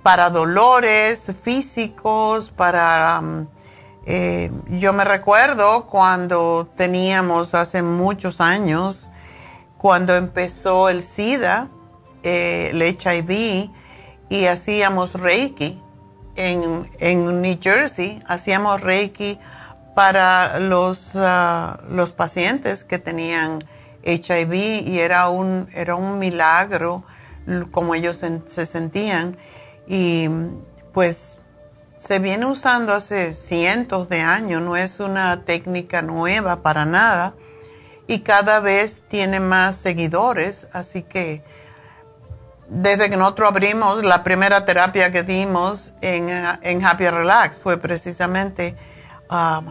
[0.03, 3.49] para dolores físicos, para mm,
[4.07, 9.09] eh, yo me recuerdo cuando teníamos hace muchos años,
[9.79, 11.69] cuando empezó el SIDA,
[12.23, 13.71] eh, el HIV,
[14.29, 15.81] y hacíamos Reiki
[16.37, 19.39] en, en, New Jersey, hacíamos Reiki
[19.95, 23.61] para los, ah, los pacientes que tenían
[24.05, 24.53] HIV
[24.87, 27.05] y era un, era un milagro
[27.71, 29.37] como ellos se sentían.
[29.87, 30.29] Y
[30.93, 31.34] pues
[32.07, 37.33] se viene usando hace cientos de años, no es una técnica nueva para nada
[38.07, 41.43] y cada vez tiene más seguidores, así que
[42.69, 48.77] desde que nosotros abrimos la primera terapia que dimos en, Happy Relax fue precisamente
[49.31, 49.67] um,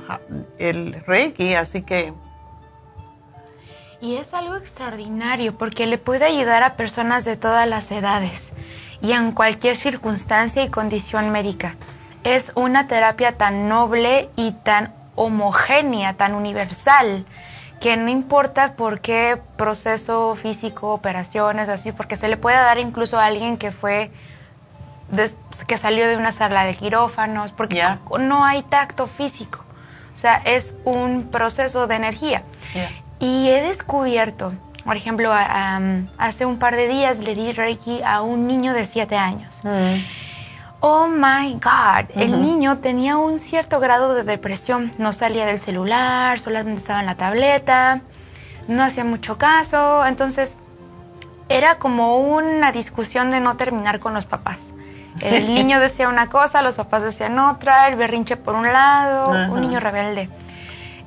[0.58, 2.14] el Reiki, así que...
[4.02, 8.50] Y es algo extraordinario porque le puede ayudar a personas de todas las edades
[9.02, 11.76] y en cualquier circunstancia y condición médica
[12.24, 17.26] es una terapia tan noble y tan homogénea, tan universal,
[17.80, 23.20] que no importa por qué proceso físico, operaciones, así, porque se le puede dar incluso
[23.20, 24.10] a alguien que fue,
[25.68, 27.86] que salió de una sala de quirófanos, porque
[28.20, 29.66] no hay tacto físico.
[30.14, 32.44] O sea, es un proceso de energía.
[33.20, 34.54] Y he descubierto,
[34.86, 35.34] por ejemplo,
[36.18, 39.60] hace un par de días le di Reiki a un niño de 7 años.
[39.64, 40.23] Mm
[40.86, 46.40] oh my God, el niño tenía un cierto grado de depresión, no salía del celular,
[46.40, 48.02] solamente estaba en la tableta,
[48.68, 50.58] no hacía mucho caso, entonces
[51.48, 54.74] era como una discusión de no terminar con los papás.
[55.22, 59.62] El niño decía una cosa, los papás decían otra, el berrinche por un lado, un
[59.62, 60.28] niño rebelde.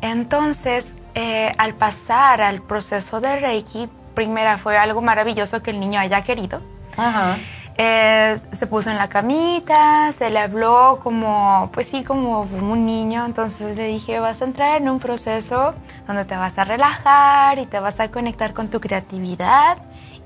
[0.00, 6.00] Entonces, eh, al pasar al proceso de Reiki, primera fue algo maravilloso que el niño
[6.00, 6.62] haya querido.
[6.96, 7.36] Ajá
[7.78, 13.26] eh, se puso en la camita, se le habló como, pues sí, como un niño.
[13.26, 15.74] Entonces le dije, vas a entrar en un proceso
[16.06, 19.78] donde te vas a relajar y te vas a conectar con tu creatividad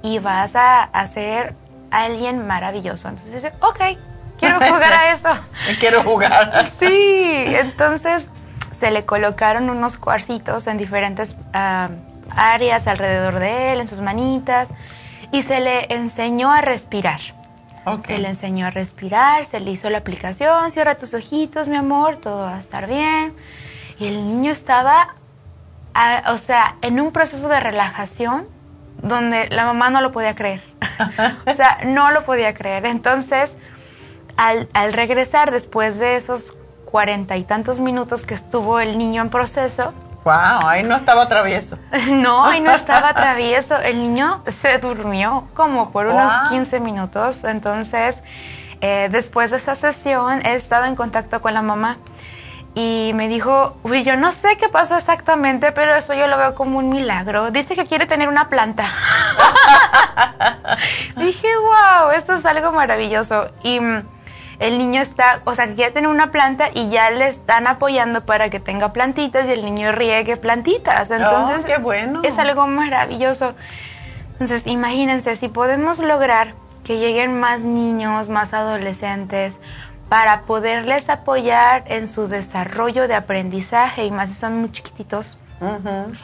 [0.03, 1.55] y vas a hacer
[1.91, 3.09] alguien maravilloso.
[3.09, 3.99] Entonces dice, ok,
[4.39, 5.29] quiero jugar a eso.
[5.81, 6.71] quiero jugar.
[6.79, 8.29] sí, entonces
[8.79, 11.89] se le colocaron unos cuarcitos en diferentes ah,
[12.31, 14.69] áreas alrededor de él, en sus manitas,
[15.33, 17.21] y se le enseñó a respirar.
[18.07, 22.17] Se le enseñó a respirar, se le hizo la aplicación, cierra tus ojitos, mi amor,
[22.19, 23.35] todo va a estar bien.
[23.99, 25.15] Y el niño estaba,
[26.29, 28.47] o sea, en un proceso de relajación
[29.03, 30.63] donde la mamá no lo podía creer.
[31.47, 32.87] o sea, no lo podía creer.
[32.87, 33.53] Entonces,
[34.37, 36.55] al, al regresar después de esos
[36.85, 39.95] cuarenta y tantos minutos que estuvo el niño en proceso,
[40.25, 41.79] Wow, ahí no estaba travieso.
[42.11, 43.79] No, ahí no estaba travieso.
[43.79, 47.45] El niño se durmió como por unos 15 minutos.
[47.45, 48.19] Entonces,
[48.81, 51.99] eh, después de esa sesión, he estado en contacto con la mamá
[52.75, 56.55] y me dijo, uy, yo no sé qué pasó exactamente, pero eso yo lo veo
[56.55, 57.51] como un milagro.
[57.51, 58.85] Dice que quiere tener una planta.
[61.17, 63.51] Dije, wow, esto es algo maravilloso.
[63.65, 64.03] Y mm,
[64.61, 68.21] el niño está, o sea, que quiere tener una planta y ya le están apoyando
[68.27, 71.11] para que tenga plantitas y el niño riegue plantitas.
[71.11, 72.21] Entonces, oh, qué bueno.
[72.23, 73.55] es algo maravilloso.
[74.33, 76.53] Entonces, imagínense, si podemos lograr
[76.85, 79.59] que lleguen más niños, más adolescentes,
[80.11, 85.39] para poderles apoyar en su desarrollo de aprendizaje y más si son muy chiquititos,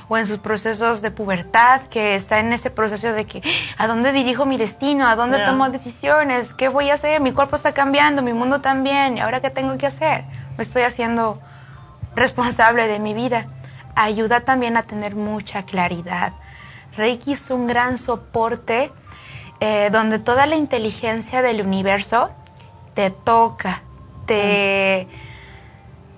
[0.09, 3.43] o en sus procesos de pubertad, que está en ese proceso de que,
[3.77, 5.07] ¿a dónde dirijo mi destino?
[5.07, 6.55] ¿A dónde tomo decisiones?
[6.55, 7.21] ¿Qué voy a hacer?
[7.21, 10.25] Mi cuerpo está cambiando, mi mundo también, ¿y ahora qué tengo que hacer?
[10.57, 11.41] Me estoy haciendo
[12.15, 13.47] responsable de mi vida.
[13.95, 16.33] Ayuda también a tener mucha claridad.
[16.97, 18.91] Reiki es un gran soporte
[19.61, 22.31] eh, donde toda la inteligencia del universo
[22.95, 23.83] te toca,
[24.27, 25.09] te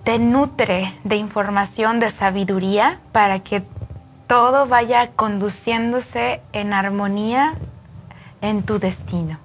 [0.09, 3.63] te nutre de información, de sabiduría, para que
[4.27, 7.57] todo vaya conduciéndose en armonía
[8.41, 9.39] en tu destino.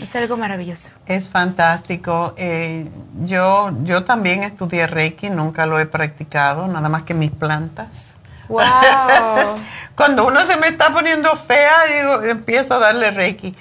[0.00, 0.90] Es algo maravilloso.
[1.06, 2.32] Es fantástico.
[2.36, 2.86] Eh,
[3.24, 8.10] yo, yo también estudié Reiki, nunca lo he practicado, nada más que mis plantas.
[8.48, 8.62] ¡Wow!
[9.96, 13.52] Cuando uno se me está poniendo fea, digo, empiezo a darle Reiki.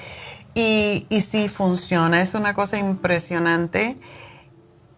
[0.53, 3.97] Y, y sí funciona, es una cosa impresionante.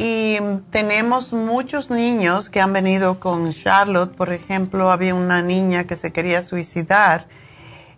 [0.01, 0.39] Y
[0.71, 4.15] tenemos muchos niños que han venido con Charlotte.
[4.15, 7.27] Por ejemplo, había una niña que se quería suicidar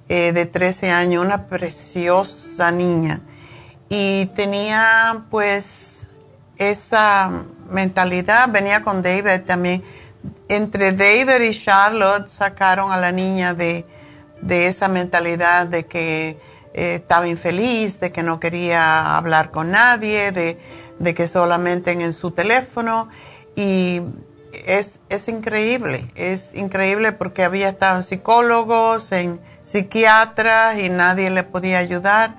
[0.10, 3.22] eh, de 13 años, una preciosa niña.
[3.88, 6.08] Y tenía pues
[6.58, 9.84] esa mentalidad, venía con David también.
[10.48, 13.86] Entre David y Charlotte sacaron a la niña de,
[14.50, 16.40] esa mentalidad de que
[16.74, 20.58] eh, estaba infeliz, de que no quería hablar con nadie, de
[21.02, 23.10] de que solamente en, su teléfono
[23.56, 24.02] y
[24.66, 31.44] es, es, increíble, es increíble porque había estado en psicólogos, en psiquiatras y nadie le
[31.44, 32.36] podía ayudar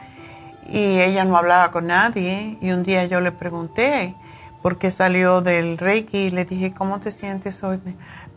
[0.70, 4.14] y ella no hablaba con nadie y un día yo le pregunté
[4.62, 7.80] por qué salió del Reiki y le dije, ¿cómo te sientes hoy?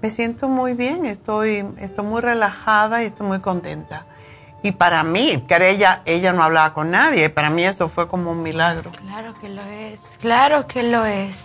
[0.01, 4.05] Me siento muy bien, estoy, estoy muy relajada y estoy muy contenta.
[4.65, 8.31] Y para mí, que ella, ella no hablaba con nadie, para mí eso fue como
[8.31, 8.91] un milagro.
[8.93, 11.43] Claro que lo es, claro que lo es.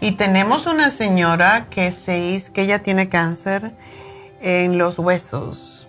[0.00, 3.72] Y tenemos una señora que se que ella tiene cáncer
[4.40, 5.88] en los huesos.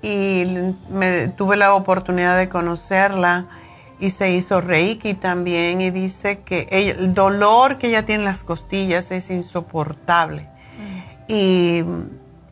[0.00, 0.46] Y
[0.88, 3.44] me, tuve la oportunidad de conocerla
[4.00, 8.42] y se hizo Reiki también y dice que el dolor que ella tiene en las
[8.42, 10.48] costillas es insoportable.
[10.78, 11.00] Mm.
[11.28, 11.84] Y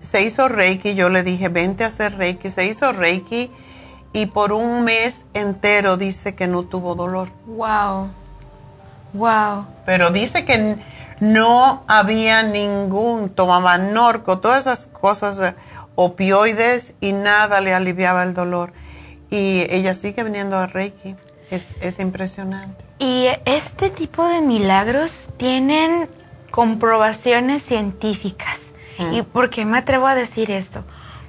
[0.03, 3.51] se hizo Reiki, yo le dije, vente a hacer Reiki, se hizo Reiki
[4.13, 7.29] y por un mes entero dice que no tuvo dolor.
[7.47, 8.09] Wow,
[9.15, 9.67] wow.
[9.87, 10.77] Pero dice que
[11.21, 15.55] no había ningún, tomaba norco, todas esas cosas, eh,
[15.95, 18.73] opioides y nada le aliviaba el dolor.
[19.31, 21.17] Y ella sigue viniendo a Reiki,
[21.51, 22.85] es, es impresionante.
[22.99, 26.09] Y este tipo de milagros tienen
[26.51, 28.72] comprobaciones científicas.
[29.13, 30.85] ¿Y por qué me atrevo a decir esto?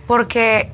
[0.08, 0.72] Porque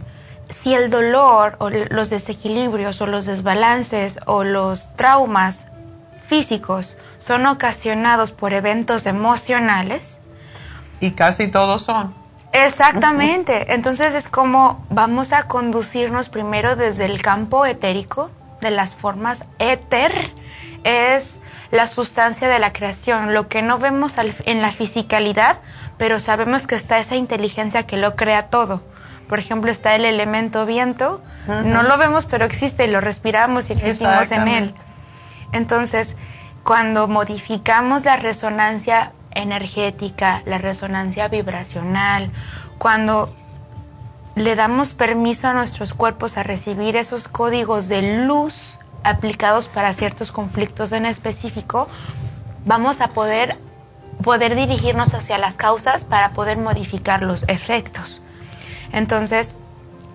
[0.50, 5.66] si el dolor o los desequilibrios o los desbalances o los traumas
[6.28, 10.20] físicos son ocasionados por eventos emocionales.
[11.00, 12.14] Y casi todos son.
[12.52, 13.74] Exactamente.
[13.74, 18.32] Entonces es como vamos a conducirnos primero desde el campo etérico,
[18.62, 20.34] de las formas éter,
[20.84, 21.36] es
[21.72, 23.34] la sustancia de la creación.
[23.34, 25.60] Lo que no vemos en la fisicalidad
[26.00, 28.82] pero sabemos que está esa inteligencia que lo crea todo.
[29.28, 34.32] Por ejemplo, está el elemento viento, No lo vemos, pero existe, lo respiramos y existimos
[34.32, 34.74] en él.
[35.52, 36.16] Entonces,
[36.64, 42.32] cuando modificamos la resonancia energética, la resonancia vibracional,
[42.78, 43.34] cuando
[44.36, 50.32] le damos permiso a nuestros cuerpos a recibir esos códigos de luz aplicados para ciertos
[50.32, 51.88] conflictos en específico,
[52.66, 53.58] vamos a poder,
[54.24, 58.22] poder dirigirnos hacia las causas para poder modificar los efectos.
[58.91, 59.54] Entonces,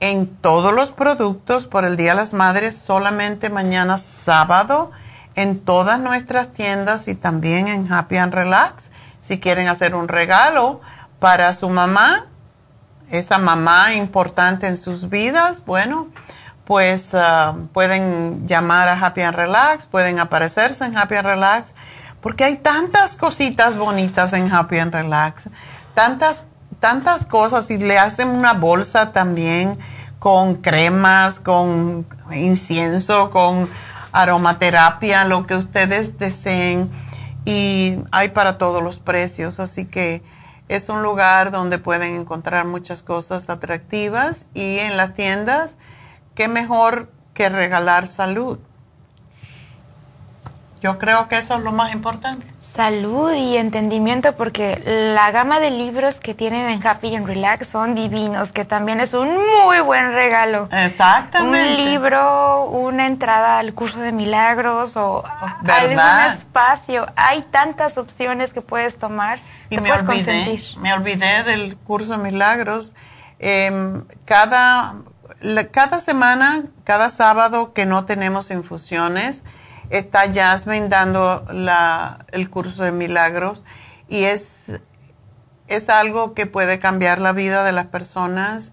[0.00, 4.90] en todos los productos por el Día de las Madres, solamente mañana sábado,
[5.34, 8.90] en todas nuestras tiendas y también en Happy and Relax.
[9.20, 10.80] Si quieren hacer un regalo
[11.18, 12.26] para su mamá,
[13.10, 16.08] esa mamá importante en sus vidas, bueno,
[16.64, 21.74] pues ah, pueden llamar a Happy and Relax, pueden aparecerse en Happy and Relax,
[22.20, 25.48] porque hay tantas cositas bonitas en Happy and Relax,
[25.94, 26.46] tantas
[26.80, 29.78] tantas cosas y le hacen una bolsa también
[30.18, 33.70] con cremas, con incienso, con
[34.12, 36.90] aromaterapia, lo que ustedes deseen.
[37.44, 40.22] Y hay para todos los precios, así que
[40.68, 45.76] es un lugar donde pueden encontrar muchas cosas atractivas y en las tiendas,
[46.34, 48.58] qué mejor que regalar salud.
[50.80, 54.80] Yo creo que eso es lo más importante salud y entendimiento porque
[55.14, 59.12] la gama de libros que tienen en Happy and Relax son divinos, que también es
[59.12, 60.68] un muy buen regalo.
[60.72, 61.68] Exactamente.
[61.68, 65.24] Un libro, una entrada al curso de milagros o
[65.68, 65.98] algún
[66.28, 67.06] espacio.
[67.16, 69.40] Hay tantas opciones que puedes tomar.
[69.68, 72.92] Y me olvidé, me olvidé del curso de milagros.
[73.38, 74.94] Em, cada,
[75.72, 79.42] cada semana, cada sábado que no tenemos infusiones,
[79.90, 83.64] está Jasmine dando la, el curso de milagros
[84.08, 84.70] y es,
[85.66, 88.72] es algo que puede cambiar la vida de las personas.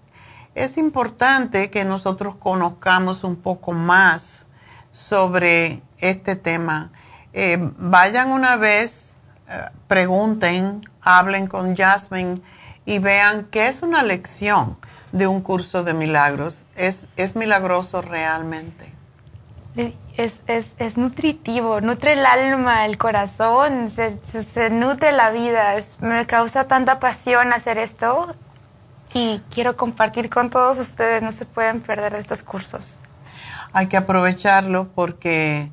[0.54, 4.46] Es importante que nosotros conozcamos un poco más
[4.90, 6.90] sobre este tema.
[7.32, 9.10] Eh, vayan una vez,
[9.48, 12.40] eh, pregunten, hablen con Jasmine
[12.86, 14.78] y vean qué es una lección
[15.12, 16.58] de un curso de milagros.
[16.76, 18.92] Es, es milagroso realmente
[20.18, 25.76] es, es, es, nutritivo, nutre el alma, el corazón, se, nutre la vida.
[26.00, 28.34] me causa tanta pasión hacer esto
[29.14, 31.22] y quiero compartir con todos ustedes.
[31.22, 32.98] No se pueden perder estos cursos.
[33.72, 35.70] Hay que aprovecharlo porque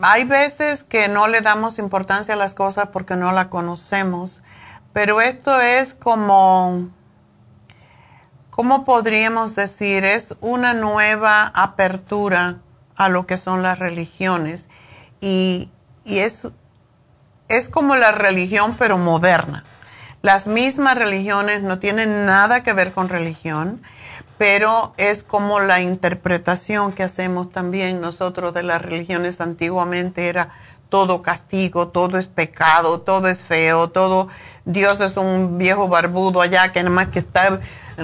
[0.00, 4.42] hay veces que no le damos importancia a las cosas porque no la conocemos,
[4.92, 6.88] pero esto es como
[8.50, 10.04] ¿cómo podríamos decir?
[10.04, 12.56] Es una nueva apertura
[13.04, 14.68] a lo que son las religiones
[15.20, 15.70] y,
[16.04, 16.48] es,
[17.48, 19.64] es como la religión pero moderna.
[20.20, 23.82] Las mismas religiones no tienen nada que ver con religión,
[24.38, 30.50] pero es como la interpretación que hacemos también nosotros de las religiones antiguamente era
[30.88, 34.28] todo castigo, todo es pecado, todo es feo, todo
[34.64, 37.60] Dios es un viejo barbudo allá que nada más que está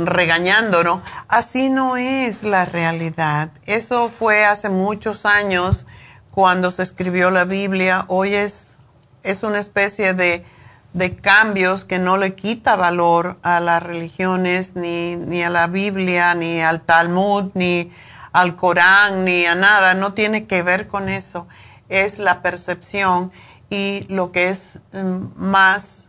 [0.07, 1.01] regañándonos.
[1.29, 3.51] Así no es la realidad.
[3.67, 5.87] Eso fue hace muchos años
[6.31, 8.05] cuando se escribió la Biblia.
[8.09, 8.77] Hoy es,
[9.23, 10.45] es una especie de,
[10.93, 16.35] de cambios que no le quita valor a las religiones, ni, ni a la Biblia,
[16.35, 17.93] ni al Talmud, ni
[18.33, 21.49] al Corán, ni a nada, no tiene que ver con eso,
[21.89, 23.33] es la percepción
[23.71, 26.09] y lo que es mm, más,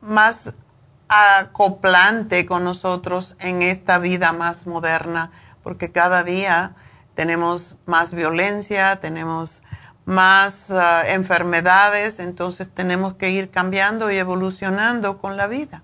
[0.00, 0.52] más
[1.14, 5.30] acoplante con nosotros en esta vida más moderna,
[5.62, 6.72] porque cada día
[7.14, 9.62] tenemos más violencia, tenemos
[10.04, 15.82] más ah, enfermedades, entonces tenemos que ir cambiando y evolucionando con la vida.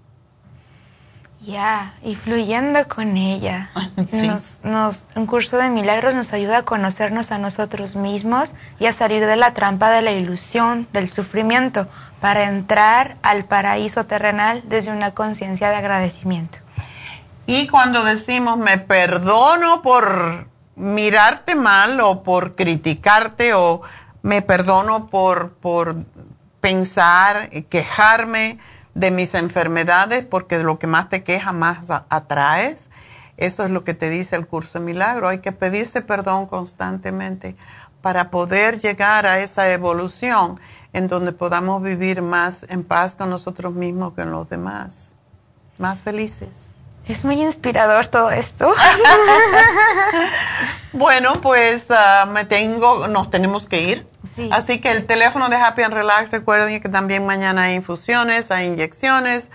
[1.41, 3.71] Ya, y fluyendo con ella.
[4.13, 8.93] Nos, nos, un curso de milagros nos ayuda a conocernos a nosotros mismos y a
[8.93, 11.89] salir de la trampa de la ilusión, del sufrimiento,
[12.21, 16.59] para entrar al paraíso terrenal desde una conciencia de agradecimiento.
[17.47, 23.83] Y cuando decimos me perdono por mirarte mal o por criticarte o
[24.23, 25.97] me perdono por, por
[26.61, 28.59] pensar, quejarme
[28.95, 32.91] de mis enfermedades, porque lo que más te queja más atraes.
[33.37, 35.29] Eso es lo que te dice el curso de milagro.
[35.29, 37.57] Hay que pedirse perdón constantemente
[38.03, 40.61] para poder llegar a esa evolución
[40.93, 45.15] en donde podamos vivir más en paz con nosotros mismos que con los demás,
[45.79, 46.71] más felices.
[47.07, 48.73] Es muy inspirador todo esto.
[50.93, 54.07] bueno, pues ah, me tengo, nos tenemos que ir.
[54.53, 58.69] Así que el teléfono de Happy and Relax, recuerden que también mañana hay infusiones, hay
[58.69, 59.51] inyecciones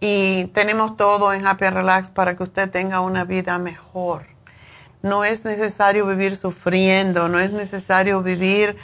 [0.00, 4.26] y tenemos todo en Happy and Relax para que usted tenga una vida mejor.
[5.02, 8.76] No es necesario vivir sufriendo, no es necesario vivir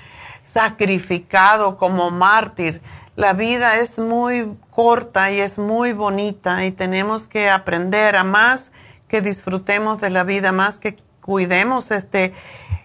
[0.56, 2.80] sacrificado como mártir.
[3.14, 8.72] La vida es muy corta y es muy bonita y tenemos que aprender a más
[9.06, 12.32] que disfrutemos de la vida, más que cuidemos este,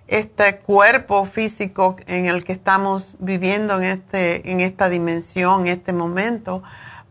[0.08, 5.94] este cuerpo físico en el que estamos viviendo en, este, en esta dimensión, en este
[5.94, 6.64] momento,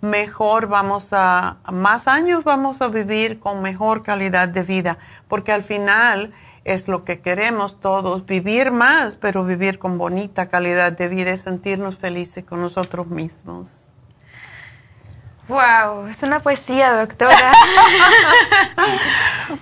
[0.03, 5.65] mejor vamos a, más años vamos a vivir con mejor calidad de vida, porque al
[5.65, 6.35] final
[6.65, 11.39] es lo que queremos todos, vivir más, pero vivir con bonita calidad de vida y
[11.39, 13.87] sentirnos felices con nosotros mismos.
[15.49, 17.53] Wow, es una poesía, doctora.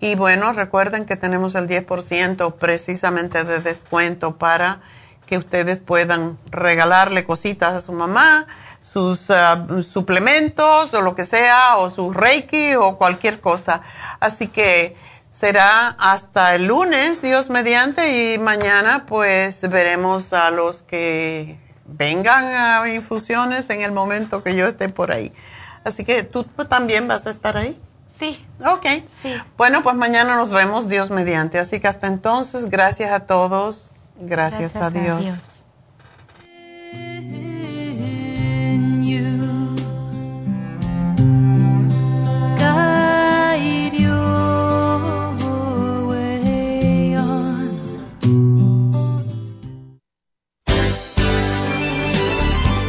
[0.00, 4.80] y bueno, recuerden que tenemos el 10% precisamente de descuento para
[5.26, 8.46] que ustedes puedan regalarle cositas a su mamá,
[8.80, 13.82] sus ah, suplementos o lo que sea, o su reiki o cualquier cosa.
[14.20, 14.96] Así que
[15.30, 22.88] será hasta el lunes, Dios mediante, y mañana pues veremos a los que vengan a
[22.88, 25.32] infusiones en el momento que yo esté por ahí.
[25.84, 27.80] Así que tú también vas a estar ahí.
[28.18, 28.44] Sí.
[28.64, 28.86] Ok.
[29.22, 29.34] Sí.
[29.56, 31.58] Bueno, pues mañana nos vemos, Dios mediante.
[31.58, 33.92] Así que hasta entonces, gracias a todos.
[34.20, 35.57] Gracias, a Dios.